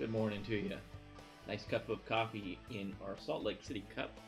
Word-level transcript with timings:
Good 0.00 0.10
morning 0.10 0.42
to 0.44 0.56
you. 0.56 0.76
Nice 1.46 1.64
cup 1.64 1.90
of 1.90 2.02
coffee 2.06 2.58
in 2.70 2.94
our 3.04 3.18
Salt 3.18 3.44
Lake 3.44 3.62
City 3.62 3.84
cup. 3.94 4.18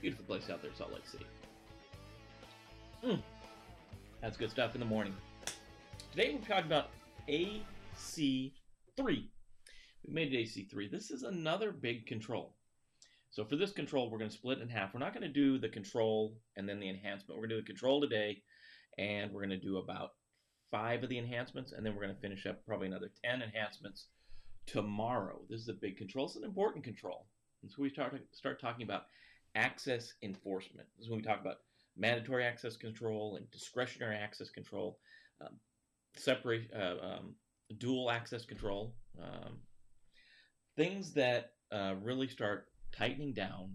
Beautiful 0.00 0.24
place 0.24 0.50
out 0.50 0.60
there, 0.62 0.72
Salt 0.76 0.92
Lake 0.92 1.06
City. 1.06 1.26
Mm. 3.04 3.22
That's 4.20 4.36
good 4.36 4.50
stuff 4.50 4.74
in 4.74 4.80
the 4.80 4.86
morning. 4.86 5.14
Today 6.10 6.32
we're 6.34 6.44
talking 6.44 6.66
about 6.66 6.90
AC3. 7.28 8.42
We 8.98 9.28
made 10.08 10.34
it 10.34 10.48
AC3. 10.48 10.90
This 10.90 11.12
is 11.12 11.22
another 11.22 11.70
big 11.70 12.06
control. 12.06 12.56
So 13.30 13.44
for 13.44 13.54
this 13.54 13.70
control, 13.70 14.10
we're 14.10 14.18
going 14.18 14.30
to 14.30 14.36
split 14.36 14.58
in 14.58 14.68
half. 14.68 14.92
We're 14.92 14.98
not 14.98 15.14
going 15.14 15.22
to 15.22 15.32
do 15.32 15.56
the 15.56 15.68
control 15.68 16.34
and 16.56 16.68
then 16.68 16.80
the 16.80 16.88
enhancement. 16.88 17.38
We're 17.38 17.46
going 17.46 17.50
to 17.50 17.56
do 17.58 17.62
the 17.62 17.66
control 17.68 18.00
today, 18.00 18.42
and 18.98 19.30
we're 19.30 19.46
going 19.46 19.50
to 19.50 19.64
do 19.64 19.76
about 19.78 20.14
five 20.72 21.04
of 21.04 21.10
the 21.10 21.18
enhancements, 21.18 21.70
and 21.70 21.86
then 21.86 21.94
we're 21.94 22.02
going 22.02 22.14
to 22.14 22.20
finish 22.20 22.44
up 22.44 22.66
probably 22.66 22.88
another 22.88 23.12
10 23.24 23.40
enhancements 23.40 24.06
tomorrow. 24.66 25.40
This 25.48 25.60
is 25.60 25.68
a 25.68 25.74
big 25.74 25.96
control. 25.96 26.26
It's 26.26 26.36
an 26.36 26.44
important 26.44 26.84
control. 26.84 27.26
And 27.62 27.70
so 27.70 27.82
we 27.82 27.88
start, 27.88 28.14
start 28.32 28.60
talking 28.60 28.84
about 28.84 29.04
access 29.54 30.12
enforcement. 30.22 30.88
This 30.96 31.06
is 31.06 31.10
when 31.10 31.20
we 31.20 31.24
talk 31.24 31.40
about 31.40 31.58
mandatory 31.96 32.44
access 32.44 32.76
control 32.76 33.36
and 33.36 33.50
discretionary 33.50 34.16
access 34.16 34.50
control, 34.50 34.98
um, 35.40 35.54
separate, 36.16 36.70
uh, 36.74 36.96
um, 37.02 37.34
dual 37.78 38.10
access 38.10 38.44
control, 38.44 38.94
um, 39.22 39.58
things 40.76 41.12
that 41.14 41.52
uh, 41.72 41.94
really 42.02 42.28
start 42.28 42.66
tightening 42.92 43.32
down 43.32 43.74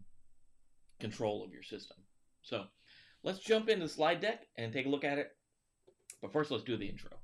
control 1.00 1.44
of 1.44 1.52
your 1.52 1.64
system. 1.64 1.98
So 2.44 2.66
let's 3.24 3.40
jump 3.40 3.70
into 3.70 3.86
the 3.86 3.92
slide 3.92 4.22
deck 4.22 4.46
and 4.58 4.72
take 4.72 4.86
a 4.86 4.90
look 4.90 5.04
at 5.04 5.18
it 5.18 5.32
but 6.22 6.32
first, 6.32 6.52
let's 6.52 6.64
do 6.64 6.78
the 6.78 6.86
intro. 6.86 7.21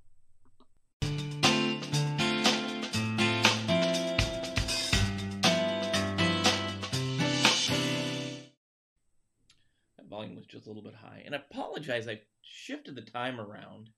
Volume 10.18 10.36
was 10.36 10.46
just 10.48 10.66
a 10.66 10.70
little 10.70 10.84
bit 10.84 10.96
high. 10.96 11.22
And 11.26 11.36
I 11.36 11.38
apologize, 11.38 12.08
I 12.08 12.20
shifted 12.42 12.96
the 12.96 13.02
time 13.02 13.40
around. 13.40 13.90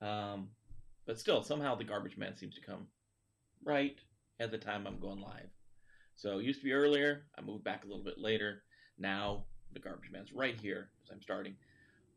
Um, 0.00 0.48
but 1.06 1.18
still, 1.18 1.42
somehow 1.42 1.74
the 1.74 1.84
garbage 1.84 2.16
man 2.16 2.36
seems 2.36 2.54
to 2.54 2.60
come 2.60 2.86
right 3.64 3.98
at 4.38 4.50
the 4.50 4.58
time 4.58 4.86
I'm 4.86 5.00
going 5.00 5.20
live. 5.20 5.48
So 6.14 6.38
it 6.38 6.44
used 6.44 6.60
to 6.60 6.64
be 6.64 6.72
earlier. 6.72 7.24
I 7.36 7.42
moved 7.42 7.64
back 7.64 7.84
a 7.84 7.88
little 7.88 8.04
bit 8.04 8.18
later. 8.18 8.62
Now 8.98 9.44
the 9.72 9.80
garbage 9.80 10.10
man's 10.12 10.32
right 10.32 10.58
here 10.60 10.90
as 11.04 11.10
I'm 11.10 11.22
starting. 11.22 11.54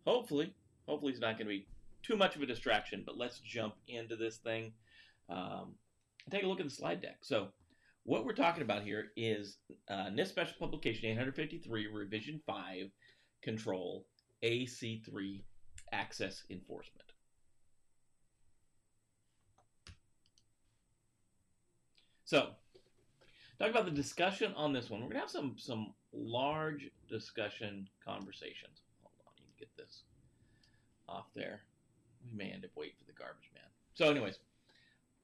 Hopefully, 0.05 0.53
hopefully 0.87 1.11
it's 1.11 1.21
not 1.21 1.37
going 1.37 1.47
to 1.47 1.53
be 1.53 1.67
too 2.03 2.15
much 2.15 2.35
of 2.35 2.41
a 2.41 2.45
distraction, 2.45 3.03
but 3.05 3.17
let's 3.17 3.39
jump 3.39 3.73
into 3.87 4.15
this 4.15 4.37
thing 4.37 4.71
um, 5.29 5.73
and 6.25 6.31
take 6.31 6.43
a 6.43 6.47
look 6.47 6.59
at 6.59 6.65
the 6.65 6.71
slide 6.71 7.01
deck. 7.01 7.17
So 7.21 7.47
what 8.09 8.25
we're 8.25 8.33
talking 8.33 8.63
about 8.63 8.81
here 8.81 9.11
is 9.15 9.57
uh, 9.87 10.09
NIST 10.09 10.29
Special 10.29 10.55
Publication 10.59 11.11
853, 11.11 11.85
Revision 11.93 12.41
5, 12.47 12.89
Control, 13.43 14.03
AC3, 14.43 15.43
Access 15.93 16.41
Enforcement. 16.49 17.05
So, 22.25 22.49
talk 23.59 23.69
about 23.69 23.85
the 23.85 23.91
discussion 23.91 24.53
on 24.55 24.73
this 24.73 24.89
one. 24.89 25.01
We're 25.01 25.09
gonna 25.09 25.19
have 25.19 25.29
some 25.29 25.55
some 25.59 25.93
large 26.11 26.89
discussion 27.07 27.87
conversations. 28.03 28.81
Hold 29.03 29.13
on, 29.27 29.33
you 29.37 29.43
can 29.45 29.67
get 29.67 29.77
this 29.77 30.01
off 31.07 31.27
there 31.35 31.61
we 32.25 32.35
may 32.35 32.51
end 32.51 32.65
up 32.65 32.71
waiting 32.75 32.95
for 32.97 33.05
the 33.05 33.17
garbage 33.17 33.49
man. 33.53 33.63
So, 33.93 34.09
anyways, 34.09 34.39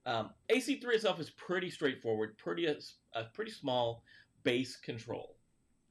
um, 0.06 0.30
AC3 0.50 0.84
itself 0.86 1.20
is 1.20 1.30
pretty 1.32 1.70
straightforward, 1.70 2.38
pretty 2.38 2.68
a, 2.68 2.78
a 3.14 3.26
pretty 3.34 3.52
small 3.52 4.04
base 4.44 4.76
control, 4.76 5.36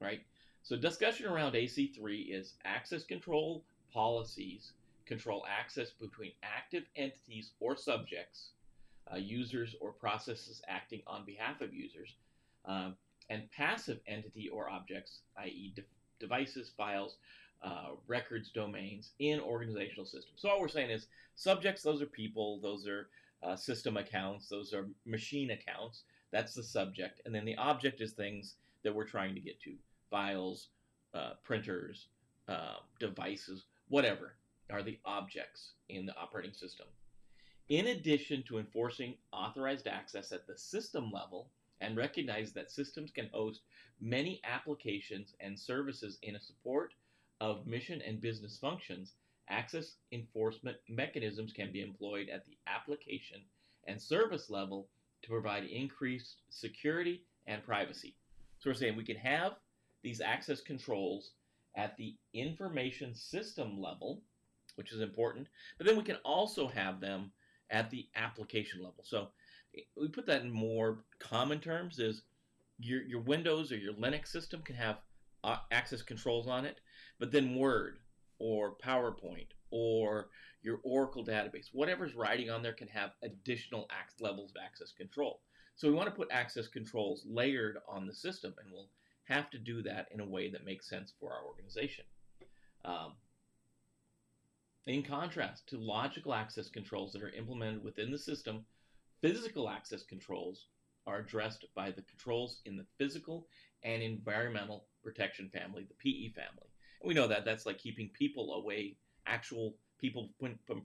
right? 0.00 0.20
So, 0.62 0.76
discussion 0.76 1.26
around 1.26 1.52
AC3 1.52 2.32
is 2.32 2.54
access 2.64 3.04
control 3.04 3.64
policies 3.92 4.72
control 5.06 5.44
access 5.48 5.90
between 5.90 6.32
active 6.42 6.84
entities 6.96 7.52
or 7.60 7.76
subjects, 7.76 8.50
uh, 9.12 9.16
users 9.16 9.76
or 9.80 9.92
processes 9.92 10.62
acting 10.68 11.02
on 11.06 11.24
behalf 11.24 11.60
of 11.60 11.74
users, 11.74 12.14
um, 12.64 12.96
and 13.30 13.50
passive 13.50 14.00
entity 14.06 14.48
or 14.48 14.70
objects, 14.70 15.20
i.e., 15.38 15.72
de- 15.74 15.82
devices, 16.20 16.70
files, 16.76 17.16
uh, 17.62 17.90
records 18.06 18.50
domains 18.50 19.10
in 19.18 19.40
organizational 19.40 20.04
systems. 20.04 20.36
So 20.36 20.50
all 20.50 20.60
we're 20.60 20.68
saying 20.68 20.90
is 20.90 21.06
subjects, 21.34 21.82
those 21.82 22.02
are 22.02 22.06
people, 22.06 22.60
those 22.60 22.86
are 22.86 23.08
uh, 23.44 23.56
system 23.56 23.96
accounts, 23.96 24.48
those 24.48 24.72
are 24.72 24.88
machine 25.06 25.50
accounts. 25.50 26.02
That's 26.32 26.54
the 26.54 26.62
subject. 26.62 27.20
And 27.24 27.34
then 27.34 27.44
the 27.44 27.56
object 27.56 28.00
is 28.00 28.12
things 28.12 28.54
that 28.82 28.94
we're 28.94 29.06
trying 29.06 29.34
to 29.34 29.40
get 29.40 29.60
to 29.62 29.74
files, 30.10 30.68
uh, 31.14 31.34
printers, 31.44 32.08
uh, 32.48 32.76
devices, 32.98 33.64
whatever 33.88 34.34
are 34.70 34.82
the 34.82 34.98
objects 35.04 35.72
in 35.88 36.06
the 36.06 36.16
operating 36.16 36.52
system. 36.52 36.86
In 37.68 37.88
addition 37.88 38.42
to 38.44 38.58
enforcing 38.58 39.14
authorized 39.32 39.86
access 39.86 40.32
at 40.32 40.46
the 40.46 40.56
system 40.56 41.10
level, 41.12 41.48
and 41.80 41.96
recognize 41.96 42.52
that 42.52 42.70
systems 42.70 43.10
can 43.10 43.28
host 43.32 43.60
many 44.00 44.40
applications 44.44 45.34
and 45.40 45.58
services 45.58 46.18
in 46.22 46.38
support 46.40 46.94
of 47.40 47.66
mission 47.66 48.00
and 48.02 48.20
business 48.20 48.56
functions, 48.58 49.12
access 49.48 49.96
enforcement 50.12 50.76
mechanisms 50.88 51.52
can 51.52 51.72
be 51.72 51.82
employed 51.82 52.28
at 52.28 52.44
the 52.46 52.56
application 52.66 53.40
and 53.86 54.00
service 54.00 54.50
level 54.50 54.88
to 55.22 55.28
provide 55.28 55.64
increased 55.64 56.42
security 56.50 57.22
and 57.46 57.62
privacy. 57.64 58.16
So 58.58 58.70
we're 58.70 58.74
saying 58.74 58.96
we 58.96 59.04
can 59.04 59.16
have 59.16 59.52
these 60.02 60.20
access 60.20 60.60
controls 60.60 61.32
at 61.76 61.96
the 61.96 62.16
information 62.32 63.14
system 63.14 63.80
level, 63.80 64.22
which 64.76 64.92
is 64.92 65.00
important, 65.00 65.48
but 65.78 65.86
then 65.86 65.96
we 65.96 66.02
can 66.02 66.16
also 66.24 66.68
have 66.68 67.00
them 67.00 67.32
at 67.70 67.90
the 67.90 68.06
application 68.16 68.82
level. 68.82 69.02
So 69.02 69.28
we 69.96 70.08
put 70.08 70.26
that 70.26 70.42
in 70.42 70.50
more 70.50 71.04
common 71.18 71.60
terms 71.60 71.98
is 71.98 72.22
your, 72.78 73.02
your 73.02 73.20
Windows 73.20 73.72
or 73.72 73.76
your 73.76 73.94
Linux 73.94 74.28
system 74.28 74.62
can 74.62 74.76
have 74.76 74.98
uh, 75.42 75.56
access 75.70 76.02
controls 76.02 76.46
on 76.46 76.64
it, 76.64 76.78
but 77.18 77.32
then 77.32 77.54
Word 77.54 77.98
or 78.44 78.76
PowerPoint 78.76 79.46
or 79.70 80.28
your 80.60 80.78
Oracle 80.82 81.24
database, 81.24 81.68
whatever's 81.72 82.14
writing 82.14 82.50
on 82.50 82.62
there 82.62 82.74
can 82.74 82.88
have 82.88 83.12
additional 83.22 83.88
levels 84.20 84.50
of 84.50 84.62
access 84.62 84.92
control. 84.92 85.40
So 85.76 85.88
we 85.88 85.94
want 85.94 86.10
to 86.10 86.14
put 86.14 86.28
access 86.30 86.68
controls 86.68 87.24
layered 87.26 87.78
on 87.88 88.06
the 88.06 88.12
system, 88.12 88.54
and 88.62 88.70
we'll 88.70 88.90
have 89.24 89.48
to 89.50 89.58
do 89.58 89.80
that 89.84 90.08
in 90.12 90.20
a 90.20 90.28
way 90.28 90.50
that 90.50 90.66
makes 90.66 90.90
sense 90.90 91.14
for 91.18 91.32
our 91.32 91.42
organization. 91.46 92.04
Um, 92.84 93.14
in 94.86 95.02
contrast 95.02 95.66
to 95.68 95.78
logical 95.78 96.34
access 96.34 96.68
controls 96.68 97.14
that 97.14 97.22
are 97.22 97.30
implemented 97.30 97.82
within 97.82 98.10
the 98.10 98.18
system, 98.18 98.66
physical 99.22 99.70
access 99.70 100.02
controls 100.02 100.66
are 101.06 101.20
addressed 101.20 101.64
by 101.74 101.90
the 101.90 102.02
controls 102.02 102.60
in 102.66 102.76
the 102.76 102.86
physical 102.98 103.46
and 103.82 104.02
environmental 104.02 104.84
protection 105.02 105.48
family, 105.48 105.86
the 105.88 105.94
PE 105.94 106.34
family. 106.34 106.73
We 107.04 107.14
know 107.14 107.26
that 107.28 107.44
that's 107.44 107.66
like 107.66 107.78
keeping 107.78 108.08
people 108.14 108.54
away, 108.54 108.96
actual 109.26 109.76
people 109.98 110.30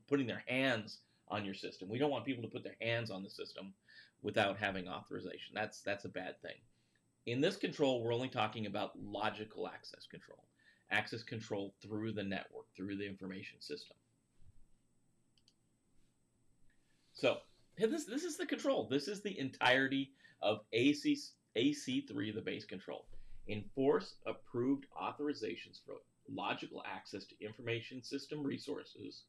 putting 0.07 0.28
their 0.28 0.44
hands 0.47 1.00
on 1.30 1.46
your 1.46 1.53
system. 1.53 1.90
We 1.90 1.97
don't 1.97 2.12
want 2.12 2.25
people 2.25 2.44
to 2.44 2.50
put 2.50 2.63
their 2.63 2.75
hands 2.81 3.12
on 3.12 3.24
the 3.24 3.30
system 3.30 3.74
without 4.22 4.57
having 4.57 4.88
authorization. 4.88 5.53
That's 5.53 5.81
that's 5.81 6.06
a 6.06 6.09
bad 6.09 6.41
thing. 6.41 6.57
In 7.25 7.41
this 7.41 7.56
control, 7.56 8.02
we're 8.02 8.13
only 8.13 8.30
talking 8.30 8.66
about 8.66 9.00
logical 9.00 9.68
access 9.68 10.06
control, 10.07 10.46
access 10.91 11.24
control 11.24 11.74
through 11.81 12.13
the 12.13 12.24
network, 12.24 12.66
through 12.75 12.97
the 12.97 13.07
information 13.07 13.62
system. 13.62 13.96
So 17.13 17.38
this 17.78 18.06
this 18.06 18.24
is 18.24 18.38
the 18.38 18.45
control. 18.45 18.88
This 18.89 19.07
is 19.07 19.22
the 19.22 19.38
entirety 19.39 20.12
of 20.42 20.62
AC 20.74 21.18
AC3, 21.57 22.33
the 22.33 22.42
base 22.42 22.65
control. 22.65 23.06
Enforce 23.48 24.15
approved 24.25 24.86
authorizations 25.01 25.80
for 25.86 25.95
logical 26.33 26.83
access 26.85 27.25
to 27.25 27.43
information 27.43 28.03
system 28.03 28.43
resources 28.43 29.23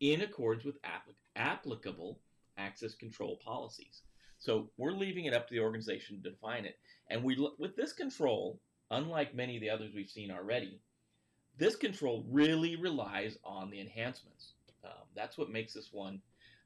in 0.00 0.22
accordance 0.22 0.64
with 0.64 0.80
applic- 0.82 1.14
applicable 1.36 2.20
access 2.58 2.94
control 2.94 3.38
policies. 3.44 4.02
So 4.38 4.70
we're 4.76 4.92
leaving 4.92 5.26
it 5.26 5.34
up 5.34 5.46
to 5.48 5.54
the 5.54 5.60
organization 5.60 6.20
to 6.20 6.30
define 6.30 6.64
it. 6.64 6.78
And 7.08 7.22
we 7.22 7.36
with 7.58 7.76
this 7.76 7.92
control, 7.92 8.60
unlike 8.90 9.34
many 9.34 9.56
of 9.56 9.60
the 9.60 9.70
others 9.70 9.92
we've 9.94 10.10
seen 10.10 10.30
already, 10.30 10.80
this 11.56 11.76
control 11.76 12.24
really 12.28 12.76
relies 12.76 13.38
on 13.44 13.70
the 13.70 13.80
enhancements. 13.80 14.54
Um, 14.84 15.06
that's 15.14 15.38
what 15.38 15.50
makes 15.50 15.74
this 15.74 15.90
one 15.92 16.20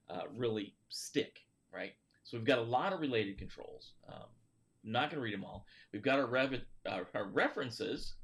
uh, 0.08 0.22
really 0.34 0.74
stick, 0.88 1.40
right? 1.72 1.92
So 2.24 2.36
we've 2.36 2.46
got 2.46 2.58
a 2.58 2.62
lot 2.62 2.92
of 2.92 3.00
related 3.00 3.38
controls. 3.38 3.92
Um, 4.08 4.24
I'm 4.84 4.92
not 4.92 5.10
going 5.10 5.16
to 5.16 5.24
read 5.24 5.34
them 5.34 5.44
all. 5.44 5.66
We've 5.92 6.02
got 6.02 6.18
our, 6.18 6.26
rev- 6.26 6.62
uh, 6.88 7.00
our 7.14 7.28
references, 7.28 8.14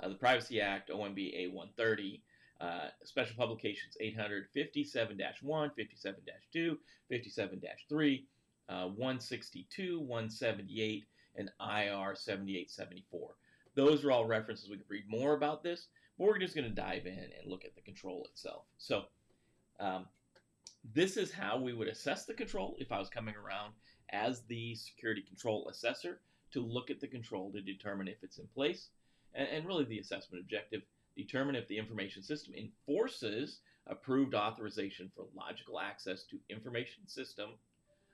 uh, 0.00 0.08
the 0.08 0.14
Privacy 0.14 0.60
Act, 0.60 0.90
OMB 0.90 1.52
A130, 1.52 2.20
uh, 2.60 2.88
Special 3.04 3.36
Publications 3.36 3.96
857-1, 4.02 5.14
57-2, 5.44 6.76
57-3, 7.10 8.24
uh, 8.68 8.86
162, 8.88 10.00
178, 10.00 11.04
and 11.36 11.50
IR 11.60 12.14
7874. 12.14 13.34
Those 13.74 14.04
are 14.04 14.12
all 14.12 14.24
references. 14.24 14.70
We 14.70 14.76
can 14.76 14.86
read 14.88 15.04
more 15.08 15.34
about 15.34 15.62
this, 15.62 15.88
but 16.18 16.26
we're 16.26 16.38
just 16.38 16.54
going 16.54 16.68
to 16.68 16.74
dive 16.74 17.06
in 17.06 17.18
and 17.18 17.46
look 17.46 17.64
at 17.64 17.74
the 17.74 17.82
control 17.82 18.26
itself. 18.32 18.64
So 18.78 19.04
um, 19.78 20.06
this 20.94 21.16
is 21.16 21.32
how 21.32 21.58
we 21.58 21.74
would 21.74 21.88
assess 21.88 22.24
the 22.24 22.34
control 22.34 22.76
if 22.78 22.90
I 22.90 22.98
was 22.98 23.10
coming 23.10 23.34
around 23.34 23.74
as 24.10 24.42
the 24.44 24.74
security 24.76 25.22
control 25.22 25.68
assessor 25.70 26.20
to 26.52 26.60
look 26.60 26.90
at 26.90 27.00
the 27.00 27.06
control 27.06 27.52
to 27.52 27.60
determine 27.60 28.08
if 28.08 28.22
it's 28.22 28.38
in 28.38 28.46
place 28.54 28.88
and, 29.36 29.48
and 29.48 29.66
really 29.66 29.84
the 29.84 29.98
assessment 29.98 30.42
objective 30.42 30.82
determine 31.16 31.54
if 31.54 31.68
the 31.68 31.78
information 31.78 32.22
system 32.22 32.54
enforces 32.54 33.60
approved 33.86 34.34
authorization 34.34 35.10
for 35.14 35.26
logical 35.34 35.78
access 35.78 36.24
to 36.24 36.38
information 36.50 37.06
system 37.06 37.50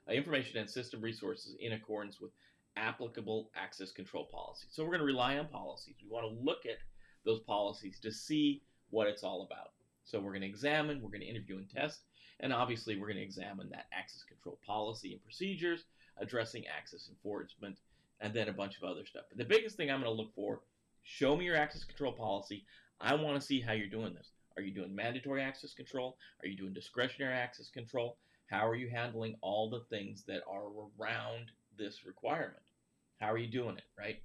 uh, 0.07 0.11
information 0.11 0.57
and 0.57 0.69
system 0.69 1.01
resources 1.01 1.55
in 1.59 1.73
accordance 1.73 2.19
with 2.19 2.31
applicable 2.75 3.49
access 3.55 3.91
control 3.91 4.27
policies. 4.31 4.69
So 4.71 4.83
we're 4.83 4.89
going 4.89 4.99
to 4.99 5.05
rely 5.05 5.37
on 5.37 5.47
policies. 5.47 5.95
We 6.03 6.09
want 6.09 6.25
to 6.25 6.43
look 6.43 6.65
at 6.65 6.77
those 7.25 7.39
policies 7.41 7.99
to 8.01 8.11
see 8.11 8.63
what 8.89 9.07
it's 9.07 9.23
all 9.23 9.47
about. 9.49 9.71
So 10.03 10.19
we're 10.19 10.31
going 10.31 10.41
to 10.41 10.47
examine, 10.47 11.01
we're 11.01 11.09
going 11.09 11.21
to 11.21 11.27
interview 11.27 11.57
and 11.57 11.69
test, 11.69 12.01
and 12.41 12.51
obviously 12.51 12.97
we're 12.97 13.07
going 13.07 13.17
to 13.17 13.23
examine 13.23 13.69
that 13.69 13.85
access 13.97 14.23
control 14.23 14.59
policy 14.65 15.13
and 15.13 15.23
procedures, 15.23 15.85
addressing 16.17 16.65
access 16.67 17.07
enforcement, 17.09 17.77
and 18.19 18.33
then 18.33 18.49
a 18.49 18.53
bunch 18.53 18.77
of 18.77 18.83
other 18.83 19.05
stuff. 19.05 19.23
But 19.29 19.37
the 19.37 19.45
biggest 19.45 19.77
thing 19.77 19.89
I'm 19.89 20.01
going 20.01 20.13
to 20.13 20.21
look 20.21 20.35
for, 20.35 20.61
show 21.03 21.35
me 21.35 21.45
your 21.45 21.55
access 21.55 21.83
control 21.83 22.13
policy. 22.13 22.65
I 22.99 23.15
want 23.15 23.39
to 23.39 23.45
see 23.45 23.59
how 23.59 23.73
you're 23.73 23.87
doing 23.87 24.13
this. 24.13 24.31
Are 24.57 24.63
you 24.63 24.73
doing 24.73 24.95
mandatory 24.95 25.41
access 25.41 25.73
control? 25.73 26.17
Are 26.41 26.47
you 26.47 26.57
doing 26.57 26.73
discretionary 26.73 27.33
access 27.33 27.69
control? 27.69 28.17
How 28.47 28.67
are 28.67 28.75
you 28.75 28.89
handling 28.89 29.35
all 29.41 29.69
the 29.69 29.83
things 29.89 30.23
that 30.27 30.41
are 30.49 30.67
around 30.99 31.51
this 31.77 32.05
requirement? 32.05 32.61
How 33.19 33.31
are 33.31 33.37
you 33.37 33.47
doing 33.47 33.77
it, 33.77 33.83
right? 33.97 34.21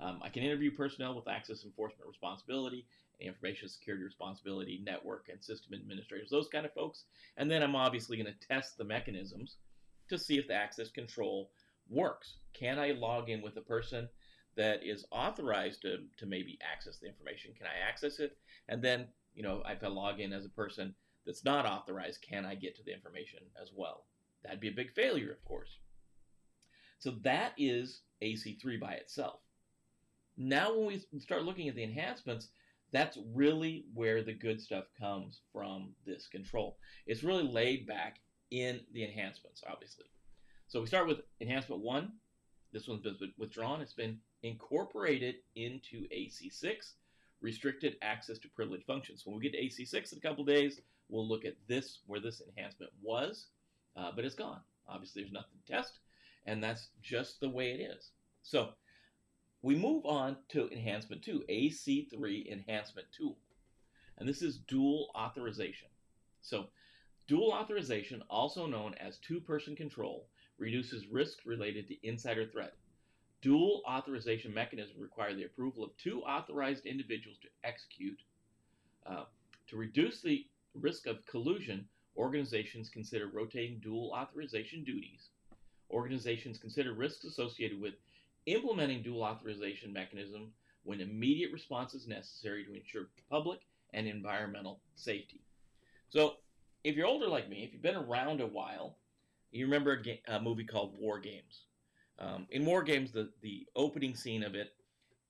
Um, 0.00 0.20
I 0.22 0.28
can 0.28 0.42
interview 0.42 0.70
personnel 0.70 1.14
with 1.14 1.28
access 1.28 1.64
enforcement 1.64 2.08
responsibility, 2.08 2.86
information 3.20 3.68
security 3.68 4.04
responsibility, 4.04 4.80
network 4.84 5.28
and 5.30 5.42
system 5.42 5.74
administrators, 5.74 6.30
those 6.30 6.48
kind 6.48 6.64
of 6.64 6.72
folks. 6.72 7.04
And 7.36 7.50
then 7.50 7.62
I'm 7.62 7.76
obviously 7.76 8.16
going 8.16 8.32
to 8.32 8.48
test 8.48 8.78
the 8.78 8.84
mechanisms 8.84 9.56
to 10.08 10.18
see 10.18 10.38
if 10.38 10.48
the 10.48 10.54
access 10.54 10.90
control 10.90 11.50
works. 11.88 12.36
Can 12.54 12.78
I 12.78 12.92
log 12.92 13.28
in 13.28 13.42
with 13.42 13.56
a 13.56 13.62
person 13.62 14.08
that 14.60 14.84
is 14.84 15.06
authorized 15.10 15.80
to, 15.80 16.00
to 16.18 16.26
maybe 16.26 16.58
access 16.70 16.98
the 16.98 17.08
information? 17.08 17.52
Can 17.56 17.66
I 17.66 17.88
access 17.88 18.18
it? 18.18 18.36
And 18.68 18.84
then, 18.84 19.06
you 19.34 19.42
know, 19.42 19.62
if 19.66 19.82
I 19.82 19.86
log 19.86 20.20
in 20.20 20.34
as 20.34 20.44
a 20.44 20.50
person 20.50 20.94
that's 21.24 21.46
not 21.46 21.64
authorized, 21.64 22.20
can 22.20 22.44
I 22.44 22.56
get 22.56 22.76
to 22.76 22.82
the 22.84 22.92
information 22.92 23.38
as 23.60 23.70
well? 23.74 24.04
That'd 24.44 24.60
be 24.60 24.68
a 24.68 24.72
big 24.72 24.92
failure, 24.92 25.32
of 25.32 25.42
course. 25.46 25.78
So 26.98 27.12
that 27.22 27.54
is 27.56 28.02
AC3 28.22 28.78
by 28.78 28.92
itself. 28.92 29.40
Now, 30.36 30.76
when 30.76 31.00
we 31.10 31.20
start 31.20 31.44
looking 31.44 31.68
at 31.68 31.74
the 31.74 31.82
enhancements, 31.84 32.48
that's 32.92 33.18
really 33.34 33.86
where 33.94 34.22
the 34.22 34.34
good 34.34 34.60
stuff 34.60 34.84
comes 34.98 35.40
from 35.54 35.94
this 36.04 36.26
control. 36.26 36.76
It's 37.06 37.22
really 37.22 37.44
laid 37.44 37.86
back 37.86 38.18
in 38.50 38.80
the 38.92 39.04
enhancements, 39.04 39.62
obviously. 39.66 40.04
So 40.68 40.80
we 40.80 40.86
start 40.86 41.08
with 41.08 41.20
enhancement 41.40 41.80
one. 41.80 42.12
This 42.74 42.86
one's 42.86 43.00
been 43.00 43.16
withdrawn. 43.38 43.80
It's 43.80 43.94
been 43.94 44.18
incorporated 44.42 45.36
into 45.56 46.08
AC6, 46.08 46.92
restricted 47.40 47.96
access 48.02 48.38
to 48.38 48.48
privileged 48.48 48.86
functions. 48.86 49.22
When 49.24 49.36
we 49.36 49.42
get 49.42 49.52
to 49.52 49.58
AC6 49.58 50.12
in 50.12 50.18
a 50.18 50.20
couple 50.20 50.44
days, 50.44 50.80
we'll 51.08 51.28
look 51.28 51.44
at 51.44 51.56
this, 51.68 52.00
where 52.06 52.20
this 52.20 52.42
enhancement 52.48 52.92
was, 53.02 53.46
uh, 53.96 54.10
but 54.14 54.24
it's 54.24 54.34
gone. 54.34 54.60
Obviously, 54.88 55.22
there's 55.22 55.32
nothing 55.32 55.58
to 55.64 55.72
test, 55.72 55.98
and 56.46 56.62
that's 56.62 56.88
just 57.02 57.40
the 57.40 57.48
way 57.48 57.72
it 57.72 57.80
is. 57.80 58.10
So 58.42 58.70
we 59.62 59.74
move 59.74 60.06
on 60.06 60.36
to 60.50 60.70
enhancement 60.70 61.22
2, 61.22 61.44
AC3 61.48 62.50
enhancement 62.50 63.08
tool. 63.12 63.36
And 64.18 64.28
this 64.28 64.42
is 64.42 64.58
dual 64.58 65.10
authorization. 65.14 65.88
So 66.42 66.66
dual 67.26 67.52
authorization, 67.52 68.22
also 68.28 68.66
known 68.66 68.94
as 68.94 69.18
two-person 69.18 69.76
control, 69.76 70.28
reduces 70.58 71.06
risk 71.06 71.38
related 71.44 71.88
to 71.88 72.06
insider 72.06 72.46
threat. 72.46 72.74
Dual 73.42 73.82
authorization 73.88 74.52
mechanisms 74.52 74.98
require 74.98 75.34
the 75.34 75.44
approval 75.44 75.82
of 75.82 75.96
two 75.96 76.22
authorized 76.22 76.84
individuals 76.84 77.38
to 77.42 77.48
execute. 77.64 78.18
Uh, 79.06 79.24
to 79.68 79.76
reduce 79.76 80.20
the 80.20 80.46
risk 80.74 81.06
of 81.06 81.24
collusion, 81.26 81.86
organizations 82.16 82.90
consider 82.90 83.28
rotating 83.28 83.78
dual 83.80 84.12
authorization 84.14 84.84
duties. 84.84 85.28
Organizations 85.90 86.58
consider 86.58 86.92
risks 86.92 87.24
associated 87.24 87.80
with 87.80 87.94
implementing 88.46 89.02
dual 89.02 89.22
authorization 89.22 89.92
mechanism 89.92 90.52
when 90.84 91.00
immediate 91.00 91.52
response 91.52 91.94
is 91.94 92.06
necessary 92.06 92.64
to 92.64 92.74
ensure 92.74 93.08
public 93.30 93.60
and 93.92 94.06
environmental 94.06 94.80
safety. 94.94 95.40
So, 96.08 96.34
if 96.84 96.96
you're 96.96 97.06
older 97.06 97.28
like 97.28 97.48
me, 97.48 97.64
if 97.64 97.72
you've 97.72 97.82
been 97.82 97.96
around 97.96 98.40
a 98.40 98.46
while, 98.46 98.96
you 99.50 99.64
remember 99.64 100.02
a, 100.28 100.34
a 100.34 100.40
movie 100.40 100.64
called 100.64 100.98
War 100.98 101.18
Games. 101.18 101.64
Um, 102.20 102.46
in 102.50 102.66
War 102.66 102.82
Games, 102.82 103.12
the, 103.12 103.30
the 103.40 103.66
opening 103.74 104.14
scene 104.14 104.42
of 104.42 104.54
it 104.54 104.72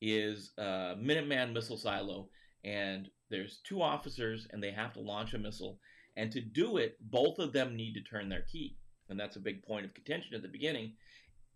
is 0.00 0.52
a 0.58 0.96
Minuteman 0.98 1.52
missile 1.52 1.76
silo, 1.76 2.28
and 2.64 3.08
there's 3.30 3.60
two 3.64 3.80
officers, 3.80 4.46
and 4.50 4.62
they 4.62 4.72
have 4.72 4.92
to 4.94 5.00
launch 5.00 5.34
a 5.34 5.38
missile. 5.38 5.78
And 6.16 6.32
to 6.32 6.40
do 6.40 6.78
it, 6.78 6.96
both 7.00 7.38
of 7.38 7.52
them 7.52 7.76
need 7.76 7.94
to 7.94 8.00
turn 8.00 8.28
their 8.28 8.42
key. 8.42 8.76
And 9.08 9.18
that's 9.18 9.36
a 9.36 9.40
big 9.40 9.62
point 9.62 9.84
of 9.86 9.94
contention 9.94 10.34
at 10.34 10.42
the 10.42 10.48
beginning 10.48 10.92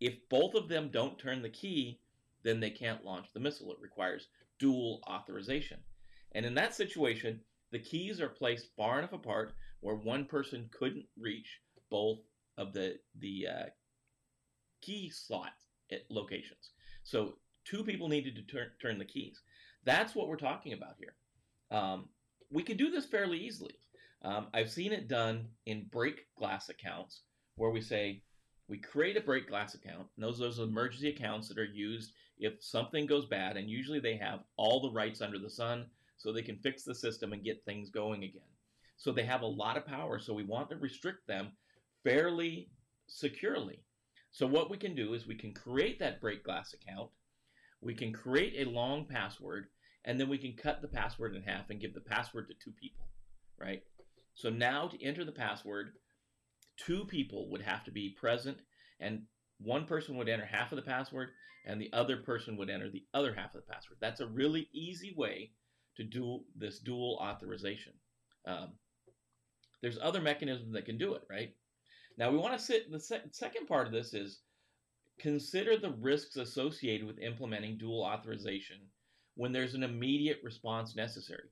if 0.00 0.28
both 0.28 0.54
of 0.54 0.68
them 0.68 0.90
don't 0.92 1.18
turn 1.18 1.42
the 1.42 1.48
key, 1.48 2.00
then 2.42 2.60
they 2.60 2.70
can't 2.70 3.04
launch 3.04 3.32
the 3.32 3.40
missile. 3.40 3.72
It 3.72 3.78
requires 3.80 4.28
dual 4.58 5.02
authorization. 5.08 5.78
And 6.32 6.44
in 6.44 6.54
that 6.54 6.74
situation, 6.74 7.40
the 7.70 7.78
keys 7.78 8.20
are 8.20 8.28
placed 8.28 8.68
far 8.76 8.98
enough 8.98 9.12
apart 9.12 9.54
where 9.80 9.96
one 9.96 10.26
person 10.26 10.68
couldn't 10.72 11.06
reach 11.18 11.60
both 11.90 12.18
of 12.56 12.72
the 12.72 12.98
the 13.18 13.46
uh, 13.48 13.64
key 14.84 15.10
slot 15.10 15.52
locations. 16.10 16.70
So 17.02 17.34
two 17.64 17.84
people 17.84 18.08
needed 18.08 18.36
to 18.36 18.42
turn 18.42 18.68
turn 18.80 18.98
the 18.98 19.04
keys. 19.04 19.40
That's 19.84 20.14
what 20.14 20.28
we're 20.28 20.36
talking 20.36 20.72
about 20.72 20.96
here. 20.98 21.14
Um, 21.70 22.08
we 22.50 22.62
can 22.62 22.76
do 22.76 22.90
this 22.90 23.06
fairly 23.06 23.38
easily. 23.38 23.74
Um, 24.22 24.46
I've 24.54 24.70
seen 24.70 24.92
it 24.92 25.08
done 25.08 25.48
in 25.66 25.86
break 25.92 26.26
glass 26.38 26.68
accounts 26.68 27.22
where 27.56 27.70
we 27.70 27.80
say 27.80 28.22
we 28.68 28.78
create 28.78 29.16
a 29.16 29.20
break 29.20 29.48
glass 29.48 29.74
account. 29.74 30.06
And 30.16 30.24
those 30.24 30.38
those 30.38 30.58
emergency 30.58 31.10
accounts 31.10 31.48
that 31.48 31.58
are 31.58 31.64
used 31.64 32.12
if 32.38 32.54
something 32.60 33.06
goes 33.06 33.26
bad, 33.26 33.56
and 33.56 33.70
usually 33.70 34.00
they 34.00 34.16
have 34.16 34.40
all 34.56 34.80
the 34.80 34.90
rights 34.90 35.20
under 35.20 35.38
the 35.38 35.50
sun, 35.50 35.86
so 36.16 36.32
they 36.32 36.42
can 36.42 36.56
fix 36.56 36.82
the 36.82 36.94
system 36.94 37.32
and 37.32 37.44
get 37.44 37.64
things 37.64 37.90
going 37.90 38.24
again. 38.24 38.42
So 38.96 39.12
they 39.12 39.24
have 39.24 39.42
a 39.42 39.46
lot 39.46 39.76
of 39.76 39.86
power. 39.86 40.18
So 40.18 40.32
we 40.34 40.44
want 40.44 40.70
to 40.70 40.76
restrict 40.76 41.26
them 41.26 41.52
fairly 42.02 42.70
securely. 43.06 43.80
So 44.34 44.48
what 44.48 44.68
we 44.68 44.76
can 44.76 44.96
do 44.96 45.14
is 45.14 45.28
we 45.28 45.36
can 45.36 45.54
create 45.54 46.00
that 46.00 46.20
break 46.20 46.42
glass 46.42 46.74
account. 46.74 47.08
We 47.80 47.94
can 47.94 48.12
create 48.12 48.66
a 48.66 48.68
long 48.68 49.06
password, 49.06 49.66
and 50.04 50.18
then 50.18 50.28
we 50.28 50.38
can 50.38 50.54
cut 50.54 50.82
the 50.82 50.88
password 50.88 51.36
in 51.36 51.42
half 51.42 51.70
and 51.70 51.80
give 51.80 51.94
the 51.94 52.00
password 52.00 52.48
to 52.48 52.54
two 52.54 52.72
people, 52.72 53.06
right? 53.60 53.84
So 54.34 54.50
now 54.50 54.88
to 54.88 55.00
enter 55.00 55.24
the 55.24 55.30
password, 55.30 55.92
two 56.76 57.04
people 57.04 57.48
would 57.50 57.62
have 57.62 57.84
to 57.84 57.92
be 57.92 58.16
present 58.18 58.58
and 58.98 59.22
one 59.58 59.86
person 59.86 60.16
would 60.16 60.28
enter 60.28 60.44
half 60.44 60.72
of 60.72 60.76
the 60.76 60.82
password 60.82 61.28
and 61.64 61.80
the 61.80 61.92
other 61.92 62.16
person 62.16 62.56
would 62.56 62.70
enter 62.70 62.90
the 62.90 63.04
other 63.14 63.32
half 63.32 63.54
of 63.54 63.64
the 63.64 63.72
password. 63.72 63.98
That's 64.00 64.20
a 64.20 64.26
really 64.26 64.68
easy 64.72 65.14
way 65.16 65.52
to 65.96 66.02
do 66.02 66.40
this 66.56 66.80
dual 66.80 67.20
authorization. 67.22 67.92
Um, 68.48 68.72
there's 69.80 69.98
other 70.02 70.20
mechanisms 70.20 70.72
that 70.72 70.86
can 70.86 70.98
do 70.98 71.14
it, 71.14 71.22
right? 71.30 71.54
Now 72.16 72.30
we 72.30 72.38
want 72.38 72.58
to 72.58 72.64
sit, 72.64 72.90
the 72.90 73.00
se- 73.00 73.22
second 73.32 73.66
part 73.66 73.86
of 73.86 73.92
this 73.92 74.14
is 74.14 74.40
consider 75.18 75.76
the 75.76 75.94
risks 76.00 76.36
associated 76.36 77.06
with 77.06 77.18
implementing 77.18 77.78
dual 77.78 78.02
authorization 78.02 78.78
when 79.36 79.52
there's 79.52 79.74
an 79.74 79.82
immediate 79.82 80.40
response 80.42 80.94
necessary. 80.94 81.48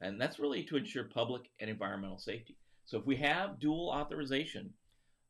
And 0.00 0.20
that's 0.20 0.38
really 0.38 0.64
to 0.64 0.76
ensure 0.76 1.04
public 1.04 1.42
and 1.60 1.70
environmental 1.70 2.18
safety. 2.18 2.56
So 2.86 2.98
if 2.98 3.06
we 3.06 3.16
have 3.16 3.60
dual 3.60 3.90
authorization, 3.90 4.72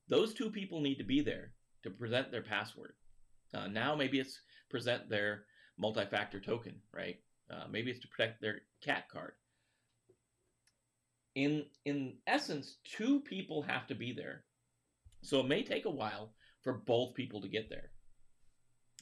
those 0.08 0.32
two 0.32 0.50
people 0.50 0.80
need 0.80 0.96
to 0.96 1.04
be 1.04 1.20
there 1.20 1.52
to 1.82 1.90
present 1.90 2.30
their 2.30 2.42
password. 2.42 2.94
Uh, 3.52 3.66
now 3.66 3.94
maybe 3.94 4.20
it's 4.20 4.40
present 4.70 5.08
their 5.08 5.44
multi-factor 5.78 6.40
token, 6.40 6.74
right? 6.92 7.18
Uh, 7.50 7.64
maybe 7.70 7.90
it's 7.90 8.00
to 8.00 8.08
protect 8.08 8.40
their 8.40 8.60
CAC 8.86 9.08
card. 9.12 9.32
In 11.34 11.66
in 11.84 12.14
essence, 12.26 12.78
two 12.84 13.20
people 13.20 13.62
have 13.62 13.86
to 13.86 13.94
be 13.94 14.12
there, 14.12 14.44
so 15.22 15.40
it 15.40 15.46
may 15.46 15.62
take 15.62 15.84
a 15.84 15.90
while 15.90 16.32
for 16.62 16.74
both 16.74 17.14
people 17.14 17.40
to 17.40 17.48
get 17.48 17.68
there. 17.68 17.90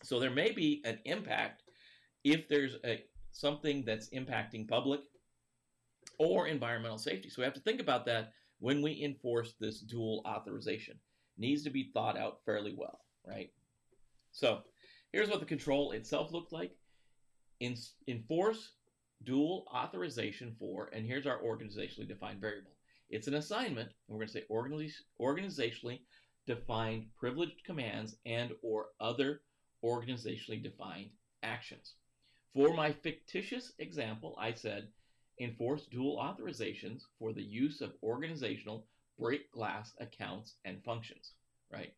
So 0.02 0.20
there 0.20 0.30
may 0.30 0.52
be 0.52 0.82
an 0.84 0.98
impact 1.04 1.64
if 2.24 2.48
there's 2.48 2.76
a 2.84 3.02
something 3.32 3.84
that's 3.84 4.10
impacting 4.10 4.68
public 4.68 5.00
or 6.18 6.46
environmental 6.46 6.98
safety. 6.98 7.28
So 7.28 7.40
we 7.40 7.44
have 7.44 7.54
to 7.54 7.60
think 7.60 7.80
about 7.80 8.04
that 8.06 8.32
when 8.58 8.82
we 8.82 9.02
enforce 9.02 9.54
this 9.60 9.80
dual 9.80 10.22
authorization. 10.26 10.98
needs 11.36 11.62
to 11.62 11.70
be 11.70 11.90
thought 11.94 12.18
out 12.18 12.40
fairly 12.44 12.74
well, 12.76 13.00
right? 13.24 13.50
So 14.32 14.62
here's 15.12 15.30
what 15.30 15.38
the 15.40 15.46
control 15.46 15.92
itself 15.92 16.32
looked 16.32 16.52
like. 16.52 16.72
In, 17.60 17.76
enforce 18.08 18.72
dual 19.24 19.66
authorization 19.72 20.54
for, 20.58 20.90
and 20.92 21.06
here's 21.06 21.26
our 21.26 21.38
organizationally 21.38 22.08
defined 22.08 22.40
variable. 22.40 22.72
It's 23.10 23.28
an 23.28 23.34
assignment, 23.34 23.88
and 23.88 23.94
we're 24.08 24.18
going 24.18 24.28
to 24.28 24.32
say 24.32 24.44
organiz- 24.50 25.02
organizationally 25.20 26.00
defined 26.46 27.06
privileged 27.18 27.64
commands 27.64 28.16
and 28.26 28.52
or 28.62 28.86
other 29.00 29.42
organizationally 29.84 30.62
defined 30.62 31.10
actions. 31.42 31.94
For 32.54 32.74
my 32.74 32.92
fictitious 32.92 33.72
example, 33.78 34.34
I 34.38 34.52
said 34.52 34.88
enforce 35.40 35.86
dual 35.86 36.16
authorizations 36.16 37.02
for 37.18 37.32
the 37.32 37.42
use 37.42 37.80
of 37.80 37.92
organizational 38.02 38.86
break 39.18 39.50
glass 39.52 39.92
accounts 40.00 40.54
and 40.64 40.82
functions, 40.82 41.32
right? 41.70 41.92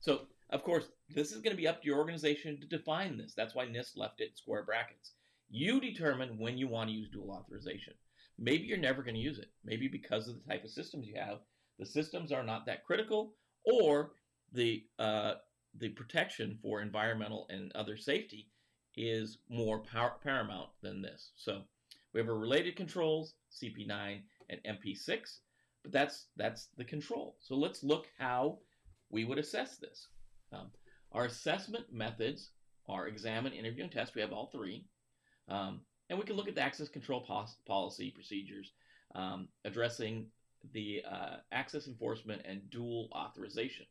So, 0.00 0.22
of 0.50 0.62
course, 0.64 0.86
this 1.08 1.30
is 1.30 1.42
going 1.42 1.54
to 1.54 1.60
be 1.60 1.68
up 1.68 1.82
to 1.82 1.86
your 1.86 1.98
organization 1.98 2.58
to 2.60 2.66
define 2.66 3.16
this. 3.16 3.34
That's 3.34 3.54
why 3.54 3.66
NIST 3.66 3.96
left 3.96 4.20
it 4.20 4.30
in 4.30 4.36
square 4.36 4.64
brackets. 4.64 5.12
You 5.48 5.80
determine 5.80 6.38
when 6.38 6.58
you 6.58 6.68
want 6.68 6.90
to 6.90 6.96
use 6.96 7.08
dual 7.10 7.30
authorization. 7.30 7.94
Maybe 8.40 8.64
you're 8.64 8.78
never 8.78 9.02
going 9.02 9.14
to 9.14 9.20
use 9.20 9.38
it. 9.38 9.50
Maybe 9.64 9.86
because 9.86 10.26
of 10.26 10.34
the 10.34 10.48
type 10.48 10.64
of 10.64 10.70
systems 10.70 11.06
you 11.06 11.14
have, 11.16 11.38
the 11.78 11.86
systems 11.86 12.32
are 12.32 12.42
not 12.42 12.66
that 12.66 12.84
critical, 12.84 13.34
or 13.64 14.12
the 14.52 14.84
uh, 14.98 15.34
the 15.78 15.90
protection 15.90 16.58
for 16.62 16.80
environmental 16.80 17.46
and 17.50 17.70
other 17.72 17.96
safety 17.96 18.48
is 18.96 19.38
more 19.48 19.78
par- 19.78 20.16
paramount 20.22 20.70
than 20.82 21.02
this. 21.02 21.30
So 21.36 21.62
we 22.12 22.20
have 22.20 22.28
our 22.28 22.36
related 22.36 22.76
controls, 22.76 23.34
CP9 23.52 24.22
and 24.48 24.60
MP6, 24.64 25.38
but 25.82 25.92
that's 25.92 26.26
that's 26.36 26.68
the 26.76 26.84
control. 26.84 27.36
So 27.40 27.54
let's 27.54 27.84
look 27.84 28.06
how 28.18 28.58
we 29.10 29.24
would 29.24 29.38
assess 29.38 29.76
this. 29.76 30.08
Um, 30.52 30.70
our 31.12 31.26
assessment 31.26 31.92
methods 31.92 32.50
are 32.88 33.06
examine, 33.06 33.52
interview, 33.52 33.84
and 33.84 33.92
test. 33.92 34.14
We 34.14 34.22
have 34.22 34.32
all 34.32 34.50
three. 34.52 34.86
Um, 35.48 35.80
and 36.10 36.18
we 36.18 36.24
can 36.26 36.36
look 36.36 36.48
at 36.48 36.56
the 36.56 36.60
access 36.60 36.88
control 36.88 37.24
policy 37.66 38.10
procedures 38.10 38.72
um, 39.14 39.48
addressing 39.64 40.26
the 40.74 41.02
uh, 41.10 41.36
access 41.52 41.86
enforcement 41.86 42.42
and 42.44 42.68
dual 42.68 43.08
authorization. 43.14 43.86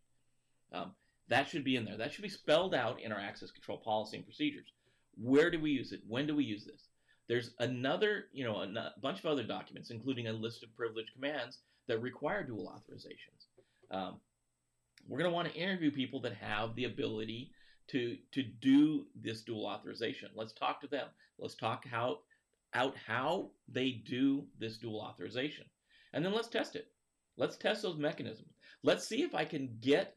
Um, 0.73 0.91
that 1.29 1.47
should 1.47 1.63
be 1.63 1.77
in 1.77 1.85
there. 1.85 1.97
That 1.97 2.11
should 2.13 2.21
be 2.21 2.29
spelled 2.29 2.75
out 2.75 3.01
in 3.01 3.11
our 3.11 3.19
access 3.19 3.51
control 3.51 3.77
policy 3.77 4.17
and 4.17 4.25
procedures. 4.25 4.67
Where 5.15 5.49
do 5.49 5.59
we 5.59 5.71
use 5.71 5.93
it? 5.93 6.01
When 6.07 6.27
do 6.27 6.35
we 6.35 6.43
use 6.43 6.65
this? 6.65 6.89
There's 7.27 7.51
another, 7.59 8.25
you 8.33 8.43
know, 8.43 8.61
a 8.61 8.93
bunch 9.01 9.19
of 9.19 9.25
other 9.25 9.43
documents, 9.43 9.89
including 9.89 10.27
a 10.27 10.33
list 10.33 10.63
of 10.63 10.75
privileged 10.75 11.13
commands 11.13 11.59
that 11.87 12.01
require 12.01 12.43
dual 12.43 12.73
authorizations. 12.75 13.45
Um, 13.91 14.19
we're 15.07 15.19
going 15.19 15.29
to 15.29 15.35
want 15.35 15.47
to 15.47 15.59
interview 15.59 15.91
people 15.91 16.19
that 16.21 16.33
have 16.33 16.75
the 16.75 16.85
ability 16.85 17.51
to 17.89 18.17
to 18.31 18.43
do 18.43 19.05
this 19.15 19.41
dual 19.41 19.65
authorization. 19.65 20.29
Let's 20.35 20.53
talk 20.53 20.81
to 20.81 20.87
them. 20.87 21.07
Let's 21.37 21.55
talk 21.55 21.85
how 21.87 22.19
out 22.73 22.95
how 22.97 23.51
they 23.67 23.91
do 23.91 24.45
this 24.59 24.77
dual 24.77 25.01
authorization, 25.01 25.65
and 26.13 26.23
then 26.23 26.33
let's 26.33 26.47
test 26.49 26.75
it. 26.75 26.87
Let's 27.37 27.57
test 27.57 27.81
those 27.81 27.97
mechanisms. 27.97 28.53
Let's 28.83 29.07
see 29.07 29.23
if 29.23 29.33
I 29.33 29.45
can 29.45 29.77
get 29.81 30.15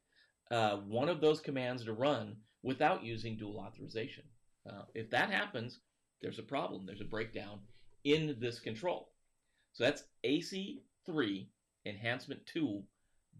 uh, 0.50 0.78
one 0.78 1.08
of 1.08 1.20
those 1.20 1.40
commands 1.40 1.84
to 1.84 1.92
run 1.92 2.36
without 2.62 3.04
using 3.04 3.36
dual 3.36 3.58
authorization. 3.58 4.24
Uh, 4.68 4.82
if 4.94 5.10
that 5.10 5.30
happens, 5.30 5.80
there's 6.20 6.38
a 6.38 6.42
problem. 6.42 6.84
There's 6.86 7.00
a 7.00 7.04
breakdown 7.04 7.60
in 8.04 8.36
this 8.40 8.58
control. 8.58 9.12
So 9.72 9.84
that's 9.84 10.04
AC3 10.24 11.46
enhancement 11.86 12.44
2 12.46 12.82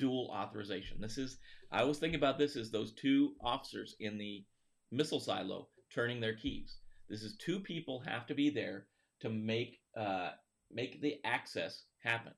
dual 0.03 0.29
authorization. 0.33 1.01
This 1.01 1.17
is 1.17 1.39
I 1.71 1.81
always 1.81 1.99
think 1.99 2.17
about 2.17 2.37
this 2.37 2.57
as 2.57 2.73
those 2.73 2.93
two 2.93 3.35
officers 3.41 3.95
in 4.01 4.19
the 4.19 4.45
missile 4.91 5.21
silo 5.21 5.69
turning 5.95 6.21
their 6.21 6.35
keys. 6.35 6.79
This 7.09 7.23
is 7.23 7.37
two 7.37 7.61
people 7.61 8.01
have 8.01 8.27
to 8.27 8.35
be 8.35 8.51
there 8.51 8.87
to 9.21 9.31
make 9.31 9.79
uh, 9.97 10.31
make 10.73 11.01
the 11.01 11.21
access 11.25 11.85
happen. 12.01 12.33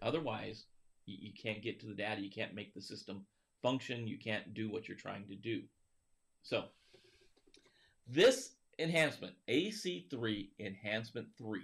Otherwise, 0.00 0.64
you, 1.04 1.18
you 1.20 1.32
can't 1.34 1.62
get 1.62 1.78
to 1.80 1.86
the 1.86 1.94
data. 1.94 2.22
You 2.22 2.30
can't 2.30 2.54
make 2.54 2.72
the 2.72 2.80
system 2.80 3.26
function. 3.60 4.08
You 4.08 4.18
can't 4.18 4.54
do 4.54 4.70
what 4.70 4.88
you're 4.88 4.96
trying 4.96 5.26
to 5.28 5.36
do. 5.36 5.60
So 6.42 6.64
this 8.08 8.52
enhancement, 8.78 9.34
AC3 9.46 10.48
Enhancement 10.58 11.26
3, 11.36 11.60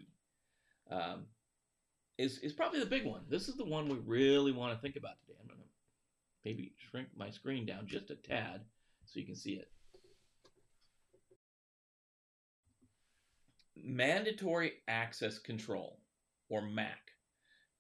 um, 0.91 1.25
is, 2.19 2.39
is 2.39 2.53
probably 2.53 2.81
the 2.81 2.87
big 2.87 3.05
one. 3.05 3.23
This 3.29 3.49
is 3.49 3.57
the 3.57 3.65
one 3.65 3.89
we 3.89 3.97
really 3.97 4.53
want 4.53 4.75
to 4.75 4.81
think 4.81 4.97
about 4.97 5.21
today. 5.21 5.39
I'm 5.41 5.49
going 5.49 5.59
to 5.59 5.67
maybe 6.45 6.73
shrink 6.91 7.09
my 7.17 7.31
screen 7.31 7.67
down 7.67 7.87
just 7.87 8.11
a 8.11 8.17
tad 8.17 8.63
so 9.05 9.21
you 9.21 9.27
can 9.27 9.37
see 9.37 9.55
it. 9.55 9.71
Mandatory 13.77 14.73
Access 14.89 15.39
Control, 15.39 16.01
or 16.49 16.63
MAC. 16.63 16.99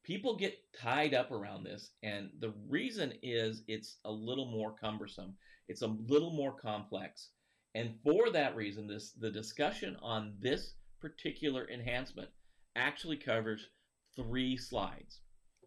People 0.04 0.36
get 0.36 0.58
tied 0.72 1.14
up 1.14 1.32
around 1.32 1.64
this, 1.64 1.90
and 2.02 2.30
the 2.38 2.52
reason 2.68 3.14
is 3.22 3.62
it's 3.66 3.96
a 4.04 4.10
little 4.12 4.46
more 4.46 4.72
cumbersome. 4.72 5.34
It's 5.68 5.82
a 5.82 5.96
little 6.06 6.30
more 6.32 6.52
complex. 6.52 7.30
And 7.74 7.94
for 8.04 8.30
that 8.30 8.54
reason, 8.54 8.86
this 8.86 9.12
the 9.12 9.30
discussion 9.30 9.96
on 10.00 10.34
this 10.38 10.74
particular 11.00 11.68
enhancement 11.68 12.28
actually 12.76 13.16
covers 13.16 13.68
three 14.16 14.56
slides. 14.56 15.20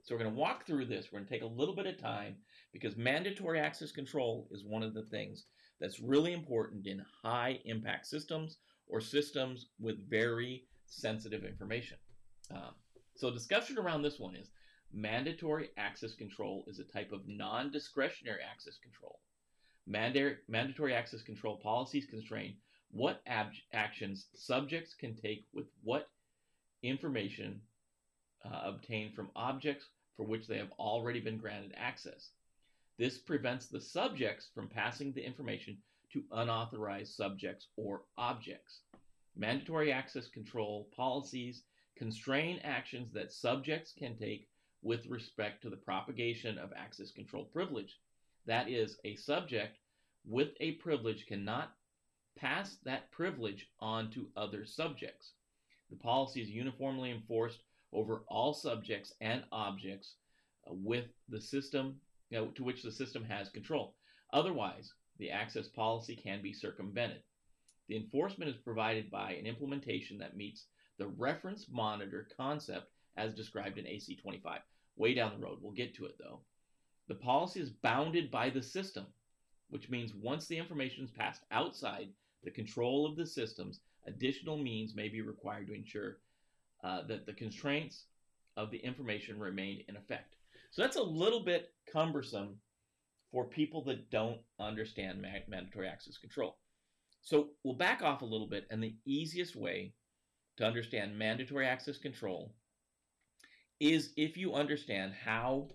So 0.03 0.15
we're 0.15 0.23
going 0.23 0.33
to 0.33 0.39
walk 0.39 0.65
through 0.65 0.85
this. 0.85 1.07
We're 1.11 1.19
going 1.19 1.27
to 1.27 1.33
take 1.33 1.43
a 1.43 1.45
little 1.45 1.75
bit 1.75 1.85
of 1.85 2.01
time 2.01 2.35
because 2.73 2.97
mandatory 2.97 3.59
access 3.59 3.91
control 3.91 4.47
is 4.51 4.63
one 4.65 4.83
of 4.83 4.93
the 4.93 5.03
things 5.03 5.45
that's 5.79 5.99
really 5.99 6.33
important 6.33 6.87
in 6.87 7.03
high 7.23 7.59
impact 7.65 8.07
systems 8.07 8.57
or 8.87 9.01
systems 9.01 9.67
with 9.79 10.09
very 10.09 10.63
sensitive 10.85 11.45
information. 11.45 11.97
Um, 12.51 12.73
so 13.15 13.29
discussion 13.31 13.77
around 13.77 14.01
this 14.01 14.19
one 14.19 14.35
is 14.35 14.49
mandatory 14.91 15.69
access 15.77 16.15
control 16.15 16.63
is 16.67 16.79
a 16.79 16.83
type 16.83 17.11
of 17.11 17.27
non-discretionary 17.27 18.39
access 18.41 18.77
control. 18.77 19.19
mandatory 19.85 20.93
access 20.93 21.21
control 21.21 21.57
policies 21.57 22.07
constrain 22.09 22.55
what 22.91 23.21
actions 23.71 24.27
subjects 24.33 24.95
can 24.95 25.15
take 25.15 25.45
with 25.53 25.67
what 25.83 26.09
information 26.81 27.61
uh, 28.45 28.61
obtained 28.63 29.13
from 29.13 29.29
objects 29.35 29.85
for 30.15 30.25
which 30.25 30.47
they 30.47 30.57
have 30.57 30.71
already 30.79 31.19
been 31.19 31.37
granted 31.37 31.73
access. 31.77 32.31
This 32.97 33.17
prevents 33.17 33.67
the 33.67 33.79
subjects 33.79 34.49
from 34.53 34.67
passing 34.67 35.13
the 35.13 35.25
information 35.25 35.77
to 36.11 36.23
unauthorized 36.31 37.13
subjects 37.15 37.67
or 37.77 38.03
objects. 38.17 38.81
Mandatory 39.35 39.91
access 39.91 40.27
control 40.27 40.89
policies 40.95 41.63
constrain 41.95 42.59
actions 42.63 43.11
that 43.13 43.31
subjects 43.31 43.93
can 43.93 44.17
take 44.17 44.47
with 44.81 45.05
respect 45.07 45.61
to 45.61 45.69
the 45.69 45.75
propagation 45.75 46.57
of 46.57 46.71
access 46.75 47.11
control 47.11 47.45
privilege. 47.45 47.99
That 48.45 48.69
is, 48.69 48.97
a 49.03 49.15
subject 49.15 49.77
with 50.25 50.49
a 50.59 50.73
privilege 50.73 51.25
cannot 51.25 51.73
pass 52.37 52.77
that 52.85 53.11
privilege 53.11 53.69
on 53.79 54.09
to 54.11 54.29
other 54.35 54.65
subjects. 54.65 55.33
The 55.89 55.97
policy 55.97 56.41
is 56.41 56.49
uniformly 56.49 57.11
enforced 57.11 57.59
over 57.93 58.23
all 58.27 58.53
subjects 58.53 59.13
and 59.21 59.43
objects 59.51 60.15
uh, 60.67 60.73
with 60.73 61.05
the 61.27 61.41
system 61.41 61.99
you 62.29 62.37
know, 62.37 62.47
to 62.47 62.63
which 62.63 62.83
the 62.83 62.91
system 62.91 63.23
has 63.23 63.49
control. 63.49 63.95
Otherwise, 64.33 64.93
the 65.17 65.31
access 65.31 65.67
policy 65.67 66.15
can 66.15 66.41
be 66.41 66.53
circumvented. 66.53 67.21
The 67.87 67.97
enforcement 67.97 68.49
is 68.49 68.57
provided 68.57 69.09
by 69.09 69.31
an 69.31 69.47
implementation 69.47 70.19
that 70.19 70.37
meets 70.37 70.65
the 70.97 71.07
reference 71.07 71.67
monitor 71.69 72.27
concept 72.37 72.91
as 73.17 73.33
described 73.33 73.77
in 73.77 73.85
AC25. 73.85 74.59
Way 74.95 75.13
down 75.13 75.33
the 75.33 75.45
road, 75.45 75.57
we'll 75.61 75.71
get 75.71 75.95
to 75.95 76.05
it 76.05 76.17
though. 76.19 76.41
The 77.07 77.15
policy 77.15 77.59
is 77.59 77.71
bounded 77.71 78.29
by 78.29 78.51
the 78.51 78.61
system, 78.61 79.07
which 79.69 79.89
means 79.89 80.13
once 80.13 80.47
the 80.47 80.57
information 80.57 81.03
is 81.03 81.11
passed 81.11 81.41
outside 81.51 82.09
the 82.43 82.51
control 82.51 83.05
of 83.05 83.15
the 83.15 83.25
systems, 83.25 83.79
additional 84.05 84.57
means 84.57 84.95
may 84.95 85.09
be 85.09 85.21
required 85.21 85.67
to 85.67 85.73
ensure 85.73 86.19
uh, 86.83 87.01
that 87.07 87.25
the 87.25 87.33
constraints 87.33 88.05
of 88.57 88.71
the 88.71 88.77
information 88.77 89.39
remained 89.39 89.83
in 89.87 89.95
effect. 89.95 90.35
So 90.71 90.81
that's 90.81 90.97
a 90.97 91.03
little 91.03 91.43
bit 91.43 91.71
cumbersome 91.91 92.55
for 93.31 93.45
people 93.45 93.83
that 93.85 94.09
don't 94.09 94.39
understand 94.59 95.23
mandatory 95.47 95.87
access 95.87 96.17
control. 96.17 96.57
So 97.21 97.49
we'll 97.63 97.75
back 97.75 98.01
off 98.01 98.21
a 98.21 98.25
little 98.25 98.47
bit, 98.47 98.65
and 98.69 98.81
the 98.81 98.95
easiest 99.05 99.55
way 99.55 99.93
to 100.57 100.65
understand 100.65 101.17
mandatory 101.17 101.67
access 101.67 101.97
control 101.97 102.53
is 103.79 104.11
if 104.17 104.35
you 104.35 104.53
understand 104.53 105.13
how 105.13 105.69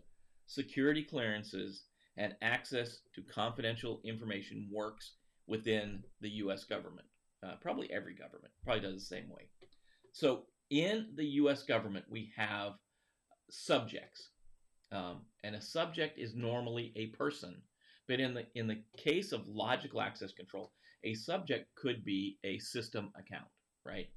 security 0.47 1.03
clearances 1.03 1.85
and 2.17 2.35
access 2.43 3.01
to 3.15 3.23
confidential 3.23 4.01
information 4.05 4.69
works 4.71 5.13
within 5.47 6.03
the 6.21 6.31
US 6.31 6.65
government. 6.65 7.07
Uh, 7.45 7.55
probably 7.61 7.91
every 7.93 8.15
government 8.15 8.53
probably 8.65 8.81
does 8.81 8.95
the 8.95 9.17
same 9.17 9.29
way. 9.29 9.49
So 10.13 10.45
in 10.75 11.07
the 11.15 11.25
US 11.25 11.63
government, 11.63 12.05
we 12.11 12.33
have 12.37 12.73
subjects. 13.49 14.31
Um, 14.91 15.23
and 15.45 15.55
a 15.55 15.61
subject 15.61 16.19
is 16.19 16.35
normally 16.35 16.93
a 16.97 17.07
person. 17.17 17.63
But 18.09 18.21
in 18.21 18.35
the 18.35 18.45
in 18.55 18.67
the 18.67 18.83
case 18.97 19.33
of 19.33 19.47
logical 19.47 20.01
access 20.01 20.33
control, 20.33 20.73
a 21.05 21.15
subject 21.15 21.75
could 21.77 22.05
be 22.05 22.39
a 22.45 22.59
system 22.59 23.13
account, 23.19 23.49
right? 23.87 24.09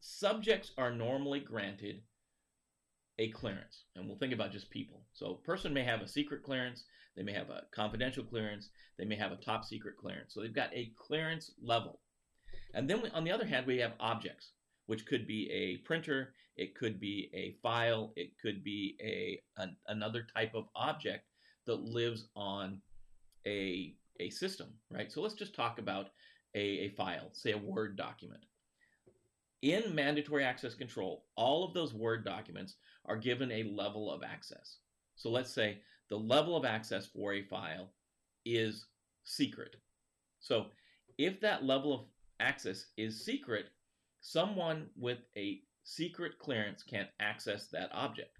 Subjects 0.00 0.72
are 0.76 0.92
normally 0.92 1.40
granted 1.40 2.02
a 3.18 3.30
clearance, 3.30 3.84
and 3.96 4.06
we'll 4.06 4.18
think 4.18 4.32
about 4.32 4.52
just 4.52 4.70
people. 4.70 5.06
So 5.12 5.32
a 5.32 5.46
person 5.46 5.72
may 5.72 5.84
have 5.84 6.02
a 6.02 6.08
secret 6.08 6.42
clearance, 6.42 6.84
they 7.16 7.22
may 7.22 7.32
have 7.32 7.50
a 7.50 7.62
confidential 7.74 8.24
clearance, 8.24 8.68
they 8.98 9.04
may 9.04 9.16
have 9.16 9.32
a 9.32 9.36
top 9.36 9.64
secret 9.64 9.96
clearance. 9.96 10.34
So 10.34 10.40
they've 10.40 10.54
got 10.54 10.74
a 10.74 10.92
clearance 10.96 11.50
level. 11.62 12.00
And 12.74 12.88
then 12.88 13.02
we, 13.02 13.10
on 13.10 13.24
the 13.24 13.32
other 13.32 13.46
hand, 13.46 13.66
we 13.66 13.78
have 13.78 13.92
objects, 14.00 14.52
which 14.92 15.06
could 15.06 15.26
be 15.26 15.50
a 15.50 15.78
printer, 15.86 16.34
it 16.58 16.74
could 16.74 17.00
be 17.00 17.30
a 17.32 17.56
file, 17.62 18.12
it 18.14 18.32
could 18.38 18.62
be 18.62 18.94
a 19.00 19.40
an, 19.56 19.74
another 19.88 20.26
type 20.36 20.54
of 20.54 20.66
object 20.76 21.24
that 21.64 21.80
lives 21.80 22.28
on 22.36 22.78
a 23.46 23.94
a 24.20 24.28
system, 24.28 24.66
right? 24.90 25.10
So 25.10 25.22
let's 25.22 25.32
just 25.32 25.54
talk 25.54 25.78
about 25.78 26.10
a, 26.54 26.60
a 26.60 26.88
file, 26.90 27.30
say 27.32 27.52
a 27.52 27.56
Word 27.56 27.96
document. 27.96 28.42
In 29.62 29.94
mandatory 29.94 30.44
access 30.44 30.74
control, 30.74 31.24
all 31.36 31.64
of 31.64 31.72
those 31.72 31.94
Word 31.94 32.22
documents 32.22 32.74
are 33.06 33.16
given 33.16 33.50
a 33.50 33.62
level 33.62 34.12
of 34.12 34.22
access. 34.22 34.76
So 35.16 35.30
let's 35.30 35.54
say 35.54 35.78
the 36.10 36.18
level 36.18 36.54
of 36.54 36.66
access 36.66 37.06
for 37.06 37.32
a 37.32 37.44
file 37.44 37.94
is 38.44 38.84
secret. 39.24 39.76
So 40.40 40.66
if 41.16 41.40
that 41.40 41.64
level 41.64 41.94
of 41.94 42.00
access 42.40 42.88
is 42.98 43.24
secret, 43.24 43.70
someone 44.22 44.86
with 44.96 45.18
a 45.36 45.60
secret 45.84 46.38
clearance 46.38 46.82
can't 46.82 47.08
access 47.20 47.66
that 47.72 47.90
object. 47.92 48.38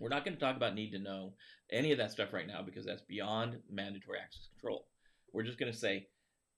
We're 0.00 0.08
not 0.08 0.24
going 0.24 0.34
to 0.34 0.40
talk 0.40 0.56
about 0.56 0.74
need 0.74 0.90
to 0.92 0.98
know 0.98 1.34
any 1.70 1.92
of 1.92 1.98
that 1.98 2.10
stuff 2.10 2.32
right 2.32 2.48
now 2.48 2.62
because 2.62 2.84
that's 2.84 3.02
beyond 3.02 3.58
mandatory 3.70 4.18
access 4.18 4.48
control. 4.48 4.86
We're 5.32 5.44
just 5.44 5.58
going 5.58 5.70
to 5.70 5.78
say 5.78 6.08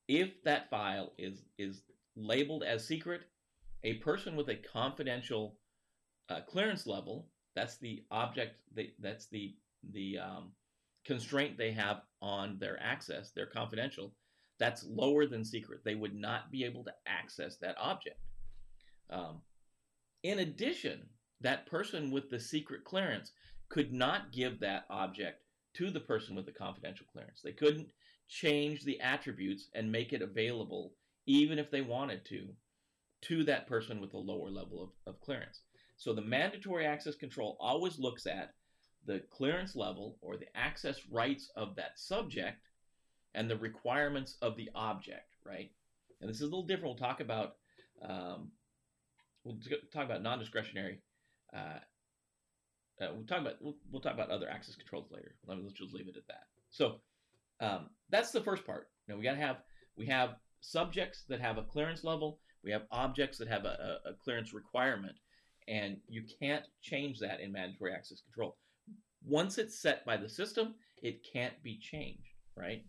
if 0.08 0.42
that 0.44 0.70
file 0.70 1.12
is 1.18 1.42
is 1.58 1.82
labeled 2.16 2.62
as 2.62 2.86
secret, 2.86 3.22
a 3.84 3.94
person 3.94 4.36
with 4.36 4.48
a 4.48 4.56
confidential 4.56 5.58
uh, 6.28 6.40
clearance 6.48 6.86
level, 6.86 7.28
that's 7.54 7.76
the 7.78 8.04
object, 8.10 8.56
they, 8.74 8.92
that's 9.00 9.26
the 9.26 9.54
the 9.92 10.18
um, 10.18 10.52
constraint 11.04 11.58
they 11.58 11.72
have 11.72 12.02
on 12.22 12.58
their 12.58 12.80
access, 12.82 13.32
their 13.32 13.46
confidential, 13.46 14.14
that's 14.58 14.84
lower 14.84 15.26
than 15.26 15.44
secret. 15.44 15.80
They 15.84 15.94
would 15.94 16.14
not 16.14 16.50
be 16.50 16.64
able 16.64 16.84
to 16.84 16.92
access 17.06 17.56
that 17.58 17.76
object. 17.78 18.18
Um, 19.10 19.42
in 20.22 20.40
addition, 20.40 21.08
that 21.40 21.66
person 21.66 22.10
with 22.10 22.30
the 22.30 22.40
secret 22.40 22.84
clearance 22.84 23.32
could 23.68 23.92
not 23.92 24.32
give 24.32 24.60
that 24.60 24.84
object 24.90 25.42
to 25.74 25.90
the 25.90 26.00
person 26.00 26.34
with 26.34 26.46
the 26.46 26.52
confidential 26.52 27.06
clearance. 27.12 27.40
They 27.42 27.52
couldn't 27.52 27.88
change 28.28 28.84
the 28.84 29.00
attributes 29.00 29.68
and 29.74 29.90
make 29.92 30.12
it 30.12 30.22
available, 30.22 30.94
even 31.26 31.58
if 31.58 31.70
they 31.70 31.82
wanted 31.82 32.24
to, 32.26 32.48
to 33.22 33.44
that 33.44 33.66
person 33.66 34.00
with 34.00 34.14
a 34.14 34.18
lower 34.18 34.50
level 34.50 34.82
of, 34.82 35.14
of 35.14 35.20
clearance. 35.20 35.60
So 35.96 36.12
the 36.12 36.22
mandatory 36.22 36.86
access 36.86 37.14
control 37.14 37.56
always 37.60 37.98
looks 37.98 38.26
at 38.26 38.54
the 39.06 39.22
clearance 39.30 39.76
level 39.76 40.16
or 40.20 40.36
the 40.36 40.54
access 40.56 41.00
rights 41.10 41.50
of 41.56 41.76
that 41.76 41.98
subject 41.98 42.58
and 43.34 43.48
the 43.48 43.56
requirements 43.56 44.36
of 44.42 44.56
the 44.56 44.70
object, 44.74 45.36
right? 45.44 45.70
And 46.20 46.28
this 46.28 46.36
is 46.36 46.42
a 46.42 46.46
little 46.46 46.66
different. 46.66 46.86
We'll 46.86 47.08
talk 47.08 47.20
about 47.20 47.56
um, 48.02 48.50
we'll 49.46 49.58
talk 49.92 50.04
about 50.04 50.22
non-discretionary. 50.22 50.98
Uh, 51.54 51.78
uh, 53.00 53.08
we'll 53.14 53.26
talk 53.26 53.40
about 53.40 53.54
we'll, 53.60 53.76
we'll, 53.90 54.00
talk 54.00 54.14
about 54.14 54.30
other 54.30 54.48
access 54.48 54.74
controls 54.74 55.08
later. 55.10 55.34
Let 55.46 55.58
me 55.58 55.64
let's 55.64 55.78
just 55.78 55.94
leave 55.94 56.08
it 56.08 56.16
at 56.16 56.26
that. 56.28 56.44
So 56.70 56.96
um, 57.60 57.90
that's 58.10 58.32
the 58.32 58.40
first 58.40 58.66
part. 58.66 58.88
Now 59.08 59.16
we 59.16 59.22
got 59.22 59.34
to 59.34 59.40
have 59.40 59.58
we 59.96 60.06
have 60.06 60.36
subjects 60.60 61.24
that 61.28 61.40
have 61.40 61.58
a 61.58 61.62
clearance 61.62 62.04
level. 62.04 62.40
We 62.64 62.72
have 62.72 62.82
objects 62.90 63.38
that 63.38 63.48
have 63.48 63.64
a, 63.64 63.98
a, 64.04 64.14
clearance 64.24 64.52
requirement, 64.52 65.14
and 65.68 65.98
you 66.08 66.24
can't 66.40 66.64
change 66.82 67.20
that 67.20 67.40
in 67.40 67.52
mandatory 67.52 67.92
access 67.92 68.20
control. 68.22 68.56
Once 69.24 69.58
it's 69.58 69.80
set 69.80 70.04
by 70.04 70.16
the 70.16 70.28
system, 70.28 70.74
it 71.00 71.24
can't 71.32 71.62
be 71.62 71.78
changed, 71.78 72.34
right? 72.56 72.82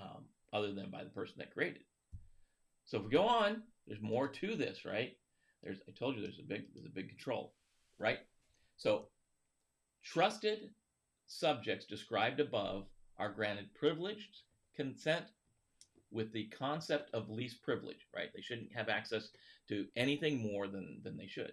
Um, 0.00 0.26
other 0.52 0.72
than 0.72 0.90
by 0.90 1.02
the 1.02 1.10
person 1.10 1.34
that 1.38 1.52
created. 1.52 1.82
So 2.84 2.98
if 2.98 3.04
we 3.04 3.10
go 3.10 3.26
on, 3.26 3.62
there's 3.88 4.02
more 4.02 4.28
to 4.28 4.54
this, 4.54 4.84
right? 4.84 5.16
There's 5.62 5.78
I 5.88 5.92
told 5.92 6.16
you 6.16 6.22
there's 6.22 6.38
a 6.38 6.42
big 6.42 6.64
there's 6.74 6.86
a 6.86 6.94
big 6.94 7.08
control, 7.08 7.54
right? 7.98 8.20
So 8.76 9.08
trusted 10.02 10.70
subjects 11.26 11.86
described 11.86 12.40
above 12.40 12.86
are 13.18 13.30
granted 13.30 13.74
privileged 13.74 14.42
consent 14.74 15.26
with 16.10 16.32
the 16.32 16.46
concept 16.48 17.10
of 17.14 17.30
least 17.30 17.62
privilege, 17.62 18.06
right? 18.14 18.28
They 18.34 18.42
shouldn't 18.42 18.72
have 18.74 18.88
access 18.88 19.30
to 19.68 19.86
anything 19.96 20.52
more 20.52 20.68
than, 20.68 21.00
than 21.02 21.16
they 21.16 21.26
should. 21.26 21.52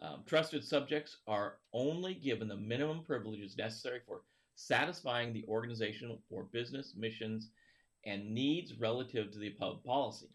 Um, 0.00 0.22
trusted 0.26 0.64
subjects 0.64 1.18
are 1.26 1.58
only 1.72 2.14
given 2.14 2.48
the 2.48 2.56
minimum 2.56 3.02
privileges 3.04 3.56
necessary 3.56 4.00
for 4.06 4.22
satisfying 4.54 5.32
the 5.32 5.44
organizational 5.48 6.20
or 6.30 6.44
business 6.44 6.94
missions 6.96 7.50
and 8.04 8.32
needs 8.32 8.74
relative 8.74 9.30
to 9.32 9.38
the 9.38 9.48
above 9.48 9.84
policy. 9.84 10.28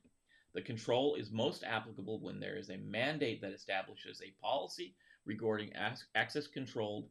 The 0.53 0.61
control 0.61 1.15
is 1.15 1.31
most 1.31 1.63
applicable 1.63 2.19
when 2.19 2.39
there 2.39 2.57
is 2.57 2.69
a 2.69 2.77
mandate 2.77 3.41
that 3.41 3.53
establishes 3.53 4.21
a 4.21 4.33
policy 4.41 4.95
regarding 5.25 5.71
access 6.15 6.47
controlled 6.47 7.07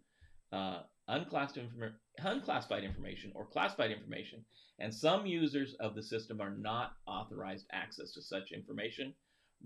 uh, 0.52 0.83
unclassified, 1.09 1.70
unclassified 2.18 2.85
information 2.85 3.33
or 3.35 3.46
classified 3.46 3.90
information, 3.90 4.44
and 4.78 4.94
some 4.94 5.26
users 5.26 5.74
of 5.81 5.94
the 5.94 6.02
system 6.02 6.40
are 6.40 6.55
not 6.57 6.92
authorized 7.07 7.66
access 7.72 8.12
to 8.12 8.22
such 8.22 8.52
information 8.52 9.14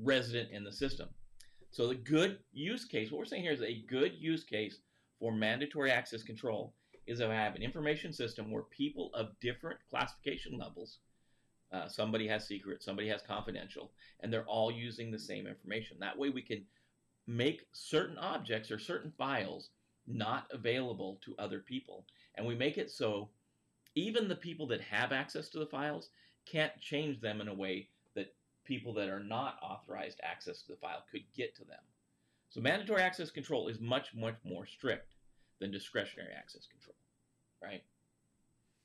resident 0.02 0.50
in 0.52 0.64
the 0.64 0.72
system. 0.72 1.08
So 1.70 1.88
the 1.88 1.94
good 1.94 2.38
use 2.52 2.84
case, 2.84 3.10
what 3.10 3.18
we're 3.18 3.24
saying 3.24 3.42
here 3.42 3.52
is 3.52 3.62
a 3.62 3.84
good 3.88 4.14
use 4.18 4.44
case 4.44 4.78
for 5.18 5.32
mandatory 5.32 5.90
access 5.90 6.22
control 6.22 6.74
is 7.06 7.18
to 7.18 7.28
have 7.28 7.54
an 7.54 7.62
information 7.62 8.12
system 8.12 8.50
where 8.50 8.64
people 8.64 9.10
of 9.14 9.38
different 9.40 9.78
classification 9.90 10.58
levels 10.58 10.98
uh, 11.72 11.88
somebody 11.88 12.28
has 12.28 12.46
secret, 12.46 12.82
somebody 12.82 13.08
has 13.08 13.22
confidential, 13.22 13.92
and 14.20 14.32
they're 14.32 14.44
all 14.44 14.70
using 14.70 15.10
the 15.10 15.18
same 15.18 15.46
information. 15.46 15.96
That 16.00 16.18
way, 16.18 16.30
we 16.30 16.42
can 16.42 16.64
make 17.26 17.66
certain 17.72 18.18
objects 18.18 18.70
or 18.70 18.78
certain 18.78 19.12
files 19.18 19.70
not 20.06 20.46
available 20.52 21.18
to 21.24 21.34
other 21.38 21.58
people. 21.58 22.06
And 22.36 22.46
we 22.46 22.54
make 22.54 22.78
it 22.78 22.90
so 22.90 23.30
even 23.96 24.28
the 24.28 24.36
people 24.36 24.66
that 24.68 24.80
have 24.82 25.12
access 25.12 25.48
to 25.50 25.58
the 25.58 25.66
files 25.66 26.10
can't 26.44 26.78
change 26.80 27.20
them 27.20 27.40
in 27.40 27.48
a 27.48 27.54
way 27.54 27.88
that 28.14 28.34
people 28.64 28.94
that 28.94 29.08
are 29.08 29.22
not 29.22 29.58
authorized 29.62 30.20
access 30.22 30.62
to 30.62 30.72
the 30.72 30.78
file 30.78 31.04
could 31.10 31.24
get 31.34 31.56
to 31.56 31.64
them. 31.64 31.80
So 32.50 32.60
mandatory 32.60 33.02
access 33.02 33.30
control 33.30 33.68
is 33.68 33.80
much, 33.80 34.14
much 34.14 34.36
more 34.44 34.66
strict 34.66 35.14
than 35.60 35.72
discretionary 35.72 36.32
access 36.38 36.66
control, 36.66 36.96
right? 37.62 37.82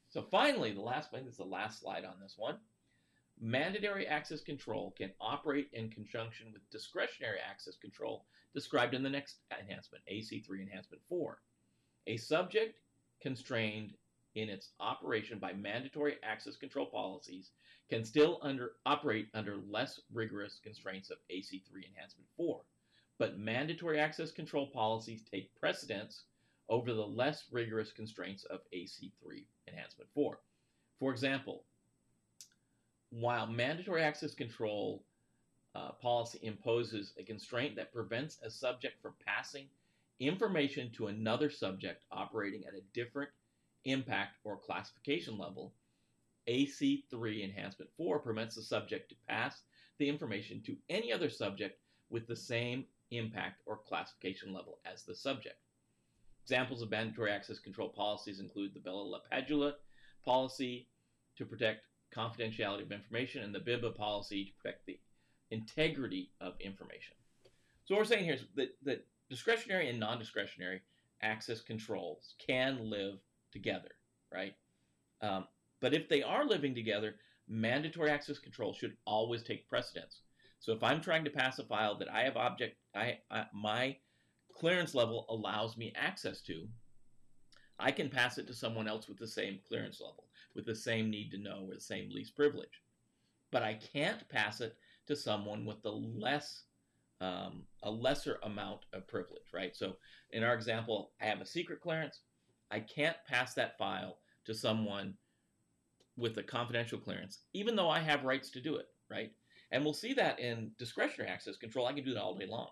So 0.09 0.25
finally, 0.31 0.73
the 0.73 0.81
last, 0.81 1.11
this 1.11 1.25
is 1.25 1.37
the 1.37 1.43
last 1.43 1.79
slide 1.79 2.05
on 2.05 2.15
this 2.21 2.35
one. 2.37 2.57
Mandatory 3.43 4.05
access 4.05 4.39
control 4.39 4.93
can 4.95 5.11
operate 5.19 5.67
in 5.73 5.89
conjunction 5.89 6.53
with 6.53 6.69
discretionary 6.69 7.39
access 7.39 7.75
control 7.75 8.27
described 8.53 8.93
in 8.93 9.01
the 9.01 9.09
next 9.09 9.39
enhancement, 9.59 10.03
AC3 10.11 10.61
Enhancement 10.61 11.01
4. 11.09 11.41
A 12.05 12.17
subject 12.17 12.81
constrained 13.19 13.93
in 14.35 14.47
its 14.47 14.69
operation 14.79 15.39
by 15.39 15.53
mandatory 15.53 16.17
access 16.21 16.55
control 16.55 16.85
policies 16.85 17.49
can 17.89 18.03
still 18.05 18.37
under, 18.43 18.73
operate 18.85 19.27
under 19.33 19.57
less 19.67 19.99
rigorous 20.13 20.59
constraints 20.63 21.09
of 21.09 21.17
AC3 21.31 21.87
Enhancement 21.89 22.29
4, 22.37 22.61
but 23.17 23.39
mandatory 23.39 23.99
access 23.99 24.31
control 24.31 24.67
policies 24.67 25.23
take 25.23 25.55
precedence 25.55 26.25
over 26.69 26.93
the 26.93 27.07
less 27.07 27.45
rigorous 27.51 27.91
constraints 27.91 28.43
of 28.43 28.59
AC3 28.71 29.45
Enhancement 29.67 30.11
4. 30.13 30.39
For 30.99 31.11
example, 31.11 31.63
while 33.11 33.45
mandatory 33.45 34.01
access 34.01 34.33
control 34.33 35.03
uh, 35.75 35.91
policy 36.01 36.39
imposes 36.41 37.13
a 37.17 37.23
constraint 37.23 37.75
that 37.75 37.93
prevents 37.93 38.39
a 38.43 38.49
subject 38.49 39.01
from 39.01 39.13
passing 39.25 39.67
information 40.19 40.91
to 40.91 41.07
another 41.07 41.49
subject 41.49 42.03
operating 42.11 42.63
at 42.65 42.73
a 42.73 42.81
different 42.93 43.29
impact 43.85 44.37
or 44.43 44.57
classification 44.57 45.37
level, 45.37 45.73
AC3 46.47 47.43
Enhancement 47.43 47.91
4 47.97 48.19
permits 48.19 48.55
the 48.55 48.61
subject 48.61 49.09
to 49.09 49.15
pass 49.27 49.61
the 49.97 50.07
information 50.07 50.61
to 50.65 50.75
any 50.89 51.11
other 51.11 51.29
subject 51.29 51.79
with 52.09 52.27
the 52.27 52.35
same 52.35 52.85
impact 53.11 53.61
or 53.65 53.77
classification 53.77 54.53
level 54.53 54.79
as 54.85 55.03
the 55.03 55.15
subject. 55.15 55.57
Examples 56.43 56.81
of 56.81 56.89
mandatory 56.89 57.31
access 57.31 57.59
control 57.59 57.89
policies 57.89 58.39
include 58.39 58.73
the 58.73 58.79
Bella 58.79 59.21
Padula 59.31 59.73
policy 60.25 60.87
to 61.37 61.45
protect 61.45 61.85
confidentiality 62.15 62.83
of 62.83 62.91
information 62.91 63.43
and 63.43 63.53
the 63.53 63.59
BIBA 63.59 63.95
policy 63.95 64.45
to 64.45 64.51
protect 64.61 64.85
the 64.85 64.99
integrity 65.49 66.31
of 66.39 66.53
information. 66.59 67.15
So 67.85 67.95
what 67.95 68.01
we're 68.01 68.05
saying 68.05 68.25
here 68.25 68.35
is 68.35 68.45
that, 68.55 68.75
that 68.83 69.05
discretionary 69.29 69.89
and 69.89 69.99
non-discretionary 69.99 70.81
access 71.21 71.61
controls 71.61 72.35
can 72.45 72.89
live 72.89 73.15
together, 73.51 73.91
right? 74.31 74.53
Um, 75.21 75.45
but 75.81 75.93
if 75.93 76.09
they 76.09 76.23
are 76.23 76.45
living 76.45 76.75
together, 76.75 77.15
mandatory 77.47 78.09
access 78.09 78.39
control 78.39 78.73
should 78.73 78.95
always 79.05 79.43
take 79.43 79.67
precedence. 79.67 80.21
So 80.59 80.73
if 80.73 80.83
I'm 80.83 81.01
trying 81.01 81.25
to 81.25 81.31
pass 81.31 81.59
a 81.59 81.63
file 81.63 81.97
that 81.97 82.11
I 82.11 82.21
have 82.21 82.37
object, 82.37 82.77
I, 82.95 83.17
I 83.29 83.45
my 83.53 83.97
clearance 84.53 84.93
level 84.93 85.25
allows 85.29 85.75
me 85.75 85.91
access 85.95 86.41
to, 86.41 86.67
I 87.79 87.91
can 87.91 88.09
pass 88.09 88.37
it 88.37 88.47
to 88.47 88.53
someone 88.53 88.87
else 88.87 89.07
with 89.07 89.17
the 89.17 89.27
same 89.27 89.59
clearance 89.67 89.99
level, 89.99 90.25
with 90.55 90.65
the 90.65 90.75
same 90.75 91.09
need 91.09 91.31
to 91.31 91.37
know 91.37 91.65
or 91.67 91.75
the 91.75 91.81
same 91.81 92.09
least 92.11 92.35
privilege. 92.35 92.81
But 93.51 93.63
I 93.63 93.75
can't 93.75 94.27
pass 94.29 94.61
it 94.61 94.75
to 95.07 95.15
someone 95.15 95.65
with 95.65 95.81
the 95.81 95.91
less 95.91 96.63
um, 97.19 97.63
a 97.83 97.91
lesser 97.91 98.39
amount 98.43 98.81
of 98.93 99.07
privilege, 99.07 99.53
right? 99.53 99.75
So 99.75 99.97
in 100.31 100.43
our 100.43 100.55
example, 100.55 101.11
I 101.21 101.25
have 101.25 101.39
a 101.39 101.45
secret 101.45 101.79
clearance. 101.79 102.21
I 102.71 102.79
can't 102.79 103.17
pass 103.27 103.53
that 103.53 103.77
file 103.77 104.17
to 104.45 104.55
someone 104.55 105.13
with 106.17 106.37
a 106.37 106.43
confidential 106.43 106.97
clearance, 106.97 107.41
even 107.53 107.75
though 107.75 107.89
I 107.89 107.99
have 107.99 108.23
rights 108.23 108.49
to 108.51 108.61
do 108.61 108.75
it, 108.77 108.87
right? 109.09 109.31
And 109.71 109.83
we'll 109.83 109.93
see 109.93 110.13
that 110.15 110.39
in 110.39 110.71
discretionary 110.79 111.29
access 111.29 111.57
control. 111.57 111.85
I 111.85 111.93
can 111.93 112.03
do 112.03 112.13
that 112.13 112.21
all 112.21 112.35
day 112.35 112.47
long. 112.47 112.69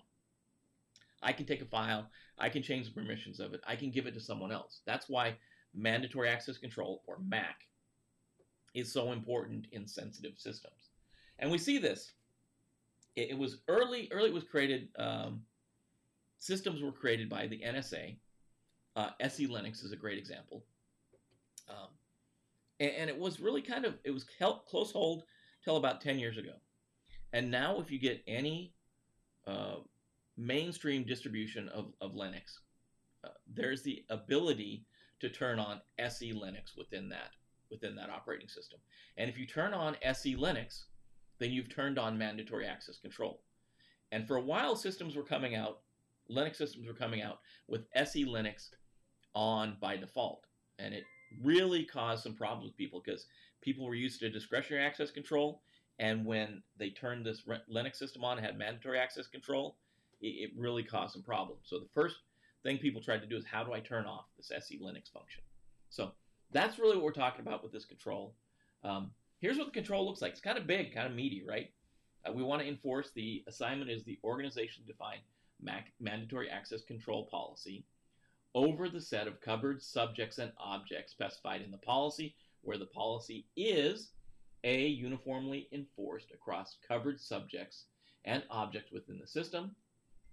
I 1.22 1.32
can 1.34 1.46
take 1.46 1.62
a 1.62 1.66
file, 1.66 2.10
I 2.38 2.50
can 2.50 2.64
change 2.64 2.88
the 2.88 2.94
permissions 2.94 3.40
of 3.40 3.54
it, 3.54 3.62
I 3.68 3.76
can 3.76 3.92
give 3.92 4.08
it 4.08 4.14
to 4.14 4.22
someone 4.22 4.52
else. 4.52 4.82
That's 4.86 5.10
why 5.10 5.36
mandatory 5.76 6.30
access 6.30 6.58
control, 6.58 7.04
or 7.08 7.20
MAC, 7.28 7.68
is 8.74 8.92
so 8.92 9.12
important 9.12 9.68
in 9.72 9.88
sensitive 9.88 10.34
systems. 10.38 10.90
And 11.40 11.50
we 11.50 11.58
see 11.58 11.78
this. 11.78 12.14
It, 13.16 13.32
it 13.32 13.38
was 13.38 13.58
early, 13.68 14.08
early 14.12 14.30
it 14.30 14.34
was 14.34 14.44
created, 14.44 14.90
um, 14.98 15.42
systems 16.38 16.82
were 16.82 16.92
created 16.92 17.30
by 17.30 17.48
the 17.48 17.60
NSA. 17.60 18.18
Uh, 18.96 19.10
SE 19.22 19.48
Linux 19.48 19.84
is 19.84 19.92
a 19.92 19.96
great 19.96 20.18
example. 20.18 20.66
Um, 21.70 21.90
and, 22.80 22.92
and, 22.92 23.10
it 23.10 23.18
was 23.18 23.40
really 23.40 23.62
kind 23.62 23.86
of, 23.86 23.96
it 24.04 24.12
was 24.12 24.26
close 24.68 24.92
hold 24.92 25.24
till 25.64 25.78
about 25.78 26.02
10 26.02 26.18
years 26.18 26.38
ago. 26.38 26.54
And 27.32 27.52
now 27.52 27.80
if 27.80 27.92
you 27.92 28.00
get 28.00 28.24
any 28.28 28.74
uh, 29.46 29.76
mainstream 30.36 31.04
distribution 31.04 31.70
of, 31.70 31.94
of 32.02 32.14
Linux, 32.14 32.60
uh, 33.24 33.30
there's 33.54 33.84
the 33.84 34.04
ability 34.10 34.86
to 35.20 35.30
turn 35.30 35.60
on 35.60 35.82
SE 36.00 36.34
Linux 36.34 36.78
within 36.78 37.10
that 37.10 37.32
within 37.72 37.96
that 37.96 38.10
operating 38.10 38.48
system. 38.48 38.80
And 39.18 39.30
if 39.30 39.38
you 39.38 39.46
turn 39.46 39.74
on 39.74 39.98
SE 40.02 40.36
Linux, 40.36 40.84
then 41.40 41.52
you've 41.52 41.74
turned 41.74 41.98
on 41.98 42.18
mandatory 42.18 42.66
access 42.66 43.00
control. 43.00 43.42
And 44.12 44.28
for 44.28 44.38
a 44.38 44.42
while, 44.42 44.76
systems 44.76 45.16
were 45.16 45.24
coming 45.24 45.56
out, 45.56 45.80
Linux 46.30 46.56
systems 46.56 46.88
were 46.88 46.94
coming 46.94 47.22
out 47.22 47.40
with 47.68 47.86
SE 47.96 48.26
Linux 48.26 48.70
on 49.36 49.78
by 49.80 49.98
default. 49.98 50.46
And 50.80 50.94
it 50.94 51.04
really 51.44 51.84
caused 51.84 52.24
some 52.24 52.36
problems 52.36 52.66
with 52.66 52.78
people 52.78 53.02
because 53.04 53.26
people 53.62 53.86
were 53.86 53.96
used 53.96 54.20
to 54.20 54.30
discretionary 54.30 54.84
access 54.84 55.12
control. 55.12 55.62
And 56.00 56.26
when 56.26 56.64
they 56.78 56.90
turned 56.90 57.26
this 57.26 57.44
Linux 57.72 57.98
system 57.98 58.24
on 58.24 58.38
and 58.38 58.46
had 58.46 58.58
mandatory 58.58 59.00
access 59.00 59.28
control, 59.28 59.78
it, 60.22 60.52
really 60.58 60.84
caused 60.84 61.14
some 61.14 61.24
problems. 61.24 61.62
So 61.66 61.80
the 61.80 61.90
first 61.94 62.18
thing 62.64 62.78
people 62.78 63.02
tried 63.02 63.22
to 63.22 63.28
do 63.28 63.38
is 63.38 63.46
how 63.46 63.64
do 63.64 63.74
I 63.74 63.80
turn 63.80 64.06
off 64.06 64.26
this 64.38 64.52
SE 64.52 64.80
Linux 64.80 65.12
function? 65.12 65.44
So 65.90 66.12
that's 66.52 66.80
really 66.80 66.96
what 66.96 67.06
we're 67.06 67.12
talking 67.12 67.42
about 67.42 67.64
with 67.64 67.72
this 67.72 67.86
control. 67.86 68.36
Um, 68.84 69.12
here's 69.40 69.58
what 69.58 69.68
the 69.68 69.72
control 69.74 70.06
looks 70.06 70.22
like. 70.22 70.32
It's 70.32 70.42
kind 70.42 70.58
of 70.58 70.68
big, 70.68 70.94
kind 70.94 71.08
of 71.08 71.14
meaty, 71.14 71.44
right? 71.48 71.72
Uh, 72.28 72.32
we 72.34 72.44
want 72.44 72.62
to 72.62 72.68
enforce 72.68 73.12
the 73.12 73.44
assignment 73.48 73.90
is 73.90 74.04
the 74.04 74.20
organization 74.24 74.84
defined 74.86 75.22
mandatory 76.00 76.50
access 76.50 76.82
control 76.84 77.26
policy 77.26 77.86
over 78.56 78.90
the 78.90 79.02
set 79.02 79.28
of 79.28 79.42
covered 79.42 79.82
subjects 79.82 80.38
and 80.38 80.52
objects 80.58 81.12
specified 81.12 81.62
in 81.62 81.72
the 81.72 81.78
policy, 81.78 82.36
where 82.62 82.78
the 82.78 82.86
policy 82.86 83.46
is 83.56 84.12
A, 84.64 84.88
uniformly 84.88 85.68
enforced 85.72 86.32
across 86.34 86.78
covered 86.88 87.20
subjects 87.20 87.86
and 88.26 88.44
objects 88.50 88.92
within 88.92 89.20
the 89.20 89.28
system, 89.28 89.76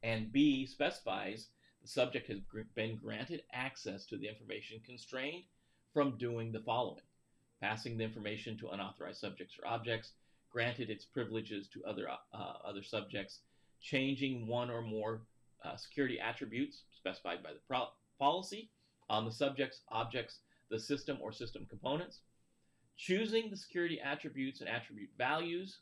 and 0.02 0.32
B, 0.32 0.66
specifies 0.66 1.48
the 1.82 1.88
subject 1.88 2.28
has 2.28 2.38
been 2.74 2.96
granted 2.96 3.42
access 3.52 4.06
to 4.06 4.16
the 4.16 4.28
information 4.28 4.80
constrained 4.84 5.44
from 5.96 6.18
doing 6.18 6.52
the 6.52 6.60
following. 6.60 7.00
Passing 7.62 7.96
the 7.96 8.04
information 8.04 8.58
to 8.58 8.68
unauthorized 8.68 9.18
subjects 9.18 9.54
or 9.58 9.66
objects, 9.66 10.12
granted 10.52 10.90
its 10.90 11.06
privileges 11.06 11.68
to 11.68 11.82
other, 11.86 12.06
uh, 12.10 12.52
other 12.62 12.82
subjects, 12.82 13.38
changing 13.80 14.46
one 14.46 14.68
or 14.68 14.82
more 14.82 15.22
uh, 15.64 15.74
security 15.74 16.20
attributes 16.20 16.82
specified 16.94 17.42
by 17.42 17.54
the 17.54 17.60
pro- 17.66 17.88
policy 18.18 18.68
on 19.08 19.24
the 19.24 19.32
subjects, 19.32 19.80
objects, 19.88 20.40
the 20.70 20.78
system, 20.78 21.16
or 21.22 21.32
system 21.32 21.66
components, 21.70 22.20
choosing 22.98 23.48
the 23.48 23.56
security 23.56 23.98
attributes 23.98 24.60
and 24.60 24.68
attribute 24.68 25.08
values 25.16 25.78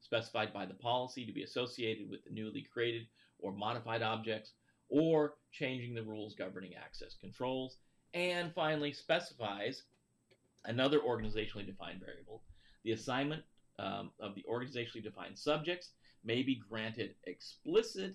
specified 0.00 0.52
by 0.52 0.66
the 0.66 0.74
policy 0.74 1.24
to 1.24 1.32
be 1.32 1.44
associated 1.44 2.10
with 2.10 2.24
the 2.24 2.34
newly 2.34 2.66
created 2.72 3.06
or 3.38 3.52
modified 3.52 4.02
objects, 4.02 4.50
or 4.88 5.34
changing 5.52 5.94
the 5.94 6.02
rules 6.02 6.34
governing 6.34 6.72
access 6.74 7.14
controls, 7.20 7.76
and 8.14 8.54
finally 8.54 8.92
specifies 8.92 9.82
another 10.64 11.00
organizationally 11.00 11.66
defined 11.66 12.00
variable. 12.00 12.42
The 12.84 12.92
assignment 12.92 13.42
um, 13.78 14.10
of 14.20 14.34
the 14.34 14.44
organizationally 14.48 15.02
defined 15.02 15.38
subjects 15.38 15.90
may 16.24 16.42
be 16.42 16.62
granted 16.68 17.14
explicit 17.24 18.14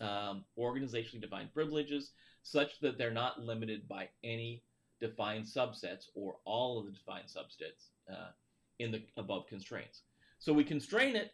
um, 0.00 0.44
organizationally 0.58 1.20
defined 1.20 1.52
privileges 1.52 2.12
such 2.42 2.80
that 2.80 2.98
they're 2.98 3.10
not 3.10 3.40
limited 3.40 3.86
by 3.88 4.08
any 4.24 4.62
defined 5.00 5.44
subsets 5.44 6.06
or 6.14 6.36
all 6.44 6.78
of 6.78 6.86
the 6.86 6.92
defined 6.92 7.26
subsets 7.26 7.90
uh, 8.10 8.30
in 8.78 8.90
the 8.90 9.02
above 9.16 9.46
constraints. 9.46 10.02
So 10.38 10.52
we 10.52 10.64
constrain 10.64 11.16
it 11.16 11.32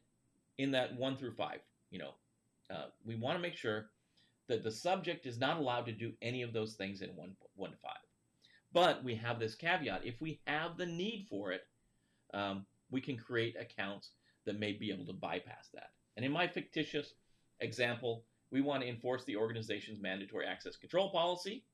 in 0.59 0.70
that 0.72 0.94
one 0.96 1.16
through 1.16 1.35
five. 1.35 1.61
You 1.90 2.00
know, 2.00 2.11
uh, 2.70 2.87
we 3.04 3.14
want 3.14 3.37
to 3.37 3.42
make 3.42 3.57
sure 3.57 3.90
that 4.48 4.62
the 4.62 4.70
subject 4.70 5.26
is 5.26 5.38
not 5.38 5.59
allowed 5.59 5.87
to 5.87 5.92
do 5.92 6.12
any 6.22 6.42
of 6.42 6.52
those 6.52 6.74
things 6.74 7.02
in 7.02 7.11
one, 7.11 7.35
one 7.57 7.70
to 7.70 7.76
five. 7.78 7.92
But 8.72 9.04
we 9.04 9.14
have 9.14 9.38
this 9.38 9.54
caveat. 9.54 10.04
If 10.04 10.20
we 10.20 10.40
have 10.46 10.76
the 10.76 10.87
need 10.87 11.26
for 11.30 11.52
it, 11.52 11.66
um, 12.35 12.66
we 12.90 13.00
can 13.00 13.16
create 13.16 13.57
accounts 13.59 14.11
that 14.44 14.59
may 14.59 14.72
be 14.72 14.90
able 14.90 15.07
to 15.07 15.12
bypass 15.12 15.68
that. 15.72 15.90
And 16.16 16.24
in 16.24 16.33
my 16.33 16.46
fictitious 16.46 17.14
example, 17.61 18.24
we 18.50 18.61
want 18.61 18.83
to 18.83 18.88
enforce 18.88 19.24
the 19.24 19.37
organization's 19.37 20.00
mandatory 20.00 20.46
access 20.46 20.76
control 20.76 21.11
policy. 21.11 21.64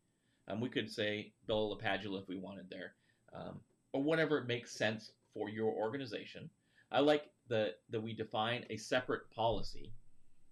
Um, 0.48 0.60
we 0.60 0.68
could 0.68 0.90
say 0.90 1.32
Bell-LaPadula 1.46 2.22
if 2.22 2.28
we 2.28 2.38
wanted 2.38 2.68
there, 2.70 2.94
um, 3.34 3.60
or 3.92 4.02
whatever 4.02 4.44
makes 4.44 4.72
sense 4.72 5.12
for 5.34 5.48
your 5.48 5.72
organization. 5.72 6.48
I 6.92 7.00
like 7.00 7.24
the, 7.48 7.74
that 7.90 8.02
we 8.02 8.14
define 8.14 8.64
a 8.70 8.76
separate 8.76 9.30
policy 9.30 9.92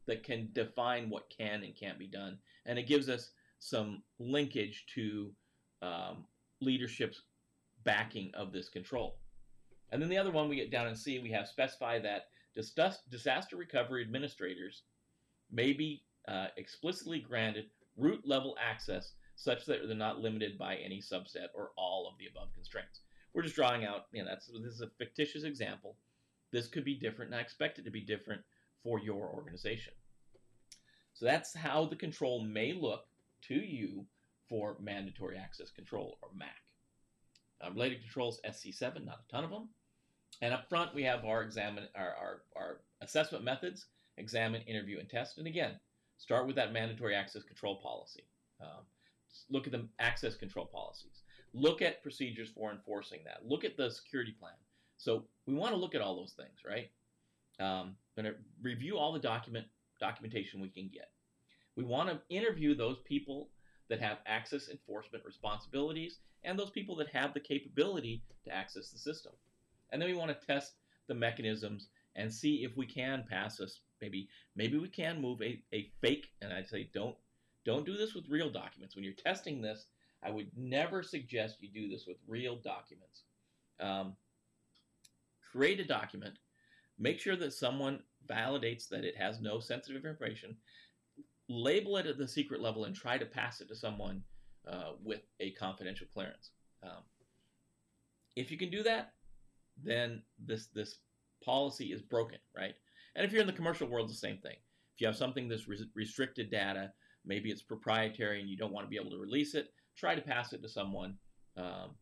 that 0.08 0.24
can 0.24 0.48
define 0.54 1.08
what 1.08 1.30
can 1.30 1.62
and 1.62 1.76
can't 1.76 1.98
be 1.98 2.08
done. 2.08 2.38
And 2.66 2.78
it 2.78 2.88
gives 2.88 3.08
us 3.08 3.30
some 3.60 4.02
linkage 4.18 4.86
to 4.94 5.30
um, 5.82 6.24
leadership's 6.60 7.22
backing 7.84 8.32
of 8.34 8.52
this 8.52 8.68
control. 8.68 9.18
And 9.92 10.02
then 10.02 10.08
the 10.08 10.18
other 10.18 10.32
one 10.32 10.48
we 10.48 10.56
get 10.56 10.72
down 10.72 10.88
and 10.88 10.98
see, 10.98 11.20
we 11.20 11.30
have 11.30 11.46
specify 11.46 12.00
that 12.00 12.26
disaster 12.54 13.56
recovery 13.56 14.02
administrators 14.02 14.82
may 15.52 15.72
be 15.72 16.02
uh, 16.26 16.48
explicitly 16.56 17.20
granted 17.20 17.66
root 17.96 18.26
level 18.26 18.56
access 18.60 19.12
such 19.36 19.66
that 19.66 19.86
they're 19.86 19.96
not 19.96 20.18
limited 20.18 20.58
by 20.58 20.76
any 20.76 21.00
subset 21.00 21.48
or 21.54 21.70
all 21.76 22.08
of 22.10 22.18
the 22.18 22.26
above 22.26 22.52
constraints. 22.54 23.00
We're 23.32 23.42
just 23.42 23.54
drawing 23.54 23.84
out, 23.84 24.06
you 24.12 24.22
know, 24.22 24.28
that's 24.28 24.46
this 24.46 24.72
is 24.72 24.80
a 24.80 24.90
fictitious 24.98 25.44
example. 25.44 25.96
This 26.50 26.66
could 26.66 26.84
be 26.84 26.94
different, 26.94 27.30
and 27.30 27.38
I 27.38 27.42
expect 27.42 27.78
it 27.78 27.84
to 27.84 27.90
be 27.90 28.00
different 28.00 28.42
for 28.82 28.98
your 28.98 29.28
organization. 29.28 29.92
So 31.18 31.26
that's 31.26 31.52
how 31.52 31.84
the 31.84 31.96
control 31.96 32.44
may 32.44 32.72
look 32.72 33.06
to 33.48 33.54
you 33.54 34.06
for 34.48 34.76
mandatory 34.80 35.36
access 35.36 35.68
control 35.68 36.16
or 36.22 36.28
MAC. 36.32 36.48
Uh, 37.60 37.72
related 37.72 38.02
controls 38.02 38.40
SC7, 38.48 39.04
not 39.04 39.22
a 39.28 39.32
ton 39.32 39.42
of 39.42 39.50
them. 39.50 39.68
And 40.42 40.54
up 40.54 40.68
front 40.68 40.94
we 40.94 41.02
have 41.02 41.24
our 41.24 41.42
examine 41.42 41.88
our, 41.96 42.14
our, 42.14 42.42
our 42.54 42.80
assessment 43.00 43.42
methods, 43.42 43.86
examine, 44.16 44.62
interview, 44.62 45.00
and 45.00 45.10
test. 45.10 45.38
And 45.38 45.48
again, 45.48 45.72
start 46.18 46.46
with 46.46 46.54
that 46.54 46.72
mandatory 46.72 47.16
access 47.16 47.42
control 47.42 47.80
policy. 47.80 48.22
Um, 48.60 48.84
look 49.50 49.66
at 49.66 49.72
the 49.72 49.88
access 49.98 50.36
control 50.36 50.66
policies. 50.66 51.22
Look 51.52 51.82
at 51.82 52.00
procedures 52.00 52.50
for 52.50 52.70
enforcing 52.70 53.20
that. 53.24 53.40
Look 53.44 53.64
at 53.64 53.76
the 53.76 53.90
security 53.90 54.36
plan. 54.38 54.54
So 54.98 55.24
we 55.46 55.54
want 55.54 55.72
to 55.72 55.80
look 55.80 55.96
at 55.96 56.00
all 56.00 56.14
those 56.14 56.34
things, 56.34 56.60
right? 56.64 56.90
Um, 57.58 57.96
going 58.14 58.26
to 58.26 58.36
review 58.62 58.96
all 58.98 59.12
the 59.12 59.18
document 59.18 59.66
documentation 59.98 60.60
we 60.60 60.68
can 60.68 60.88
get. 60.92 61.10
We 61.76 61.84
want 61.84 62.08
to 62.08 62.20
interview 62.28 62.74
those 62.74 62.98
people 63.04 63.50
that 63.88 64.00
have 64.00 64.18
access 64.26 64.68
enforcement 64.68 65.24
responsibilities 65.24 66.18
and 66.44 66.58
those 66.58 66.70
people 66.70 66.96
that 66.96 67.08
have 67.08 67.34
the 67.34 67.40
capability 67.40 68.22
to 68.44 68.54
access 68.54 68.90
the 68.90 68.98
system. 68.98 69.32
And 69.90 70.00
then 70.00 70.08
we 70.08 70.16
want 70.16 70.30
to 70.30 70.46
test 70.46 70.74
the 71.08 71.14
mechanisms 71.14 71.88
and 72.16 72.32
see 72.32 72.64
if 72.64 72.76
we 72.76 72.86
can 72.86 73.24
pass 73.28 73.60
us 73.60 73.80
maybe 74.00 74.28
maybe 74.54 74.78
we 74.78 74.88
can 74.88 75.20
move 75.20 75.40
a, 75.42 75.60
a 75.72 75.90
fake 76.00 76.28
and 76.42 76.52
I'd 76.52 76.68
say 76.68 76.88
don't 76.92 77.16
Don't 77.64 77.84
do 77.84 77.96
this 77.96 78.14
with 78.14 78.28
real 78.28 78.50
documents. 78.50 78.94
When 78.94 79.04
you're 79.04 79.12
testing 79.12 79.60
this, 79.60 79.86
I 80.22 80.30
would 80.30 80.50
never 80.56 81.02
suggest 81.02 81.60
you 81.60 81.68
do 81.68 81.88
this 81.88 82.06
with 82.06 82.16
real 82.26 82.56
documents. 82.56 83.24
Um, 83.78 84.16
create 85.52 85.80
a 85.80 85.84
document, 85.84 86.38
make 86.98 87.20
sure 87.20 87.36
that 87.36 87.52
someone 87.52 88.02
validates 88.30 88.88
that 88.88 89.04
it 89.04 89.16
has 89.16 89.40
no 89.40 89.60
sensitive 89.60 90.04
information, 90.04 90.56
label 91.48 91.96
it 91.96 92.06
at 92.06 92.18
the 92.18 92.28
secret 92.28 92.60
level, 92.60 92.84
and 92.84 92.94
try 92.94 93.18
to 93.18 93.26
pass 93.26 93.60
it 93.60 93.68
to 93.68 93.76
someone 93.76 94.22
uh, 94.70 94.92
with 95.02 95.22
a 95.40 95.52
confidential 95.52 96.06
clearance. 96.12 96.50
Um, 96.82 97.02
if 98.36 98.50
you 98.50 98.58
can 98.58 98.70
do 98.70 98.82
that, 98.82 99.12
then 99.82 100.22
this 100.44 100.66
this 100.74 100.98
policy 101.44 101.86
is 101.86 102.02
broken, 102.02 102.38
right? 102.56 102.74
And 103.14 103.24
if 103.24 103.32
you're 103.32 103.40
in 103.40 103.46
the 103.46 103.52
commercial 103.52 103.88
world, 103.88 104.08
the 104.08 104.14
same 104.14 104.38
thing. 104.38 104.56
If 104.94 105.00
you 105.00 105.06
have 105.06 105.16
something 105.16 105.48
that's 105.48 105.68
res- 105.68 105.86
restricted 105.94 106.50
data, 106.50 106.92
maybe 107.24 107.50
it's 107.50 107.62
proprietary 107.62 108.40
and 108.40 108.48
you 108.48 108.56
don't 108.56 108.72
want 108.72 108.86
to 108.86 108.90
be 108.90 108.96
able 108.96 109.10
to 109.10 109.18
release 109.18 109.54
it, 109.54 109.68
try 109.96 110.14
to 110.14 110.20
pass 110.20 110.52
it 110.52 110.62
to 110.62 110.68
someone 110.68 111.16
um, 111.56 111.94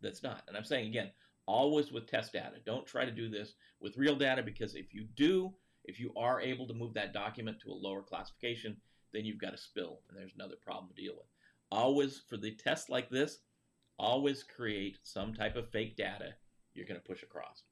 that's 0.00 0.22
not. 0.22 0.42
And 0.48 0.56
I'm 0.56 0.64
saying 0.64 0.88
again, 0.88 1.10
always 1.46 1.92
with 1.92 2.06
test 2.06 2.32
data. 2.32 2.56
Don't 2.64 2.86
try 2.86 3.04
to 3.04 3.10
do 3.10 3.28
this 3.28 3.54
with 3.80 3.96
real 3.96 4.16
data 4.16 4.42
because 4.42 4.74
if 4.74 4.94
you 4.94 5.06
do, 5.16 5.52
if 5.84 5.98
you 5.98 6.12
are 6.16 6.40
able 6.40 6.66
to 6.68 6.74
move 6.74 6.94
that 6.94 7.12
document 7.12 7.58
to 7.60 7.70
a 7.70 7.74
lower 7.74 8.02
classification, 8.02 8.76
then 9.12 9.24
you've 9.24 9.40
got 9.40 9.54
a 9.54 9.58
spill 9.58 10.00
and 10.08 10.18
there's 10.18 10.34
another 10.34 10.56
problem 10.62 10.88
to 10.88 11.02
deal 11.02 11.14
with. 11.16 11.26
Always, 11.70 12.22
for 12.28 12.36
the 12.36 12.52
tests 12.52 12.88
like 12.88 13.10
this, 13.10 13.38
always 13.98 14.42
create 14.42 14.98
some 15.02 15.34
type 15.34 15.56
of 15.56 15.70
fake 15.70 15.96
data 15.96 16.34
you're 16.74 16.86
going 16.86 17.00
to 17.00 17.06
push 17.06 17.22
across. 17.22 17.62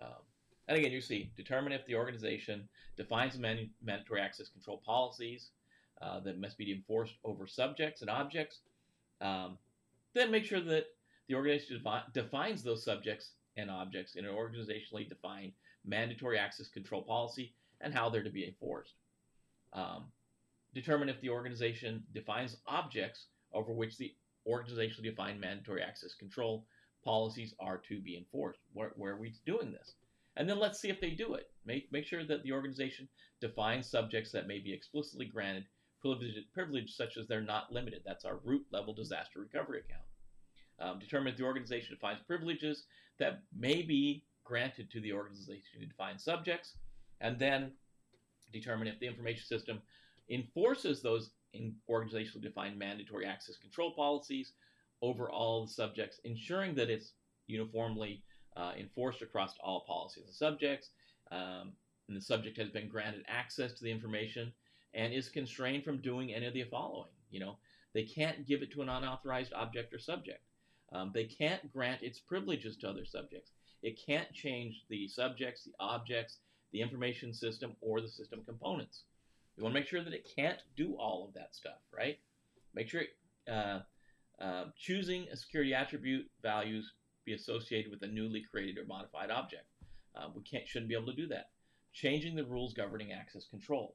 Um, 0.00 0.22
and 0.68 0.78
again, 0.78 0.92
you 0.92 1.00
see, 1.00 1.32
determine 1.36 1.72
if 1.72 1.84
the 1.86 1.96
organization 1.96 2.68
defines 2.96 3.38
mandatory 3.38 4.20
access 4.20 4.48
control 4.48 4.82
policies 4.84 5.50
uh, 6.00 6.20
that 6.20 6.40
must 6.40 6.58
be 6.58 6.72
enforced 6.72 7.14
over 7.24 7.46
subjects 7.46 8.00
and 8.00 8.10
objects. 8.10 8.60
Um, 9.20 9.58
then 10.14 10.30
make 10.30 10.44
sure 10.44 10.60
that 10.60 10.86
the 11.28 11.34
organization 11.34 11.80
defi- 11.82 12.10
defines 12.12 12.62
those 12.62 12.84
subjects 12.84 13.32
and 13.56 13.70
objects 13.70 14.14
in 14.14 14.24
an 14.24 14.34
organizationally 14.34 15.08
defined 15.08 15.52
mandatory 15.84 16.38
access 16.38 16.68
control 16.68 17.02
policy 17.02 17.54
and 17.80 17.92
how 17.92 18.08
they're 18.08 18.22
to 18.22 18.30
be 18.30 18.46
enforced. 18.46 18.94
Um, 19.72 20.04
determine 20.74 21.08
if 21.08 21.20
the 21.20 21.30
organization 21.30 22.02
defines 22.14 22.56
objects 22.66 23.26
over 23.52 23.72
which 23.72 23.96
the 23.98 24.14
organizationally 24.48 25.04
defined 25.04 25.40
mandatory 25.40 25.82
access 25.82 26.14
control 26.14 26.66
policies 27.04 27.54
are 27.60 27.78
to 27.88 28.00
be 28.00 28.16
enforced. 28.16 28.60
Where, 28.72 28.92
where, 28.96 29.12
are 29.12 29.20
we 29.20 29.34
doing 29.46 29.72
this? 29.72 29.94
And 30.36 30.48
then 30.48 30.58
let's 30.58 30.80
see 30.80 30.88
if 30.88 31.00
they 31.00 31.10
do 31.10 31.34
it. 31.34 31.50
Make, 31.64 31.92
make 31.92 32.06
sure 32.06 32.24
that 32.24 32.42
the 32.42 32.52
organization 32.52 33.08
defines 33.40 33.90
subjects 33.90 34.32
that 34.32 34.46
may 34.46 34.58
be 34.58 34.72
explicitly 34.72 35.26
granted 35.26 35.64
privilege, 36.00 36.34
privilege 36.52 36.94
such 36.94 37.16
as 37.16 37.26
they're 37.26 37.40
not 37.40 37.72
limited. 37.72 38.02
That's 38.04 38.24
our 38.24 38.38
root 38.44 38.64
level 38.72 38.94
disaster 38.94 39.40
recovery 39.40 39.80
account. 39.80 40.02
Um, 40.80 40.98
determine 40.98 41.32
if 41.32 41.38
the 41.38 41.44
organization 41.44 41.94
defines 41.94 42.18
privileges 42.26 42.84
that 43.18 43.42
may 43.56 43.82
be 43.82 44.24
granted 44.44 44.90
to 44.90 45.00
the 45.00 45.12
organization 45.12 45.80
to 45.80 45.86
define 45.86 46.18
subjects, 46.18 46.74
and 47.20 47.38
then 47.38 47.72
determine 48.52 48.88
if 48.88 48.98
the 49.00 49.06
information 49.06 49.44
system 49.44 49.80
enforces 50.30 51.02
those 51.02 51.30
organizationally 51.90 52.42
defined 52.42 52.78
mandatory 52.78 53.26
access 53.26 53.56
control 53.56 53.92
policies 53.92 54.52
over 55.02 55.30
all 55.30 55.66
the 55.66 55.72
subjects, 55.72 56.20
ensuring 56.24 56.74
that 56.74 56.90
it's 56.90 57.12
uniformly 57.46 58.22
uh, 58.56 58.72
enforced 58.78 59.22
across 59.22 59.54
all 59.62 59.84
policies 59.86 60.24
and 60.26 60.34
subjects, 60.34 60.90
um, 61.30 61.72
and 62.08 62.16
the 62.16 62.20
subject 62.20 62.56
has 62.58 62.68
been 62.68 62.88
granted 62.88 63.24
access 63.28 63.72
to 63.72 63.84
the 63.84 63.90
information 63.90 64.52
and 64.94 65.12
is 65.12 65.28
constrained 65.28 65.84
from 65.84 65.98
doing 65.98 66.32
any 66.32 66.46
of 66.46 66.54
the 66.54 66.64
following. 66.64 67.10
You 67.30 67.40
know, 67.40 67.56
they 67.94 68.04
can't 68.04 68.46
give 68.46 68.62
it 68.62 68.72
to 68.72 68.82
an 68.82 68.88
unauthorized 68.88 69.52
object 69.54 69.92
or 69.92 69.98
subject. 69.98 70.42
Um, 70.92 71.10
they 71.14 71.24
can't 71.24 71.72
grant 71.72 72.02
its 72.02 72.18
privileges 72.18 72.76
to 72.78 72.88
other 72.88 73.04
subjects. 73.04 73.52
It 73.82 74.00
can't 74.04 74.32
change 74.32 74.84
the 74.88 75.08
subjects, 75.08 75.64
the 75.64 75.72
objects, 75.80 76.38
the 76.72 76.80
information 76.80 77.34
system, 77.34 77.76
or 77.80 78.00
the 78.00 78.08
system 78.08 78.42
components. 78.46 79.02
You 79.56 79.64
want 79.64 79.74
to 79.74 79.80
make 79.80 79.88
sure 79.88 80.02
that 80.02 80.14
it 80.14 80.30
can't 80.36 80.58
do 80.76 80.94
all 80.94 81.26
of 81.26 81.34
that 81.34 81.54
stuff, 81.54 81.78
right? 81.94 82.18
Make 82.74 82.88
sure 82.88 83.02
uh, 83.50 83.80
uh, 84.40 84.64
choosing 84.78 85.28
a 85.30 85.36
security 85.36 85.74
attribute 85.74 86.30
values 86.42 86.92
be 87.24 87.34
associated 87.34 87.90
with 87.90 88.02
a 88.02 88.06
newly 88.06 88.42
created 88.42 88.78
or 88.78 88.86
modified 88.86 89.30
object. 89.30 89.64
Uh, 90.16 90.28
we 90.34 90.42
can't 90.42 90.66
shouldn't 90.66 90.88
be 90.88 90.94
able 90.94 91.06
to 91.06 91.16
do 91.16 91.26
that. 91.28 91.50
Changing 91.92 92.34
the 92.34 92.44
rules 92.44 92.72
governing 92.72 93.12
access 93.12 93.46
control. 93.46 93.94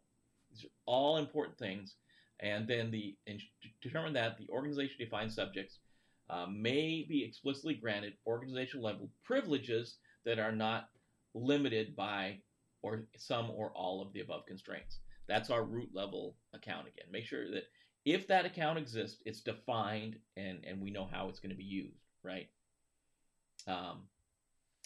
These 0.52 0.65
are 0.65 0.73
all 0.86 1.17
important 1.17 1.58
things. 1.58 1.95
And 2.39 2.67
then 2.67 2.91
the 2.91 3.15
and 3.26 3.41
determine 3.82 4.13
that 4.13 4.38
the 4.38 4.47
organization 4.50 4.97
defines 5.00 5.34
subjects 5.34 5.80
uh, 6.29 6.45
may 6.49 7.05
be 7.07 7.23
explicitly 7.23 7.75
granted 7.75 8.13
organizational 8.25 8.85
level 8.85 9.09
privileges 9.23 9.97
that 10.25 10.39
are 10.39 10.51
not 10.51 10.89
limited 11.33 11.95
by 11.95 12.37
or 12.81 13.05
some 13.17 13.49
or 13.51 13.71
all 13.71 14.01
of 14.01 14.13
the 14.13 14.19
above 14.19 14.45
constraints. 14.45 14.99
That's 15.27 15.49
our 15.49 15.63
root 15.63 15.89
level 15.93 16.35
account 16.53 16.87
again. 16.87 17.05
Make 17.11 17.25
sure 17.25 17.49
that 17.51 17.63
if 18.05 18.27
that 18.27 18.45
account 18.45 18.77
exists, 18.79 19.21
it's 19.25 19.41
defined 19.41 20.17
and, 20.37 20.63
and 20.65 20.81
we 20.81 20.91
know 20.91 21.07
how 21.11 21.27
it's 21.27 21.39
going 21.39 21.49
to 21.49 21.57
be 21.57 21.63
used, 21.63 21.99
right? 22.23 22.47
Um, 23.67 24.03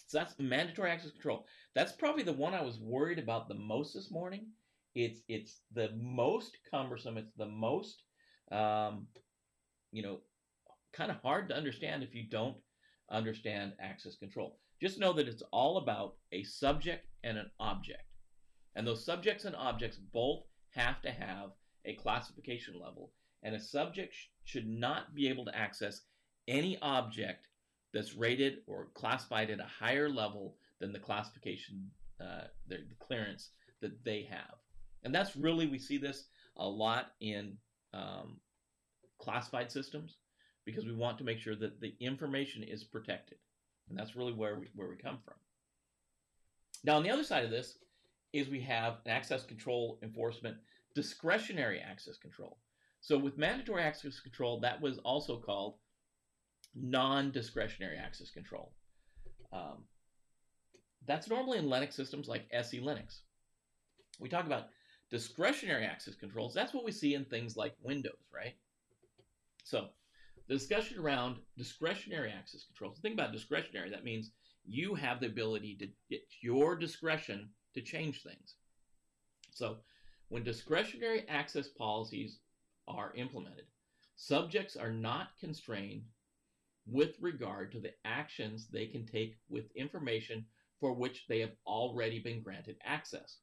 so 0.08 0.18
that's 0.18 0.38
mandatory 0.38 0.90
access 0.90 1.12
control. 1.12 1.46
That's 1.74 1.92
probably 1.92 2.22
the 2.24 2.32
one 2.32 2.54
I 2.54 2.62
was 2.62 2.78
worried 2.78 3.18
about 3.18 3.48
the 3.48 3.54
most 3.54 3.94
this 3.94 4.10
morning. 4.10 4.46
It's 4.94 5.20
it's 5.28 5.60
the 5.72 5.90
most 5.96 6.58
cumbersome. 6.70 7.16
It's 7.16 7.32
the 7.38 7.46
most 7.46 8.02
um, 8.50 9.06
you 9.90 10.02
know 10.02 10.20
kind 10.92 11.10
of 11.10 11.18
hard 11.22 11.48
to 11.48 11.56
understand 11.56 12.02
if 12.02 12.14
you 12.14 12.24
don't 12.28 12.56
understand 13.10 13.72
access 13.80 14.16
control. 14.16 14.58
Just 14.80 14.98
know 14.98 15.12
that 15.12 15.28
it's 15.28 15.42
all 15.52 15.78
about 15.78 16.16
a 16.32 16.42
subject 16.42 17.06
and 17.22 17.38
an 17.38 17.50
object. 17.60 18.02
And 18.74 18.86
those 18.86 19.04
subjects 19.04 19.44
and 19.44 19.54
objects 19.54 19.96
both 19.96 20.44
have 20.70 21.00
to 21.02 21.10
have 21.10 21.50
a 21.84 21.94
classification 21.94 22.74
level. 22.80 23.12
And 23.42 23.54
a 23.54 23.60
subject 23.60 24.14
sh- 24.14 24.26
should 24.44 24.68
not 24.68 25.14
be 25.14 25.28
able 25.28 25.44
to 25.44 25.56
access 25.56 26.02
any 26.48 26.78
object 26.80 27.48
that's 27.92 28.14
rated 28.14 28.58
or 28.66 28.88
classified 28.94 29.50
at 29.50 29.60
a 29.60 29.64
higher 29.64 30.08
level 30.08 30.56
than 30.80 30.92
the 30.92 30.98
classification, 30.98 31.90
uh, 32.20 32.44
the, 32.66 32.76
the 32.76 32.96
clearance 32.98 33.50
that 33.80 34.04
they 34.04 34.26
have. 34.30 34.56
And 35.04 35.14
that's 35.14 35.36
really, 35.36 35.66
we 35.66 35.78
see 35.78 35.98
this 35.98 36.24
a 36.56 36.66
lot 36.66 37.12
in 37.20 37.56
um, 37.92 38.38
classified 39.20 39.70
systems 39.70 40.18
because 40.64 40.84
we 40.84 40.94
want 40.94 41.18
to 41.18 41.24
make 41.24 41.38
sure 41.38 41.56
that 41.56 41.80
the 41.80 41.94
information 42.00 42.62
is 42.62 42.84
protected. 42.84 43.38
And 43.88 43.98
that's 43.98 44.16
really 44.16 44.32
where 44.32 44.58
we, 44.58 44.68
where 44.74 44.88
we 44.88 44.96
come 44.96 45.18
from. 45.24 45.34
Now, 46.84 46.96
on 46.96 47.02
the 47.02 47.10
other 47.10 47.24
side 47.24 47.44
of 47.44 47.50
this 47.50 47.78
is 48.32 48.48
we 48.48 48.60
have 48.60 48.98
an 49.04 49.12
access 49.12 49.44
control 49.44 49.98
enforcement 50.02 50.56
discretionary 50.94 51.80
access 51.80 52.16
control. 52.16 52.58
So 53.00 53.18
with 53.18 53.38
mandatory 53.38 53.82
access 53.82 54.20
control, 54.20 54.60
that 54.60 54.80
was 54.80 54.98
also 54.98 55.36
called 55.38 55.74
non-discretionary 56.74 57.96
access 57.96 58.30
control. 58.30 58.72
Um, 59.52 59.84
that's 61.06 61.28
normally 61.28 61.58
in 61.58 61.66
Linux 61.66 61.94
systems 61.94 62.28
like 62.28 62.46
SE 62.52 62.80
Linux. 62.80 63.20
We 64.20 64.28
talk 64.28 64.46
about 64.46 64.68
discretionary 65.10 65.84
access 65.84 66.14
controls. 66.14 66.54
That's 66.54 66.72
what 66.72 66.84
we 66.84 66.92
see 66.92 67.14
in 67.14 67.24
things 67.24 67.56
like 67.56 67.74
Windows, 67.82 68.12
right? 68.32 68.54
So 69.64 69.88
the 70.52 70.58
discussion 70.58 70.98
around 70.98 71.36
discretionary 71.56 72.30
access 72.30 72.64
controls. 72.64 72.98
Think 72.98 73.14
about 73.14 73.32
discretionary. 73.32 73.88
That 73.88 74.04
means 74.04 74.32
you 74.66 74.94
have 74.94 75.18
the 75.18 75.26
ability 75.26 75.76
to 75.76 75.88
get 76.10 76.20
your 76.42 76.76
discretion 76.76 77.48
to 77.72 77.80
change 77.80 78.22
things. 78.22 78.56
So 79.54 79.78
when 80.28 80.42
discretionary 80.42 81.26
access 81.26 81.68
policies 81.68 82.40
are 82.86 83.14
implemented, 83.14 83.64
subjects 84.16 84.76
are 84.76 84.90
not 84.90 85.28
constrained 85.40 86.02
with 86.86 87.16
regard 87.18 87.72
to 87.72 87.80
the 87.80 87.94
actions 88.04 88.66
they 88.70 88.84
can 88.84 89.06
take 89.06 89.36
with 89.48 89.74
information 89.74 90.44
for 90.80 90.92
which 90.92 91.24
they 91.28 91.40
have 91.40 91.52
already 91.66 92.18
been 92.18 92.42
granted 92.42 92.76
access. 92.84 93.38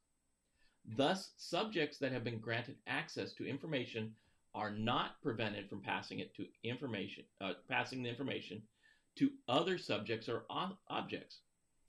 Thus, 0.85 1.31
subjects 1.37 1.97
that 1.97 2.11
have 2.11 2.23
been 2.23 2.39
granted 2.39 2.75
access 2.85 3.33
to 3.33 3.47
information 3.47 4.11
are 4.55 4.71
not 4.71 5.21
prevented 5.21 5.69
from 5.69 5.81
passing 5.81 6.19
it 6.19 6.35
to 6.35 6.45
information, 6.63 7.23
uh, 7.41 7.53
passing 7.69 8.03
the 8.03 8.09
information 8.09 8.61
to 9.15 9.29
other 9.47 9.77
subjects 9.77 10.29
or 10.29 10.45
objects. 10.89 11.39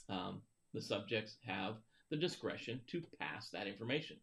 Um, 0.08 0.42
the 0.74 0.82
subjects 0.82 1.36
have 1.46 1.76
the 2.10 2.16
discretion 2.16 2.80
to 2.88 3.02
pass 3.18 3.50
that 3.50 3.66
information. 3.66 4.16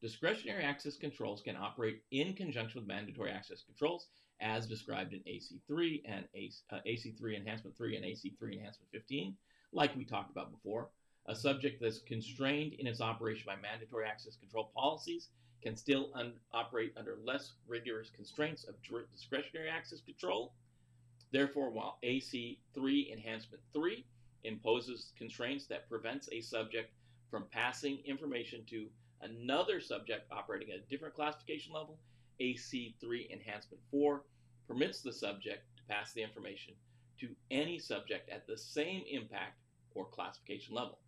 Discretionary 0.00 0.62
access 0.62 0.96
controls 0.96 1.42
can 1.42 1.56
operate 1.56 2.02
in 2.12 2.34
conjunction 2.34 2.80
with 2.80 2.88
mandatory 2.88 3.32
access 3.32 3.62
controls 3.62 4.06
as 4.40 4.66
described 4.66 5.12
in 5.12 5.20
AC3 5.20 6.02
and 6.04 6.24
AC, 6.34 6.62
uh, 6.70 6.78
AC3 6.86 7.36
Enhancement 7.36 7.76
3 7.76 7.96
and 7.96 8.04
AC3 8.04 8.52
Enhancement 8.52 8.90
15, 8.92 9.36
like 9.72 9.96
we 9.96 10.04
talked 10.04 10.30
about 10.30 10.52
before. 10.52 10.90
A 11.26 11.34
subject 11.34 11.82
that's 11.82 11.98
constrained 11.98 12.74
in 12.74 12.86
its 12.86 13.00
operation 13.00 13.44
by 13.46 13.56
mandatory 13.56 14.06
access 14.06 14.36
control 14.36 14.70
policies 14.74 15.28
can 15.62 15.76
still 15.76 16.10
un- 16.14 16.34
operate 16.52 16.92
under 16.96 17.16
less 17.24 17.52
rigorous 17.66 18.10
constraints 18.10 18.64
of 18.64 18.74
discretionary 19.12 19.68
access 19.68 20.00
control. 20.00 20.52
Therefore, 21.30 21.70
while 21.70 21.98
AC3 22.02 23.12
Enhancement 23.12 23.62
3 23.72 24.04
imposes 24.44 25.12
constraints 25.16 25.66
that 25.66 25.88
prevents 25.88 26.28
a 26.32 26.40
subject 26.40 26.92
from 27.30 27.44
passing 27.50 27.98
information 28.06 28.64
to 28.66 28.86
another 29.20 29.80
subject 29.80 30.30
operating 30.30 30.70
at 30.70 30.78
a 30.78 30.88
different 30.90 31.14
classification 31.14 31.72
level, 31.72 31.98
AC3 32.40 33.30
Enhancement 33.30 33.82
4 33.90 34.22
permits 34.66 35.02
the 35.02 35.12
subject 35.12 35.64
to 35.76 35.82
pass 35.88 36.12
the 36.12 36.22
information 36.22 36.74
to 37.18 37.28
any 37.50 37.78
subject 37.78 38.28
at 38.30 38.46
the 38.46 38.56
same 38.56 39.02
impact 39.10 39.58
or 39.94 40.06
classification 40.06 40.74
level. 40.74 40.98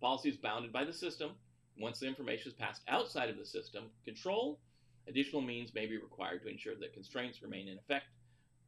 Policy 0.00 0.30
is 0.30 0.36
bounded 0.36 0.72
by 0.72 0.84
the 0.84 0.92
system. 0.92 1.32
Once 1.78 1.98
the 1.98 2.06
information 2.06 2.48
is 2.50 2.54
passed 2.54 2.82
outside 2.88 3.28
of 3.28 3.36
the 3.36 3.44
system 3.44 3.84
control, 4.04 4.58
additional 5.08 5.42
means 5.42 5.74
may 5.74 5.86
be 5.86 5.96
required 5.98 6.42
to 6.42 6.48
ensure 6.48 6.74
that 6.74 6.94
constraints 6.94 7.42
remain 7.42 7.68
in 7.68 7.78
effect. 7.78 8.06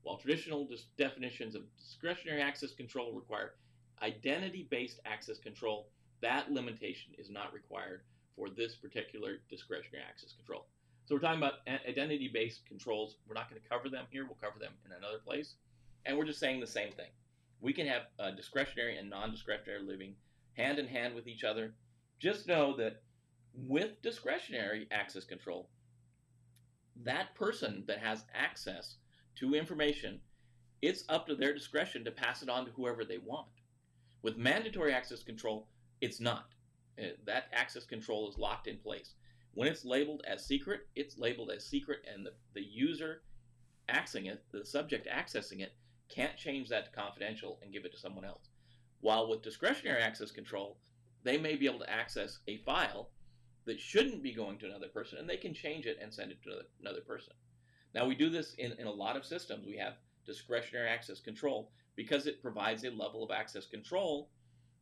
While 0.02 0.18
traditional 0.18 0.68
definitions 0.96 1.54
of 1.54 1.62
discretionary 1.78 2.42
access 2.42 2.72
control 2.72 3.12
require 3.12 3.54
identity 4.02 4.66
based 4.70 5.00
access 5.04 5.38
control, 5.38 5.88
that 6.20 6.50
limitation 6.52 7.12
is 7.18 7.30
not 7.30 7.52
required 7.52 8.02
for 8.36 8.48
this 8.48 8.76
particular 8.76 9.38
discretionary 9.50 10.04
access 10.08 10.32
control. 10.32 10.66
So 11.06 11.14
we're 11.14 11.20
talking 11.20 11.42
about 11.42 11.60
identity 11.88 12.28
based 12.28 12.66
controls. 12.66 13.16
We're 13.26 13.34
not 13.34 13.48
going 13.50 13.60
to 13.60 13.68
cover 13.68 13.88
them 13.88 14.04
here, 14.10 14.24
we'll 14.24 14.36
cover 14.40 14.58
them 14.58 14.72
in 14.84 14.92
another 14.92 15.18
place. 15.18 15.54
And 16.04 16.16
we're 16.16 16.26
just 16.26 16.38
saying 16.38 16.60
the 16.60 16.66
same 16.66 16.92
thing. 16.92 17.10
We 17.60 17.72
can 17.72 17.86
have 17.86 18.02
uh, 18.18 18.30
discretionary 18.32 18.98
and 18.98 19.10
non 19.10 19.30
discretionary 19.30 19.82
living 19.82 20.14
hand 20.52 20.78
in 20.78 20.86
hand 20.86 21.14
with 21.14 21.26
each 21.26 21.44
other. 21.44 21.72
Just 22.18 22.48
know 22.48 22.76
that 22.76 23.02
with 23.54 24.02
discretionary 24.02 24.86
access 24.90 25.24
control, 25.24 25.68
that 27.04 27.34
person 27.34 27.84
that 27.86 27.98
has 27.98 28.24
access 28.34 28.96
to 29.36 29.54
information, 29.54 30.20
it's 30.82 31.04
up 31.08 31.26
to 31.26 31.34
their 31.34 31.54
discretion 31.54 32.04
to 32.04 32.10
pass 32.10 32.42
it 32.42 32.48
on 32.48 32.64
to 32.64 32.72
whoever 32.72 33.04
they 33.04 33.18
want. 33.18 33.46
With 34.22 34.36
mandatory 34.36 34.92
access 34.92 35.22
control, 35.22 35.68
it's 36.00 36.20
not. 36.20 36.48
Uh, 36.98 37.08
that 37.24 37.44
access 37.52 37.84
control 37.84 38.28
is 38.28 38.38
locked 38.38 38.66
in 38.66 38.76
place. 38.78 39.14
When 39.54 39.68
it's 39.68 39.84
labeled 39.84 40.22
as 40.26 40.44
secret, 40.44 40.88
it's 40.96 41.18
labeled 41.18 41.50
as 41.50 41.64
secret, 41.64 42.00
and 42.12 42.26
the, 42.26 42.32
the 42.54 42.62
user 42.62 43.22
accessing 43.88 44.26
it, 44.26 44.42
the 44.52 44.64
subject 44.64 45.08
accessing 45.08 45.60
it, 45.60 45.72
can't 46.08 46.36
change 46.36 46.68
that 46.68 46.86
to 46.86 46.90
confidential 46.90 47.58
and 47.62 47.72
give 47.72 47.84
it 47.84 47.92
to 47.92 47.98
someone 47.98 48.24
else. 48.24 48.48
While 49.00 49.28
with 49.28 49.42
discretionary 49.42 50.02
access 50.02 50.30
control, 50.30 50.78
they 51.28 51.36
may 51.36 51.56
be 51.56 51.66
able 51.66 51.80
to 51.80 51.90
access 51.90 52.38
a 52.48 52.56
file 52.58 53.10
that 53.66 53.78
shouldn't 53.78 54.22
be 54.22 54.32
going 54.32 54.56
to 54.58 54.66
another 54.66 54.88
person, 54.88 55.18
and 55.18 55.28
they 55.28 55.36
can 55.36 55.52
change 55.52 55.84
it 55.84 55.98
and 56.00 56.12
send 56.12 56.32
it 56.32 56.42
to 56.42 56.60
another 56.80 57.02
person. 57.02 57.34
Now, 57.94 58.06
we 58.06 58.14
do 58.14 58.30
this 58.30 58.54
in, 58.54 58.72
in 58.78 58.86
a 58.86 58.90
lot 58.90 59.14
of 59.14 59.26
systems. 59.26 59.66
We 59.66 59.76
have 59.76 59.94
discretionary 60.24 60.88
access 60.88 61.20
control 61.20 61.70
because 61.96 62.26
it 62.26 62.40
provides 62.40 62.84
a 62.84 62.90
level 62.90 63.22
of 63.22 63.30
access 63.30 63.66
control 63.66 64.30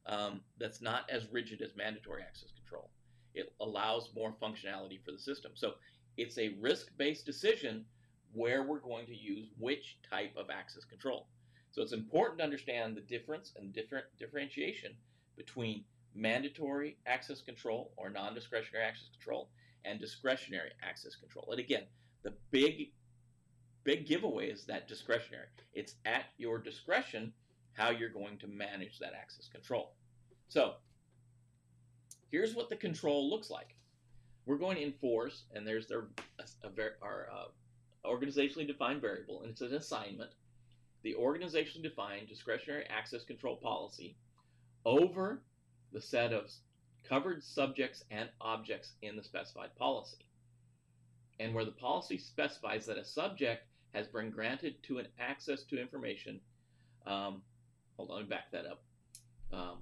um, 0.07 0.41
that's 0.59 0.81
not 0.81 1.11
as 1.11 1.27
rigid 1.33 1.63
as 1.63 1.75
mandatory 1.75 2.23
access 2.23 2.53
control. 2.53 2.91
It 3.35 3.53
allows 3.61 4.11
more 4.15 4.33
functionality 4.41 5.05
for 5.05 5.11
the 5.11 5.19
system. 5.19 5.53
So 5.55 5.75
it's 6.17 6.39
a 6.39 6.57
risk 6.61 6.97
based 6.97 7.27
decision 7.27 7.85
where 8.33 8.63
we're 8.63 8.79
going 8.79 9.07
to 9.07 9.17
use 9.17 9.49
which 9.59 9.99
type 10.09 10.33
of 10.37 10.51
access 10.51 10.85
control. 10.85 11.27
So 11.73 11.83
it's 11.83 11.93
important 11.93 12.39
to 12.39 12.45
understand 12.45 12.97
the 12.97 13.01
difference 13.01 13.53
and 13.57 13.73
different 13.73 14.07
differentiation 14.19 14.93
between 15.37 15.85
mandatory 16.17 16.97
access 17.07 17.41
control 17.41 17.93
or 17.97 18.11
non-discretionary 18.11 18.85
access 18.85 19.09
control 19.11 19.51
and 19.85 20.01
discretionary 20.01 20.71
access 20.83 21.15
control. 21.15 21.49
And 21.51 21.61
again, 21.61 21.85
the 22.23 22.33
big 22.51 22.93
big 23.85 24.07
giveaway 24.07 24.51
is 24.51 24.65
that 24.67 24.89
discretionary. 24.89 25.47
It's 25.73 25.95
at 26.05 26.25
your 26.39 26.59
discretion 26.59 27.33
how 27.75 27.91
you're 27.91 28.09
going 28.09 28.37
to 28.39 28.49
manage 28.49 28.99
that 28.99 29.13
access 29.15 29.49
control. 29.49 29.93
So 30.49 30.75
here's 32.31 32.55
what 32.55 32.69
the 32.69 32.77
control 32.77 33.31
looks 33.31 33.49
like. 33.49 33.77
We're 34.45 34.59
going 34.59 34.77
to 34.77 34.83
enforce, 34.83 35.45
and 35.55 35.67
there's 35.67 35.87
their 35.87 36.09
a, 36.39 36.67
a, 36.67 36.91
our 37.03 37.29
uh, 37.33 38.09
organizationally 38.09 38.67
defined 38.67 39.01
variable, 39.01 39.43
and 39.43 39.51
it's 39.51 39.61
an 39.61 39.75
assignment. 39.75 40.31
The 41.03 41.15
organizationally 41.15 41.83
defined 41.83 42.29
discretionary 42.29 42.87
access 42.89 43.25
control 43.25 43.57
policy 43.57 44.17
over 44.85 45.43
the 45.93 46.01
set 46.01 46.33
of 46.33 46.51
covered 47.09 47.43
subjects 47.43 48.05
and 48.11 48.29
objects 48.41 48.93
in 49.03 49.17
the 49.17 49.23
specified 49.23 49.75
policy. 49.77 50.25
And 51.39 51.55
where 51.55 51.65
the 51.65 51.73
policy 51.73 52.19
specifies 52.19 52.87
that 52.87 52.99
a 52.99 53.05
subject 53.05 53.67
has 53.95 54.07
been 54.09 54.31
granted 54.31 54.83
to 54.85 54.99
an 54.99 55.07
access 55.19 55.63
to 55.65 55.81
information, 55.81 56.41
um, 57.07 57.43
hold 57.97 58.11
on, 58.11 58.29
back 58.29 58.51
that 58.53 58.67
up. 58.67 58.83
Um, 59.53 59.79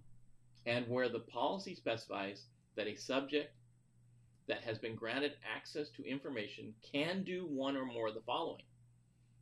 and 0.66 0.86
where 0.88 1.08
the 1.08 1.20
policy 1.20 1.74
specifies 1.74 2.44
that 2.76 2.86
a 2.86 2.96
subject 2.96 3.54
that 4.46 4.62
has 4.62 4.78
been 4.78 4.94
granted 4.94 5.32
access 5.56 5.88
to 5.90 6.04
information 6.04 6.74
can 6.92 7.22
do 7.22 7.46
one 7.46 7.76
or 7.76 7.86
more 7.86 8.08
of 8.08 8.14
the 8.14 8.20
following. 8.20 8.62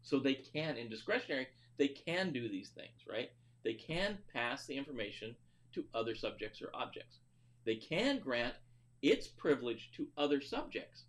So 0.02 0.18
they 0.18 0.34
can, 0.34 0.76
in 0.76 0.88
discretionary, 0.88 1.48
they 1.76 1.88
can 1.88 2.32
do 2.32 2.48
these 2.48 2.70
things, 2.70 3.06
right? 3.08 3.30
They 3.64 3.74
can 3.74 4.18
pass 4.32 4.66
the 4.66 4.76
information 4.76 5.34
to 5.74 5.84
other 5.94 6.14
subjects 6.14 6.62
or 6.62 6.70
objects. 6.74 7.18
They 7.64 7.76
can 7.76 8.18
grant 8.18 8.54
its 9.02 9.26
privilege 9.26 9.90
to 9.96 10.06
other 10.16 10.40
subjects. 10.40 11.04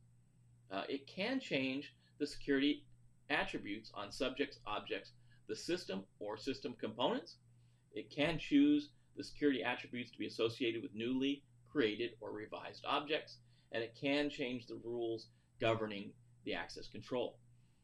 Uh, 0.71 0.83
it 0.89 1.07
can 1.07 1.39
change 1.39 1.93
the 2.19 2.27
security 2.27 2.83
attributes 3.29 3.91
on 3.93 4.11
subjects, 4.11 4.59
objects, 4.65 5.11
the 5.47 5.55
system 5.55 6.03
or 6.19 6.37
system 6.37 6.75
components. 6.79 7.37
It 7.93 8.09
can 8.09 8.39
choose 8.39 8.89
the 9.15 9.23
security 9.23 9.63
attributes 9.63 10.11
to 10.11 10.17
be 10.17 10.27
associated 10.27 10.81
with 10.81 10.95
newly 10.95 11.43
created 11.71 12.11
or 12.21 12.31
revised 12.31 12.85
objects, 12.87 13.37
and 13.71 13.83
it 13.83 13.97
can 13.99 14.29
change 14.29 14.67
the 14.67 14.79
rules 14.83 15.27
governing 15.59 16.11
the 16.45 16.53
access 16.53 16.87
control. 16.87 17.37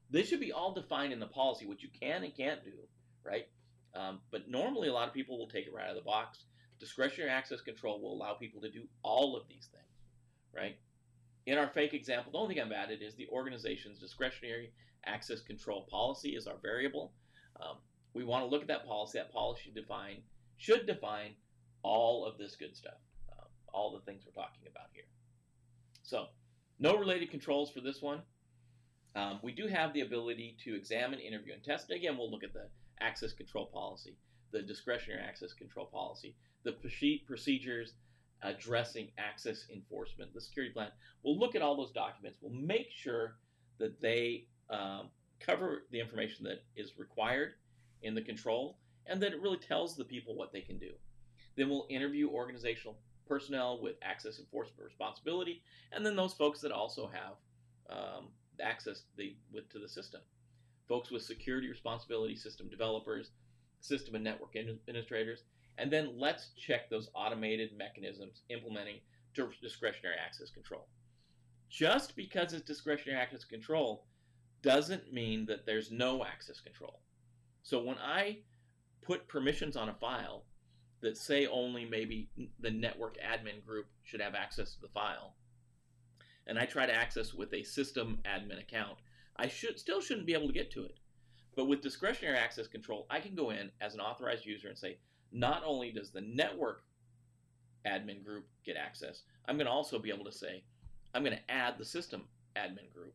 This 0.10 0.28
should 0.28 0.40
be 0.40 0.52
all 0.52 0.74
defined 0.74 1.14
in 1.14 1.20
the 1.20 1.28
policy, 1.28 1.66
what 1.66 1.84
you 1.84 1.90
can 2.00 2.24
and 2.24 2.36
can't 2.36 2.64
do, 2.64 2.72
right? 3.24 3.48
Um, 3.96 4.20
but 4.32 4.50
normally, 4.50 4.88
a 4.88 4.94
lot 4.94 5.08
of 5.08 5.14
people 5.14 5.38
will 5.38 5.50
take 5.50 5.68
it 5.68 5.74
right 5.74 5.86
out 5.86 5.92
of 5.92 5.96
the 5.96 6.02
box. 6.02 6.40
Discretionary 6.80 7.32
access 7.32 7.62
control 7.62 8.02
will 8.02 8.14
allow 8.14 8.34
people 8.34 8.62
to 8.62 8.72
do 8.72 8.84
all 9.04 9.36
of 9.36 9.48
these 9.48 9.68
things, 9.72 10.56
right? 10.56 10.78
In 11.46 11.58
our 11.58 11.68
fake 11.68 11.94
example, 11.94 12.32
the 12.32 12.38
only 12.38 12.56
thing 12.56 12.64
I've 12.64 12.72
added 12.72 13.02
is 13.02 13.16
the 13.16 13.28
organization's 13.30 14.00
discretionary 14.00 14.72
access 15.06 15.42
control 15.42 15.88
policy 15.90 16.36
is 16.36 16.48
our 16.48 16.58
variable. 16.62 17.12
Um, 17.60 17.78
we 18.14 18.24
want 18.24 18.46
to 18.46 18.50
look 18.50 18.62
at 18.62 18.68
that 18.68 18.86
policy. 18.86 19.18
That 19.18 19.32
policy 19.32 19.72
define 19.74 20.22
should 20.58 20.86
define 20.86 21.32
all 21.84 22.26
of 22.26 22.38
this 22.38 22.56
good 22.56 22.76
stuff, 22.76 23.00
uh, 23.32 23.46
all 23.74 23.94
the 23.94 24.06
things 24.06 24.24
we're 24.26 24.42
talking 24.42 24.68
about 24.70 24.88
here. 24.94 25.06
So, 26.04 26.28
no 26.80 26.98
related 26.98 27.32
controls 27.32 27.72
for 27.72 27.82
this 27.82 28.02
one. 28.02 28.22
Um, 29.16 29.40
we 29.42 29.52
do 29.52 29.68
have 29.68 29.94
the 29.94 30.02
ability 30.02 30.58
to 30.64 30.76
examine, 30.76 31.20
interview, 31.20 31.54
and 31.54 31.64
test. 31.64 31.92
Again, 31.92 32.18
we'll 32.18 32.32
look 32.32 32.44
at 32.44 32.54
the 32.54 32.68
access 33.02 33.34
control 33.34 33.68
policy, 33.68 34.18
the 34.52 34.62
discretionary 34.62 35.22
access 35.22 35.54
control 35.54 35.88
policy, 35.88 36.36
the 36.64 36.74
procedures 37.26 37.94
addressing 38.42 39.10
access 39.18 39.66
enforcement, 39.74 40.34
the 40.34 40.42
security 40.42 40.74
plan. 40.74 40.90
We'll 41.24 41.38
look 41.38 41.56
at 41.56 41.62
all 41.62 41.76
those 41.76 41.92
documents. 41.92 42.40
We'll 42.42 42.54
make 42.54 42.88
sure 42.92 43.36
that 43.80 44.00
they 44.02 44.46
um, 44.70 45.10
cover 45.40 45.84
the 45.92 46.00
information 46.00 46.46
that 46.46 46.64
is 46.76 46.98
required 46.98 47.54
in 48.02 48.16
the 48.16 48.22
control 48.22 48.78
and 49.06 49.22
that 49.22 49.34
it 49.34 49.42
really 49.42 49.58
tells 49.58 49.96
the 49.96 50.06
people 50.06 50.36
what 50.36 50.54
they 50.54 50.62
can 50.62 50.78
do. 50.78 50.92
Then 51.56 51.70
we'll 51.70 51.88
interview 51.90 52.30
organizational 52.30 52.98
personnel 53.28 53.80
with 53.82 53.96
access 54.02 54.40
enforcement 54.40 54.84
responsibility, 54.86 55.62
and 55.92 56.06
then 56.06 56.16
those 56.16 56.34
folks 56.34 56.62
that 56.62 56.72
also 56.72 57.10
have 57.12 57.96
um, 57.96 58.28
access 58.62 59.04
the, 59.18 59.36
with, 59.52 59.70
to 59.70 59.80
the 59.80 59.90
system. 59.90 60.22
Folks 60.88 61.12
with 61.12 61.22
security 61.22 61.70
responsibility, 61.70 62.36
system 62.36 62.70
developers, 62.70 63.32
system 63.82 64.16
and 64.16 64.24
network 64.24 64.56
administrators, 64.56 65.44
and 65.80 65.92
then 65.92 66.12
let's 66.18 66.50
check 66.58 66.90
those 66.90 67.10
automated 67.16 67.72
mechanisms 67.78 68.42
implementing 68.50 69.00
discretionary 69.62 70.18
access 70.24 70.50
control. 70.50 70.88
Just 71.70 72.16
because 72.16 72.52
it's 72.52 72.66
discretionary 72.66 73.22
access 73.22 73.46
control 73.46 74.06
doesn't 74.62 75.14
mean 75.14 75.46
that 75.46 75.66
there's 75.66 75.92
no 75.92 76.26
access 76.26 76.60
control. 76.60 77.00
So 77.64 77.82
when 77.82 77.98
I 77.98 78.40
put 79.02 79.28
permissions 79.30 79.78
on 79.78 79.88
a 79.88 79.94
file 79.94 80.44
that 81.02 81.16
say 81.18 81.48
only 81.48 81.86
maybe 81.86 82.30
the 82.60 82.72
network 82.72 83.18
admin 83.18 83.66
group 83.66 83.86
should 84.04 84.20
have 84.20 84.36
access 84.36 84.74
to 84.74 84.82
the 84.82 84.90
file, 84.90 85.36
and 86.48 86.60
I 86.60 86.66
try 86.66 86.86
to 86.86 86.94
access 86.94 87.34
with 87.34 87.54
a 87.54 87.64
system 87.64 88.20
admin 88.26 88.60
account, 88.60 88.98
I 89.38 89.48
should 89.48 89.80
still 89.80 90.02
shouldn't 90.02 90.28
be 90.28 90.34
able 90.34 90.48
to 90.48 90.54
get 90.54 90.72
to 90.72 90.84
it. 90.84 91.00
But 91.56 91.66
with 91.66 91.82
discretionary 91.82 92.38
access 92.38 92.68
control, 92.68 93.06
I 93.10 93.20
can 93.20 93.36
go 93.36 93.52
in 93.52 93.72
as 93.80 93.94
an 93.94 94.02
authorized 94.02 94.46
user 94.46 94.68
and 94.68 94.78
say, 94.78 94.98
not 95.32 95.64
only 95.66 95.92
does 95.92 96.12
the 96.12 96.22
network 96.22 96.84
admin 97.86 98.24
group 98.24 98.46
get 98.66 98.76
access, 98.76 99.24
I'm 99.48 99.56
going 99.56 99.68
to 99.68 99.72
also 99.72 100.00
be 100.00 100.12
able 100.12 100.26
to 100.26 100.32
say, 100.32 100.64
I'm 101.14 101.24
going 101.24 101.38
to 101.38 101.52
add 101.52 101.78
the 101.78 101.86
system 101.86 102.24
admin 102.56 102.94
group, 102.94 103.14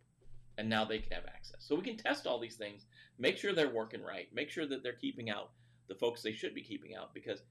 and 0.59 0.69
now 0.69 0.85
they 0.85 0.99
can 0.99 1.13
have 1.13 1.27
access. 1.27 1.59
So 1.61 1.75
we 1.75 1.83
can 1.83 1.97
test 1.97 2.27
all 2.27 2.41
these 2.41 2.57
things, 2.57 2.87
make 3.19 3.37
sure 3.37 3.53
they're 3.53 3.69
working 3.69 4.03
right, 4.03 4.29
make 4.33 4.51
sure 4.51 4.67
that 4.67 4.83
they're 4.83 4.93
keeping 4.93 5.31
out 5.31 5.51
the 5.89 5.95
folks 5.95 6.23
they 6.23 6.33
should 6.33 6.55
be 6.55 6.63
keeping 6.63 6.95
out, 6.95 7.15
because 7.15 7.43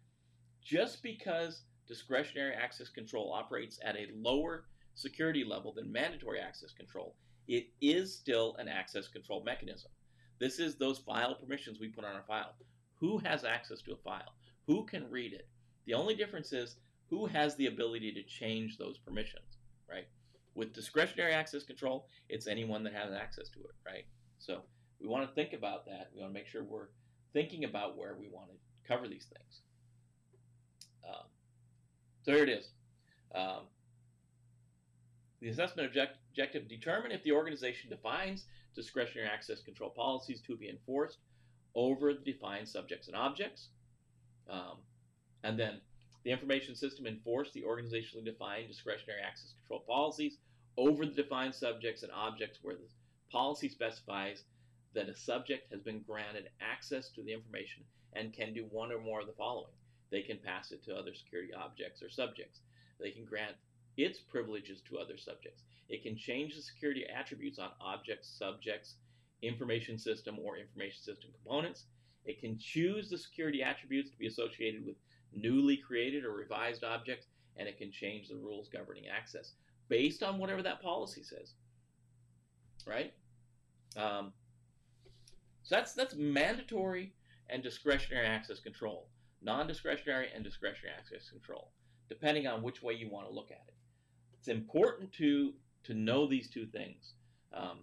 just 0.61 1.03
because 1.03 1.63
discretionary 1.87 2.53
access 2.53 2.89
control 2.89 3.31
operates 3.33 3.79
at 3.83 3.95
a 3.95 4.07
lower 4.15 4.65
security 4.95 5.43
level 5.43 5.73
than 5.73 5.91
mandatory 5.91 6.39
access 6.39 6.71
control, 6.71 7.15
it 7.47 7.67
is 7.81 8.15
still 8.15 8.55
an 8.57 8.67
access 8.67 9.07
control 9.07 9.43
mechanism. 9.43 9.91
This 10.39 10.59
is 10.59 10.75
those 10.75 10.99
file 10.99 11.35
permissions 11.35 11.79
we 11.79 11.89
put 11.89 12.05
on 12.05 12.15
our 12.15 12.23
file. 12.23 12.53
Who 12.99 13.17
has 13.19 13.43
access 13.43 13.81
to 13.81 13.93
a 13.93 13.97
file? 13.97 14.33
Who 14.67 14.85
can 14.85 15.09
read 15.09 15.33
it? 15.33 15.47
The 15.85 15.93
only 15.93 16.15
difference 16.15 16.53
is 16.53 16.77
who 17.09 17.25
has 17.25 17.55
the 17.55 17.67
ability 17.67 18.11
to 18.13 18.23
change 18.23 18.77
those 18.77 18.97
permissions, 18.97 19.57
right? 19.89 20.07
With 20.55 20.73
discretionary 20.73 21.33
access 21.33 21.63
control, 21.63 22.07
it's 22.29 22.47
anyone 22.47 22.83
that 22.83 22.93
has 22.93 23.11
access 23.13 23.49
to 23.49 23.59
it, 23.59 23.75
right? 23.85 24.05
So 24.39 24.61
we 24.99 25.07
want 25.07 25.27
to 25.27 25.35
think 25.35 25.53
about 25.53 25.85
that. 25.85 26.09
We 26.13 26.21
want 26.21 26.33
to 26.33 26.39
make 26.39 26.47
sure 26.47 26.63
we're 26.63 26.89
thinking 27.33 27.65
about 27.65 27.97
where 27.97 28.15
we 28.19 28.29
want 28.29 28.49
to 28.49 28.87
cover 28.87 29.07
these 29.07 29.25
things. 29.25 29.61
Um, 31.07 31.25
so 32.23 32.31
here 32.31 32.43
it 32.43 32.49
is. 32.49 32.69
Um, 33.35 33.63
the 35.41 35.49
assessment 35.49 35.87
object 35.87 36.17
objective 36.31 36.69
determine 36.69 37.11
if 37.11 37.21
the 37.23 37.31
organization 37.33 37.89
defines 37.89 38.45
discretionary 38.75 39.27
access 39.27 39.61
control 39.61 39.89
policies 39.89 40.41
to 40.47 40.55
be 40.55 40.69
enforced 40.69 41.17
over 41.75 42.13
the 42.13 42.31
defined 42.31 42.67
subjects 42.67 43.07
and 43.07 43.15
objects. 43.17 43.67
Um, 44.49 44.77
and 45.43 45.59
then 45.59 45.81
the 46.23 46.31
information 46.31 46.75
system 46.75 47.05
enforce 47.05 47.51
the 47.51 47.63
organizationally 47.63 48.25
defined 48.25 48.67
discretionary 48.67 49.21
access 49.21 49.53
control 49.59 49.83
policies 49.87 50.37
over 50.77 51.05
the 51.05 51.11
defined 51.11 51.53
subjects 51.53 52.03
and 52.03 52.11
objects 52.11 52.59
where 52.61 52.75
the 52.75 52.87
policy 53.31 53.69
specifies 53.69 54.43
that 54.93 55.09
a 55.09 55.15
subject 55.15 55.71
has 55.71 55.81
been 55.81 56.01
granted 56.01 56.49
access 56.61 57.09
to 57.09 57.23
the 57.23 57.33
information 57.33 57.83
and 58.13 58.33
can 58.33 58.53
do 58.53 58.65
one 58.69 58.91
or 58.91 58.99
more 58.99 59.21
of 59.21 59.27
the 59.27 59.33
following. 59.33 59.73
They 60.11 60.21
can 60.21 60.37
pass 60.37 60.71
it 60.71 60.83
to 60.85 60.95
other 60.95 61.13
security 61.13 61.53
objects 61.53 62.01
or 62.03 62.09
subjects. 62.09 62.59
They 62.99 63.11
can 63.11 63.25
grant 63.25 63.55
its 63.97 64.19
privileges 64.19 64.81
to 64.87 64.99
other 64.99 65.17
subjects. 65.17 65.63
It 65.89 66.03
can 66.03 66.15
change 66.15 66.55
the 66.55 66.61
security 66.61 67.05
attributes 67.05 67.59
on 67.59 67.71
objects, 67.81 68.29
subjects, 68.37 68.95
information 69.41 69.97
system, 69.97 70.37
or 70.39 70.57
information 70.57 71.01
system 71.01 71.31
components. 71.43 71.85
It 72.25 72.39
can 72.39 72.57
choose 72.57 73.09
the 73.09 73.17
security 73.17 73.63
attributes 73.63 74.09
to 74.11 74.17
be 74.17 74.27
associated 74.27 74.85
with 74.85 74.95
newly 75.33 75.77
created 75.77 76.25
or 76.25 76.31
revised 76.31 76.83
objects, 76.83 77.27
and 77.57 77.67
it 77.67 77.77
can 77.77 77.91
change 77.91 78.29
the 78.29 78.35
rules 78.35 78.69
governing 78.69 79.05
access 79.07 79.53
based 79.89 80.23
on 80.23 80.37
whatever 80.37 80.61
that 80.61 80.81
policy 80.81 81.23
says. 81.23 81.53
Right? 82.85 83.13
Um, 83.95 84.33
so 85.63 85.75
that's 85.75 85.93
that's 85.93 86.15
mandatory 86.15 87.13
and 87.49 87.63
discretionary 87.63 88.25
access 88.25 88.59
control, 88.59 89.07
non-discretionary 89.41 90.29
and 90.33 90.43
discretionary 90.43 90.95
access 90.97 91.29
control, 91.29 91.71
depending 92.09 92.47
on 92.47 92.61
which 92.61 92.81
way 92.81 92.93
you 92.93 93.09
want 93.09 93.27
to 93.27 93.33
look 93.33 93.51
at 93.51 93.63
it. 93.67 93.75
It's 94.37 94.47
important 94.47 95.11
to 95.13 95.53
to 95.83 95.93
know 95.93 96.27
these 96.27 96.49
two 96.49 96.65
things. 96.65 97.13
Um, 97.53 97.79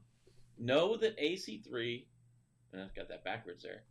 know 0.59 0.97
that 0.97 1.19
AC3, 1.19 2.05
and 2.73 2.83
I've 2.83 2.95
got 2.95 3.09
that 3.09 3.25
backwards 3.25 3.63
there. 3.63 3.83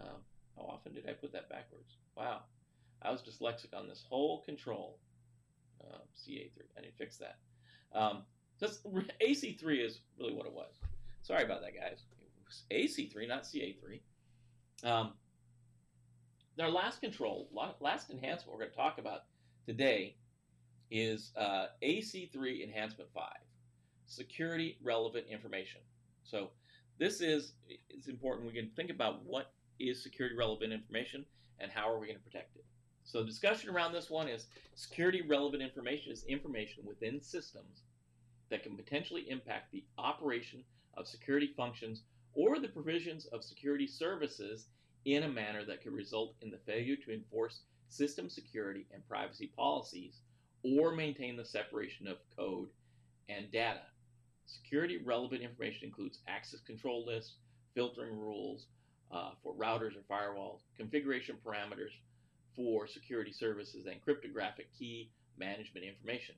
Um, 0.00 0.20
how 0.56 0.62
often 0.62 0.94
did 0.94 1.08
I 1.08 1.12
put 1.12 1.32
that 1.32 1.48
backwards? 1.48 1.96
Wow. 2.16 2.40
I 3.02 3.10
was 3.10 3.22
dyslexic 3.22 3.76
on 3.76 3.88
this 3.88 4.04
whole 4.08 4.42
control. 4.42 4.98
Uh, 5.80 5.98
CA3. 6.16 6.50
I 6.76 6.80
need 6.80 6.88
to 6.88 6.96
fix 6.96 7.18
that. 7.18 7.38
Um, 7.92 8.22
AC3 8.62 9.62
is 9.84 10.00
really 10.18 10.34
what 10.34 10.46
it 10.46 10.52
was. 10.52 10.72
Sorry 11.22 11.44
about 11.44 11.60
that, 11.62 11.74
guys. 11.74 12.04
It 12.20 12.44
was 12.44 12.62
AC3, 12.70 13.28
not 13.28 13.44
CA3. 13.44 14.00
Um, 14.84 15.12
our 16.60 16.70
last 16.70 17.00
control, 17.00 17.48
last 17.80 18.10
enhancement 18.10 18.52
we're 18.52 18.58
going 18.58 18.70
to 18.70 18.76
talk 18.76 18.98
about 18.98 19.24
today 19.66 20.16
is 20.90 21.32
uh, 21.36 21.66
AC3 21.82 22.62
Enhancement 22.62 23.10
5, 23.12 23.24
Security 24.06 24.78
Relevant 24.82 25.26
Information. 25.28 25.80
So 26.24 26.50
this 26.98 27.20
is 27.20 27.52
it's 27.90 28.08
important. 28.08 28.46
We 28.46 28.54
can 28.54 28.70
think 28.76 28.90
about 28.90 29.24
what 29.24 29.52
is 29.78 30.02
security 30.02 30.36
relevant 30.36 30.72
information 30.72 31.24
and 31.58 31.70
how 31.70 31.90
are 31.90 31.98
we 31.98 32.06
going 32.06 32.18
to 32.18 32.24
protect 32.24 32.56
it. 32.56 32.64
So 33.04 33.20
the 33.20 33.28
discussion 33.28 33.70
around 33.70 33.92
this 33.92 34.10
one 34.10 34.28
is 34.28 34.46
security 34.74 35.22
relevant 35.22 35.62
information 35.62 36.12
is 36.12 36.24
information 36.24 36.84
within 36.84 37.20
systems 37.20 37.82
that 38.50 38.62
can 38.62 38.76
potentially 38.76 39.30
impact 39.30 39.72
the 39.72 39.84
operation 39.96 40.64
of 40.94 41.06
security 41.06 41.52
functions 41.56 42.02
or 42.34 42.58
the 42.58 42.68
provisions 42.68 43.26
of 43.26 43.44
security 43.44 43.86
services 43.86 44.66
in 45.04 45.22
a 45.22 45.28
manner 45.28 45.64
that 45.64 45.82
could 45.82 45.92
result 45.92 46.34
in 46.42 46.50
the 46.50 46.58
failure 46.58 46.96
to 46.96 47.14
enforce 47.14 47.60
system 47.88 48.28
security 48.28 48.86
and 48.92 49.06
privacy 49.08 49.52
policies 49.56 50.20
or 50.62 50.92
maintain 50.92 51.36
the 51.36 51.44
separation 51.44 52.08
of 52.08 52.18
code 52.36 52.68
and 53.28 53.50
data. 53.52 53.82
Security 54.46 54.98
relevant 55.04 55.42
information 55.42 55.84
includes 55.84 56.18
access 56.28 56.60
control 56.60 57.06
lists, 57.06 57.34
filtering 57.74 58.18
rules 58.18 58.66
uh, 59.12 59.30
for 59.42 59.54
routers 59.54 59.92
or 59.96 60.02
firewalls, 60.10 60.60
configuration 60.76 61.36
parameters 61.44 61.92
for 62.54 62.86
security 62.86 63.32
services, 63.32 63.86
and 63.86 64.02
cryptographic 64.02 64.68
key 64.78 65.10
management 65.38 65.84
information. 65.86 66.34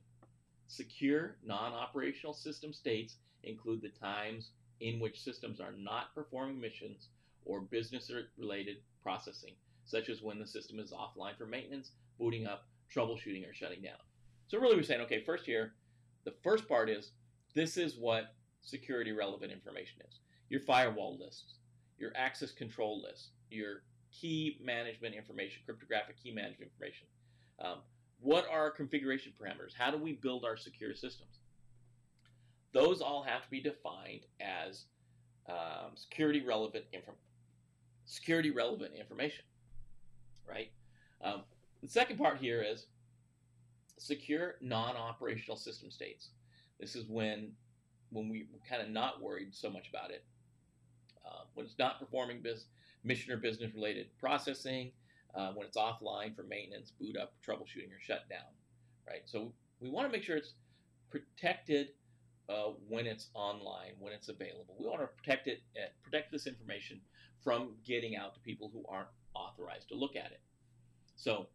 Secure 0.67 1.37
non 1.45 1.73
operational 1.73 2.33
system 2.33 2.73
states 2.73 3.15
include 3.43 3.81
the 3.81 3.89
times 3.89 4.51
in 4.81 4.99
which 4.99 5.23
systems 5.23 5.59
are 5.59 5.73
not 5.77 6.13
performing 6.13 6.59
missions 6.59 7.07
or 7.45 7.61
business 7.61 8.11
related 8.37 8.77
processing, 9.01 9.53
such 9.85 10.09
as 10.09 10.21
when 10.21 10.39
the 10.39 10.45
system 10.45 10.79
is 10.79 10.91
offline 10.91 11.37
for 11.37 11.45
maintenance, 11.45 11.91
booting 12.19 12.45
up, 12.45 12.67
troubleshooting, 12.93 13.49
or 13.49 13.53
shutting 13.53 13.81
down. 13.81 13.97
So 14.47 14.59
really 14.59 14.75
we're 14.75 14.83
saying, 14.83 15.01
okay, 15.01 15.23
first 15.23 15.45
here, 15.45 15.73
the 16.25 16.33
first 16.43 16.67
part 16.67 16.89
is 16.89 17.11
this 17.55 17.77
is 17.77 17.95
what 17.97 18.35
security 18.61 19.11
relevant 19.11 19.51
information 19.51 20.01
is. 20.07 20.19
Your 20.49 20.61
firewall 20.61 21.17
lists, 21.17 21.55
your 21.99 22.11
access 22.15 22.51
control 22.51 23.01
list, 23.01 23.29
your 23.49 23.83
key 24.11 24.59
management 24.63 25.15
information, 25.15 25.61
cryptographic 25.65 26.21
key 26.21 26.31
management 26.31 26.71
information. 26.71 27.07
Um, 27.59 27.79
what 28.21 28.45
are 28.51 28.69
configuration 28.69 29.33
parameters? 29.39 29.73
How 29.77 29.91
do 29.91 29.97
we 29.97 30.13
build 30.13 30.45
our 30.45 30.57
secure 30.57 30.93
systems? 30.93 31.39
Those 32.71 33.01
all 33.01 33.23
have 33.23 33.43
to 33.43 33.49
be 33.49 33.61
defined 33.61 34.21
as 34.39 34.85
um, 35.47 35.91
security 35.95 36.43
relevant 36.45 36.85
info- 36.93 37.15
security 38.05 38.51
relevant 38.51 38.93
information, 38.95 39.45
right? 40.47 40.71
Um, 41.23 41.43
the 41.81 41.87
second 41.87 42.17
part 42.17 42.37
here 42.37 42.61
is 42.61 42.87
secure 43.97 44.55
non-operational 44.61 45.57
system 45.57 45.89
states. 45.91 46.29
This 46.79 46.95
is 46.95 47.05
when 47.07 47.51
when 48.11 48.27
we 48.27 48.41
are 48.41 48.67
kind 48.67 48.81
of 48.81 48.89
not 48.89 49.21
worried 49.21 49.53
so 49.53 49.69
much 49.69 49.89
about 49.89 50.09
it. 50.09 50.23
Uh, 51.29 51.43
when 51.53 51.65
it's 51.65 51.77
not 51.77 51.99
performing 51.99 52.43
mission 53.03 53.31
or 53.31 53.37
business 53.37 53.73
related 53.75 54.07
processing, 54.17 54.91
uh, 55.35 55.51
when 55.51 55.67
it's 55.67 55.77
offline 55.77 56.35
for 56.35 56.43
maintenance, 56.43 56.91
boot 56.91 57.15
up, 57.15 57.33
troubleshooting, 57.45 57.91
or 57.91 57.99
shutdown, 57.99 58.49
right? 59.07 59.21
So 59.25 59.53
we 59.79 59.89
want 59.89 60.07
to 60.07 60.11
make 60.11 60.23
sure 60.23 60.37
it's 60.37 60.53
protected 61.11 61.89
uh, 62.49 62.71
when 62.87 63.05
it's 63.05 63.27
online, 63.35 63.93
when 63.99 64.11
it's 64.11 64.29
available. 64.29 64.75
We 64.79 64.87
want 64.87 65.01
to 65.01 65.07
protect 65.07 65.47
it, 65.47 65.61
uh, 65.77 65.89
protect 66.03 66.31
this 66.31 66.47
information 66.47 66.99
from 67.43 67.75
getting 67.85 68.15
out 68.15 68.33
to 68.33 68.39
people 68.39 68.71
who 68.73 68.83
aren't 68.89 69.09
authorized 69.35 69.89
to 69.89 69.95
look 69.95 70.15
at 70.15 70.31
it. 70.31 70.41
So 71.15 71.47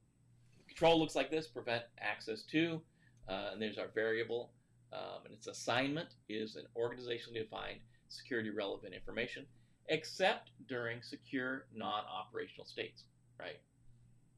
Control 0.69 0.99
looks 0.99 1.15
like 1.15 1.31
this, 1.31 1.47
prevent 1.47 1.85
access 2.01 2.43
to, 2.43 2.81
uh, 3.29 3.51
and 3.53 3.63
there's 3.63 3.79
our 3.79 3.89
variable, 3.95 4.51
um, 4.93 5.25
and 5.25 5.33
its 5.33 5.47
assignment 5.47 6.09
is 6.29 6.57
an 6.57 6.65
organizationally 6.77 7.43
defined 7.43 7.81
security 8.09 8.51
relevant 8.51 8.93
information, 8.93 9.47
except 9.89 10.51
during 10.69 11.03
secure 11.03 11.67
non-operational 11.75 12.67
states, 12.67 13.05
right? 13.39 13.59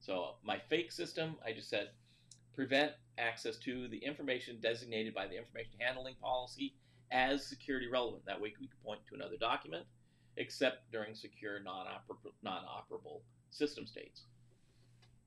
So 0.00 0.36
my 0.44 0.58
fake 0.68 0.92
system, 0.92 1.36
I 1.44 1.52
just 1.52 1.68
said 1.68 1.90
prevent 2.54 2.92
access 3.18 3.58
to 3.58 3.86
the 3.88 3.98
information 3.98 4.58
designated 4.62 5.14
by 5.14 5.26
the 5.26 5.36
information 5.36 5.74
handling 5.78 6.14
policy 6.22 6.74
as 7.12 7.46
security 7.46 7.86
relevant. 7.86 8.24
That 8.24 8.40
way 8.40 8.54
we 8.60 8.66
can 8.66 8.76
point 8.84 9.00
to 9.08 9.14
another 9.14 9.36
document, 9.36 9.84
except 10.38 10.90
during 10.90 11.14
secure 11.14 11.60
non-operable, 11.60 12.32
non-operable 12.42 13.20
system 13.50 13.86
states. 13.86 14.22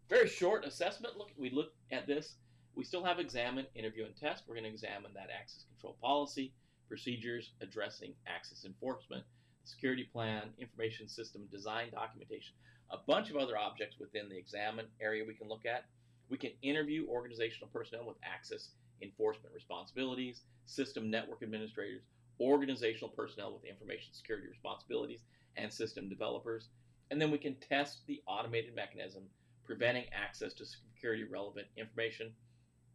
Very 0.09 0.27
short 0.27 0.65
assessment. 0.65 1.17
Look, 1.17 1.29
we 1.37 1.51
look 1.51 1.71
at 1.91 2.07
this. 2.07 2.35
We 2.75 2.83
still 2.83 3.03
have 3.03 3.19
examine, 3.19 3.67
interview, 3.75 4.05
and 4.05 4.15
test. 4.15 4.43
We're 4.47 4.55
going 4.55 4.63
to 4.63 4.71
examine 4.71 5.11
that 5.13 5.29
access 5.29 5.65
control 5.71 5.97
policy, 6.01 6.51
procedures 6.87 7.51
addressing 7.61 8.13
access 8.25 8.65
enforcement, 8.65 9.23
security 9.63 10.03
plan, 10.03 10.49
information 10.57 11.07
system 11.07 11.47
design 11.51 11.89
documentation, 11.91 12.53
a 12.91 12.97
bunch 13.07 13.29
of 13.29 13.37
other 13.37 13.57
objects 13.57 13.97
within 13.99 14.29
the 14.29 14.37
examine 14.37 14.85
area 15.01 15.23
we 15.25 15.33
can 15.33 15.47
look 15.47 15.65
at. 15.65 15.85
We 16.29 16.37
can 16.37 16.51
interview 16.61 17.07
organizational 17.07 17.69
personnel 17.73 18.05
with 18.05 18.17
access 18.23 18.69
enforcement 19.01 19.53
responsibilities, 19.53 20.41
system 20.65 21.09
network 21.09 21.41
administrators, 21.43 22.01
organizational 22.39 23.09
personnel 23.09 23.53
with 23.53 23.65
information 23.65 24.13
security 24.13 24.47
responsibilities, 24.47 25.21
and 25.57 25.71
system 25.71 26.09
developers. 26.09 26.69
And 27.11 27.21
then 27.21 27.31
we 27.31 27.37
can 27.37 27.55
test 27.55 28.05
the 28.07 28.21
automated 28.27 28.75
mechanism 28.75 29.23
preventing 29.65 30.05
access 30.13 30.53
to 30.53 30.65
security 30.65 31.23
relevant 31.23 31.67
information 31.77 32.31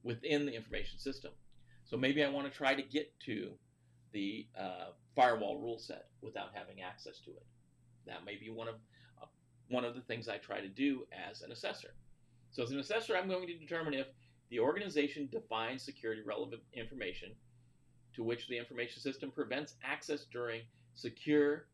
within 0.02 0.46
the 0.46 0.54
information 0.54 0.98
system. 0.98 1.32
So 1.84 1.96
maybe 1.96 2.24
I 2.24 2.30
want 2.30 2.50
to 2.50 2.56
try 2.56 2.74
to 2.74 2.82
get 2.82 3.12
to 3.26 3.52
the 4.14 4.46
uh, 4.58 4.92
firewall 5.14 5.58
rule 5.58 5.78
set 5.78 6.06
without 6.22 6.48
having 6.54 6.80
access 6.80 7.18
to 7.18 7.30
it. 7.30 7.44
That 8.06 8.24
may 8.24 8.36
be 8.36 8.48
one 8.48 8.68
of 8.68 8.76
uh, 9.20 9.26
one 9.68 9.84
of 9.84 9.94
the 9.94 10.00
things 10.00 10.28
I 10.28 10.38
try 10.38 10.60
to 10.60 10.68
do 10.68 11.06
as 11.30 11.42
an 11.42 11.52
assessor. 11.52 11.90
So 12.50 12.62
as 12.62 12.70
an 12.70 12.78
assessor, 12.78 13.16
I'm 13.16 13.28
going 13.28 13.46
to 13.48 13.58
determine 13.58 13.92
if 13.92 14.06
the 14.48 14.60
organization 14.60 15.28
defines 15.30 15.82
security 15.82 16.22
relevant 16.24 16.62
information 16.72 17.32
to 18.14 18.22
which 18.22 18.46
the 18.48 18.56
information 18.56 19.02
system 19.02 19.30
prevents 19.30 19.74
access 19.82 20.24
during 20.32 20.62
secure 20.94 21.66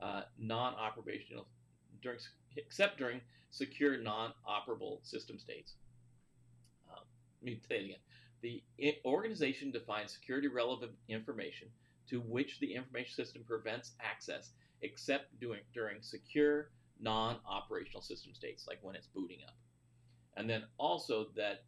uh, 0.00 0.22
non-operational 0.38 1.46
during 2.02 2.18
except 2.56 2.98
during 2.98 3.20
secure 3.50 3.98
non-operable 3.98 5.04
system 5.06 5.38
states. 5.38 5.74
Um, 6.90 7.04
let 7.42 7.52
me 7.52 7.60
say 7.68 7.76
it 7.76 7.84
again. 7.84 7.98
The 8.40 8.62
organization 9.04 9.70
defines 9.70 10.10
security 10.12 10.48
relevant 10.48 10.92
information 11.08 11.68
to 12.08 12.20
which 12.20 12.60
the 12.60 12.74
information 12.74 13.14
system 13.14 13.42
prevents 13.46 13.92
access 14.00 14.50
except 14.82 15.38
during, 15.40 15.60
secure 16.00 16.70
non-operational 17.00 18.02
system 18.02 18.34
states, 18.34 18.66
like 18.68 18.78
when 18.82 18.94
it's 18.94 19.06
booting 19.06 19.38
up. 19.46 19.54
And 20.36 20.48
then 20.48 20.64
also 20.78 21.26
that 21.36 21.64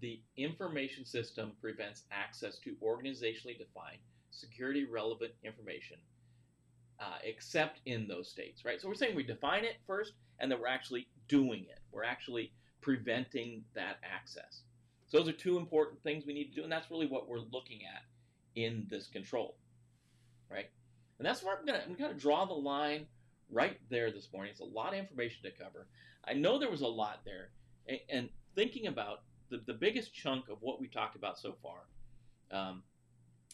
the 0.00 0.20
information 0.36 1.04
system 1.04 1.52
prevents 1.60 2.02
access 2.10 2.58
to 2.60 2.74
organizationally 2.82 3.58
defined 3.58 3.98
security 4.30 4.84
relevant 4.84 5.32
information 5.42 5.98
uh, 7.00 7.16
except 7.24 7.80
in 7.86 8.06
those 8.06 8.28
states, 8.28 8.64
right? 8.64 8.80
So 8.80 8.88
we're 8.88 8.94
saying 8.94 9.16
we 9.16 9.22
define 9.22 9.64
it 9.64 9.76
first 9.86 10.12
and 10.38 10.50
that 10.50 10.60
we're 10.60 10.66
actually 10.66 11.08
doing 11.28 11.60
it. 11.60 11.80
We're 11.92 12.04
actually 12.04 12.52
preventing 12.80 13.64
that 13.74 13.96
access. 14.02 14.62
So 15.06 15.18
those 15.18 15.28
are 15.28 15.32
two 15.32 15.56
important 15.56 16.02
things 16.02 16.24
we 16.26 16.34
need 16.34 16.50
to 16.50 16.54
do, 16.54 16.62
and 16.62 16.70
that's 16.70 16.90
really 16.90 17.06
what 17.06 17.28
we're 17.28 17.38
looking 17.38 17.80
at 17.84 18.02
in 18.54 18.86
this 18.90 19.06
control? 19.06 19.56
And 21.20 21.26
that's 21.26 21.42
where 21.42 21.54
I'm 21.54 21.66
gonna 21.66 21.82
I'm 21.86 21.94
gonna 21.96 22.14
draw 22.14 22.46
the 22.46 22.54
line 22.54 23.04
right 23.50 23.78
there 23.90 24.10
this 24.10 24.28
morning. 24.32 24.52
It's 24.52 24.62
a 24.62 24.64
lot 24.64 24.94
of 24.94 24.98
information 24.98 25.42
to 25.42 25.50
cover. 25.50 25.86
I 26.26 26.32
know 26.32 26.58
there 26.58 26.70
was 26.70 26.80
a 26.80 26.86
lot 26.86 27.20
there, 27.26 27.50
and, 27.86 28.00
and 28.08 28.28
thinking 28.54 28.86
about 28.86 29.24
the, 29.50 29.62
the 29.66 29.74
biggest 29.74 30.14
chunk 30.14 30.48
of 30.48 30.62
what 30.62 30.80
we 30.80 30.88
talked 30.88 31.16
about 31.16 31.38
so 31.38 31.56
far, 31.62 31.80
um, 32.58 32.82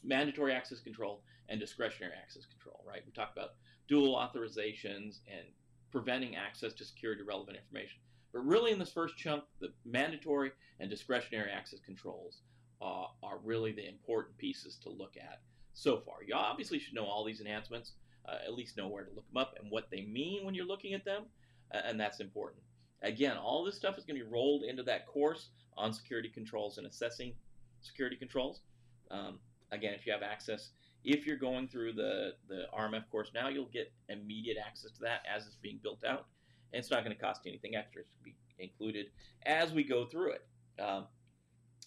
mandatory 0.05 0.53
access 0.53 0.79
control 0.79 1.25
and 1.49 1.59
discretionary 1.59 2.13
access 2.17 2.47
control, 2.47 2.85
right? 2.87 3.03
We 3.05 3.11
talked 3.11 3.37
about 3.37 3.55
dual 3.89 4.15
authorizations 4.15 5.19
and 5.27 5.45
preventing 5.91 6.37
access 6.37 6.73
to 6.75 6.85
security 6.85 7.25
relevant 7.25 7.57
information. 7.57 7.99
But 8.33 8.47
really, 8.47 8.71
in 8.71 8.79
this 8.79 8.93
first 8.93 9.17
chunk, 9.17 9.43
the 9.59 9.73
mandatory 9.85 10.53
and 10.79 10.89
discretionary 10.89 11.51
access 11.51 11.81
controls 11.81 12.43
uh, 12.81 13.07
are 13.25 13.39
really 13.43 13.73
the 13.73 13.89
important 13.89 14.39
pieces 14.39 14.77
to 14.85 14.89
look 14.89 15.17
at 15.17 15.41
so 15.77 15.99
far. 15.99 16.17
You 16.27 16.35
obviously 16.35 16.79
should 16.79 16.95
know 16.95 17.05
all 17.05 17.25
these 17.25 17.41
enhancements, 17.41 17.93
uh, 18.27 18.39
at 18.45 18.55
least 18.55 18.77
know 18.77 18.89
where 18.89 19.05
to 19.05 19.11
look 19.15 19.29
them 19.29 19.37
up 19.37 19.55
and 19.61 19.71
what 19.71 19.89
they 19.91 20.03
mean 20.03 20.45
when 20.45 20.55
you're 20.55 20.67
looking 20.67 20.95
at 20.95 21.05
them, 21.05 21.25
uh, 21.73 21.81
and 21.85 22.01
that's 22.01 22.19
important. 22.19 22.63
Again, 23.03 23.37
all 23.37 23.63
this 23.63 23.77
stuff 23.77 23.99
is 23.99 24.05
going 24.05 24.19
to 24.19 24.25
be 24.25 24.31
rolled 24.31 24.65
into 24.65 24.83
that 24.85 25.07
course 25.07 25.51
on 25.77 25.93
security 25.93 26.31
controls 26.31 26.79
and 26.79 26.87
assessing 26.87 27.35
security 27.83 28.17
controls. 28.17 28.63
Um, 29.11 29.39
again, 29.71 29.93
if 29.93 30.07
you 30.07 30.13
have 30.13 30.23
access, 30.23 30.71
if 31.05 31.27
you're 31.27 31.37
going 31.37 31.69
through 31.69 31.93
the, 31.93 32.33
the 32.49 32.65
RMF 32.77 33.05
course 33.11 33.31
now, 33.35 33.49
you'll 33.49 33.67
get 33.67 33.93
immediate 34.09 34.57
access 34.67 34.91
to 34.93 35.01
that 35.03 35.21
as 35.33 35.47
it's 35.47 35.57
being 35.57 35.79
built 35.83 36.05
out. 36.05 36.27
And 36.73 36.81
it's 36.81 36.91
not 36.91 37.05
going 37.05 37.15
to 37.15 37.23
cost 37.23 37.43
you 37.45 37.53
anything 37.53 37.77
extra. 37.77 38.01
It's 38.01 38.11
be 38.25 38.35
included 38.59 39.07
as 39.45 39.73
we 39.73 39.85
go 39.85 40.07
through 40.07 40.33
it. 40.33 40.47
Um, 40.81 41.05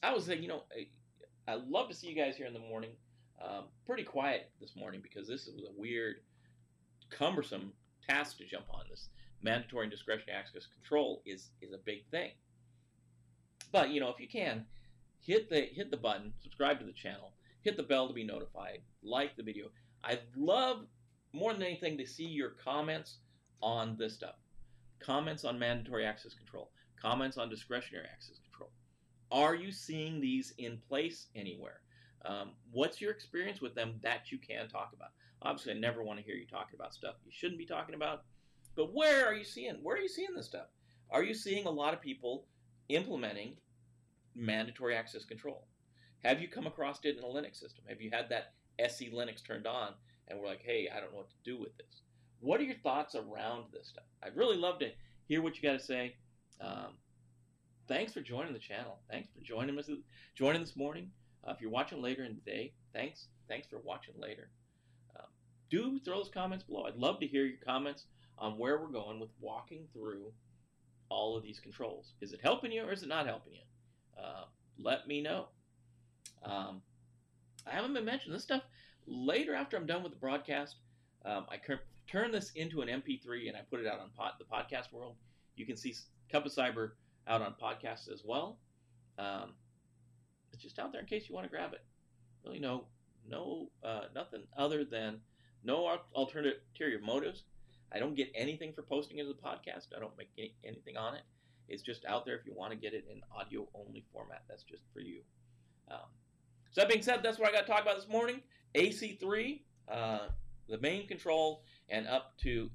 I 0.04 0.14
was 0.14 0.26
saying, 0.26 0.44
you 0.44 0.48
know, 0.48 0.64
I, 0.72 1.52
I 1.52 1.56
love 1.56 1.90
to 1.90 1.96
see 1.96 2.08
you 2.08 2.16
guys 2.16 2.38
here 2.38 2.46
in 2.46 2.54
the 2.54 2.60
morning. 2.60 2.92
Um, 3.42 3.66
pretty 3.86 4.04
quiet 4.04 4.52
this 4.60 4.76
morning 4.76 5.02
because 5.02 5.28
this 5.28 5.48
was 5.48 5.64
a 5.64 5.80
weird, 5.80 6.18
cumbersome 7.10 7.72
task 8.08 8.38
to 8.38 8.46
jump 8.46 8.66
on. 8.74 8.84
This 8.90 9.10
mandatory 9.42 9.86
and 9.86 9.92
discretionary 9.92 10.38
access 10.38 10.68
control 10.68 11.22
is 11.26 11.50
is 11.62 11.72
a 11.72 11.78
big 11.78 12.06
thing. 12.12 12.32
But 13.72 13.90
you 13.90 14.00
know, 14.00 14.10
if 14.10 14.20
you 14.20 14.28
can, 14.28 14.66
hit 15.22 15.50
the 15.50 15.62
hit 15.62 15.92
the 15.92 15.98
button, 15.98 16.34
subscribe 16.42 16.80
to 16.80 16.86
the 16.86 16.92
channel, 16.92 17.34
hit 17.62 17.78
the 17.78 17.84
bell 17.84 18.08
to 18.08 18.14
be 18.14 18.24
notified, 18.24 18.82
like 19.04 19.36
the 19.36 19.44
video. 19.44 19.68
I'd 20.04 20.22
love 20.36 20.86
more 21.34 21.54
than 21.54 21.64
anything 21.64 21.98
to 21.98 22.06
see 22.06 22.26
your 22.26 22.50
comments 22.50 23.20
on 23.62 23.96
this 23.98 24.16
stuff. 24.16 24.36
Comments 25.00 25.44
on 25.46 25.60
mandatory 25.60 26.06
access 26.06 26.34
control, 26.34 26.72
comments 27.02 27.38
on 27.38 27.50
discretionary 27.50 28.08
access 28.12 28.40
control. 28.40 28.72
Are 29.32 29.56
you 29.56 29.72
seeing 29.72 30.20
these 30.20 30.54
in 30.58 30.80
place 30.90 31.28
anywhere? 31.36 31.82
Um, 32.26 32.52
what's 32.72 33.00
your 33.00 33.12
experience 33.12 33.62
with 33.62 33.76
them 33.76 33.96
that 34.04 34.32
you 34.32 34.38
can 34.38 34.68
talk 34.68 34.92
about? 34.94 35.10
Obviously, 35.42 35.74
I 35.74 35.78
never 35.78 36.04
want 36.04 36.20
to 36.20 36.26
hear 36.26 36.36
you 36.36 36.46
talking 36.46 36.76
about 36.76 36.94
stuff 36.94 37.16
you 37.26 37.32
shouldn't 37.34 37.60
be 37.60 37.66
talking 37.66 37.96
about. 37.96 38.24
But 38.76 38.94
where 38.94 39.26
are 39.26 39.34
you 39.34 39.44
seeing? 39.44 39.76
Where 39.82 39.96
are 39.96 40.02
you 40.02 40.10
seeing 40.10 40.34
this 40.36 40.46
stuff? 40.46 40.68
Are 41.10 41.24
you 41.24 41.34
seeing 41.34 41.66
a 41.66 41.72
lot 41.72 41.94
of 41.94 42.02
people 42.02 42.46
implementing 42.90 43.56
mandatory 44.36 44.96
access 44.96 45.26
control? 45.26 45.66
Have 46.24 46.42
you 46.42 46.48
come 46.48 46.68
across 46.68 47.00
it 47.04 47.18
in 47.18 47.24
a 47.24 47.28
Linux 47.28 47.56
system? 47.56 47.84
Have 47.88 48.02
you 48.02 48.12
had 48.12 48.30
that 48.30 48.54
SE 48.80 49.10
Linux 49.12 49.44
turned 49.46 49.66
on 49.66 49.94
and 50.28 50.40
we're 50.40 50.48
like, 50.48 50.62
hey, 50.62 50.90
I 50.94 51.00
don't 51.00 51.12
know 51.12 51.20
what 51.20 51.30
to 51.30 51.36
do 51.44 51.60
with 51.60 51.76
this? 51.78 52.02
What 52.42 52.60
are 52.60 52.64
your 52.64 52.76
thoughts 52.76 53.16
around 53.16 53.66
this 53.72 53.88
stuff? 53.88 54.06
I'd 54.24 54.36
really 54.36 54.58
love 54.58 54.80
to 54.80 54.92
hear 55.28 55.42
what 55.42 55.56
you 55.56 55.64
got 55.64 55.80
to 55.80 55.86
say. 55.86 56.16
Um, 56.62 56.94
thanks 57.88 58.14
for 58.14 58.22
joining 58.22 58.54
the 58.54 58.60
channel. 58.60 59.00
Thanks 59.10 59.30
for 59.34 59.44
joining 59.44 59.78
us, 59.80 59.90
joining 60.36 60.62
this 60.62 60.76
morning. 60.76 61.12
Uh, 61.48 61.52
if 61.52 61.62
you're 61.62 61.72
watching 61.72 62.02
later 62.02 62.24
in 62.24 62.36
the 62.36 62.52
day, 62.52 62.74
thanks. 62.94 63.28
Thanks 63.48 63.68
for 63.68 63.80
watching 63.80 64.16
later. 64.20 64.50
Um, 65.16 65.26
do 65.70 66.00
throw 66.00 66.18
those 66.18 66.30
comments 66.30 66.64
below. 66.64 66.86
I'd 66.86 66.96
love 66.96 67.20
to 67.20 67.28
hear 67.28 67.46
your 67.46 67.60
comments 67.66 68.06
on 68.38 68.58
where 68.58 68.80
we're 68.80 68.88
going 68.88 69.20
with 69.20 69.30
walking 69.40 69.88
through 69.94 70.32
all 71.10 71.36
of 71.36 71.44
these 71.44 71.60
controls. 71.60 72.14
Is 72.22 72.34
it 72.34 72.40
helping 72.42 72.72
you 72.72 72.84
or 72.84 72.92
is 72.92 73.04
it 73.04 73.10
not 73.10 73.26
helping 73.26 73.54
you? 73.54 74.22
Uh, 74.22 74.46
let 74.78 75.08
me 75.08 75.22
know. 75.22 75.48
Um, 76.44 76.82
I 77.68 77.72
haven't 77.72 77.94
been 77.94 78.06
mentioning 78.06 78.34
this 78.34 78.44
stuff. 78.44 78.64
Later, 79.08 79.56
after 79.56 79.76
I'm 79.76 79.86
done 79.86 80.04
with 80.04 80.12
the 80.12 80.20
broadcast, 80.20 80.76
um, 81.26 81.46
I 81.50 81.58
turn 82.08 82.32
this 82.32 82.52
into 82.56 82.82
an 82.82 82.88
MP3 82.88 83.48
and 83.48 83.58
I 83.58 83.62
put 83.70 83.80
it 83.80 83.88
out 83.88 84.00
on 84.00 84.10
pod, 84.16 84.34
the 84.40 84.46
podcast 84.46 84.94
world. 84.94 85.16
You 85.56 85.66
can 85.66 85.76
see 85.76 85.96
Cup 86.32 86.46
of 86.46 86.52
Cyber 86.52 86.92
out 87.28 87.42
on 87.42 87.56
podcasts 87.62 88.12
as 88.12 88.24
well. 88.26 88.58
Um, 89.18 89.54
it's 90.52 90.62
just 90.62 90.80
out 90.80 90.92
there 90.92 91.02
in 91.02 91.08
case 91.08 91.28
you 91.30 91.36
want 91.36 91.46
to 91.46 91.50
grab 91.50 91.74
it. 91.74 91.84
Really, 92.46 92.60
no, 92.60 92.86
no, 93.28 93.70
uh, 93.84 94.04
nothing 94.16 94.42
other 94.58 94.84
than 94.84 95.20
no 95.64 96.00
alternative 96.16 96.62
motives. 97.04 97.44
I 97.92 98.00
don't 98.00 98.16
get 98.16 98.32
anything 98.36 98.74
for 98.74 98.84
posting 98.84 99.18
it 99.18 99.24
as 99.24 99.30
a 99.30 99.34
podcast. 99.34 99.88
I 99.96 100.00
don't 100.00 100.18
make 100.18 100.30
any, 100.38 100.54
anything 100.64 100.98
on 100.98 101.16
it. 101.16 101.24
It's 101.68 101.84
just 101.84 102.06
out 102.06 102.26
there 102.26 102.36
if 102.36 102.46
you 102.46 102.54
want 102.54 102.72
to 102.72 102.78
get 102.78 102.94
it 102.94 103.06
in 103.12 103.22
audio 103.36 103.68
only 103.74 104.04
format. 104.12 104.44
That's 104.48 104.64
just 104.64 104.84
for 104.94 105.00
you. 105.00 105.22
Um, 105.90 106.00
so 106.72 106.82
that 106.82 106.90
being 106.90 107.02
said, 107.02 107.22
that's 107.24 107.40
what 107.40 107.50
I 107.50 107.52
got 107.52 107.66
to 107.66 107.72
talk 107.72 107.82
about 107.82 107.96
this 107.96 108.08
morning. 108.08 108.42
AC3, 108.76 109.62
uh, 109.92 110.20
the 110.68 110.78
main 110.80 111.08
control, 111.08 111.64
and 111.90 112.08
up 112.08 112.38
to 112.44 112.70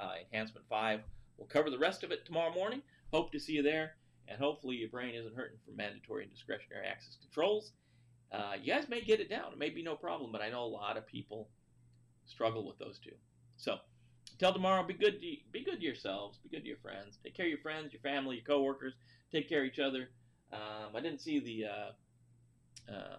uh, 0.00 0.12
enhancement 0.26 0.66
5. 0.68 1.00
We'll 1.36 1.46
cover 1.46 1.70
the 1.70 1.78
rest 1.78 2.02
of 2.02 2.10
it 2.10 2.24
tomorrow 2.24 2.52
morning. 2.52 2.82
Hope 3.12 3.32
to 3.32 3.38
see 3.38 3.52
you 3.52 3.62
there, 3.62 3.96
and 4.28 4.38
hopefully 4.38 4.76
your 4.76 4.88
brain 4.88 5.14
isn't 5.14 5.36
hurting 5.36 5.58
from 5.64 5.76
mandatory 5.76 6.24
and 6.24 6.32
discretionary 6.32 6.86
access 6.86 7.16
controls. 7.20 7.72
Uh, 8.32 8.54
you 8.60 8.72
guys 8.72 8.88
may 8.88 9.00
get 9.00 9.20
it 9.20 9.30
down. 9.30 9.52
It 9.52 9.58
may 9.58 9.70
be 9.70 9.82
no 9.82 9.94
problem, 9.94 10.32
but 10.32 10.42
I 10.42 10.50
know 10.50 10.64
a 10.64 10.66
lot 10.66 10.96
of 10.96 11.06
people 11.06 11.48
struggle 12.26 12.66
with 12.66 12.78
those 12.78 12.98
two. 12.98 13.14
So 13.56 13.78
until 14.32 14.52
tomorrow, 14.52 14.82
be 14.82 14.94
good. 14.94 15.20
To, 15.20 15.36
be 15.52 15.64
good 15.64 15.78
to 15.78 15.84
yourselves. 15.84 16.38
Be 16.38 16.48
good 16.48 16.62
to 16.62 16.68
your 16.68 16.78
friends. 16.78 17.18
Take 17.22 17.36
care 17.36 17.46
of 17.46 17.50
your 17.50 17.60
friends, 17.60 17.92
your 17.92 18.00
family, 18.00 18.36
your 18.36 18.44
coworkers. 18.44 18.94
Take 19.30 19.48
care 19.48 19.60
of 19.60 19.66
each 19.66 19.78
other. 19.78 20.08
Um, 20.52 20.94
I 20.94 21.00
didn't 21.00 21.20
see 21.20 21.38
the 21.38 21.68
uh, 21.68 22.92
uh, 22.92 23.16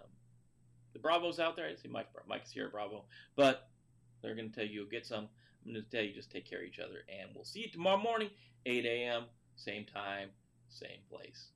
the 0.92 0.98
Bravos 0.98 1.38
out 1.38 1.56
there. 1.56 1.66
I 1.66 1.68
didn't 1.68 1.80
see 1.82 1.88
Mike. 1.88 2.08
Mike 2.28 2.44
is 2.44 2.50
here, 2.50 2.66
at 2.66 2.72
Bravo. 2.72 3.04
But 3.36 3.68
they're 4.22 4.34
going 4.34 4.50
to 4.50 4.54
tell 4.54 4.66
you 4.66 4.86
get 4.90 5.06
some. 5.06 5.28
I'm 5.64 5.72
going 5.72 5.84
to 5.84 5.90
tell 5.90 6.04
you 6.04 6.12
just 6.12 6.30
take 6.30 6.48
care 6.48 6.60
of 6.60 6.66
each 6.66 6.78
other, 6.78 7.04
and 7.08 7.30
we'll 7.34 7.44
see 7.44 7.60
you 7.60 7.70
tomorrow 7.70 7.98
morning, 7.98 8.30
8 8.66 8.84
a.m. 8.84 9.24
Same 9.56 9.84
time, 9.84 10.28
same 10.76 11.00
place. 11.10 11.55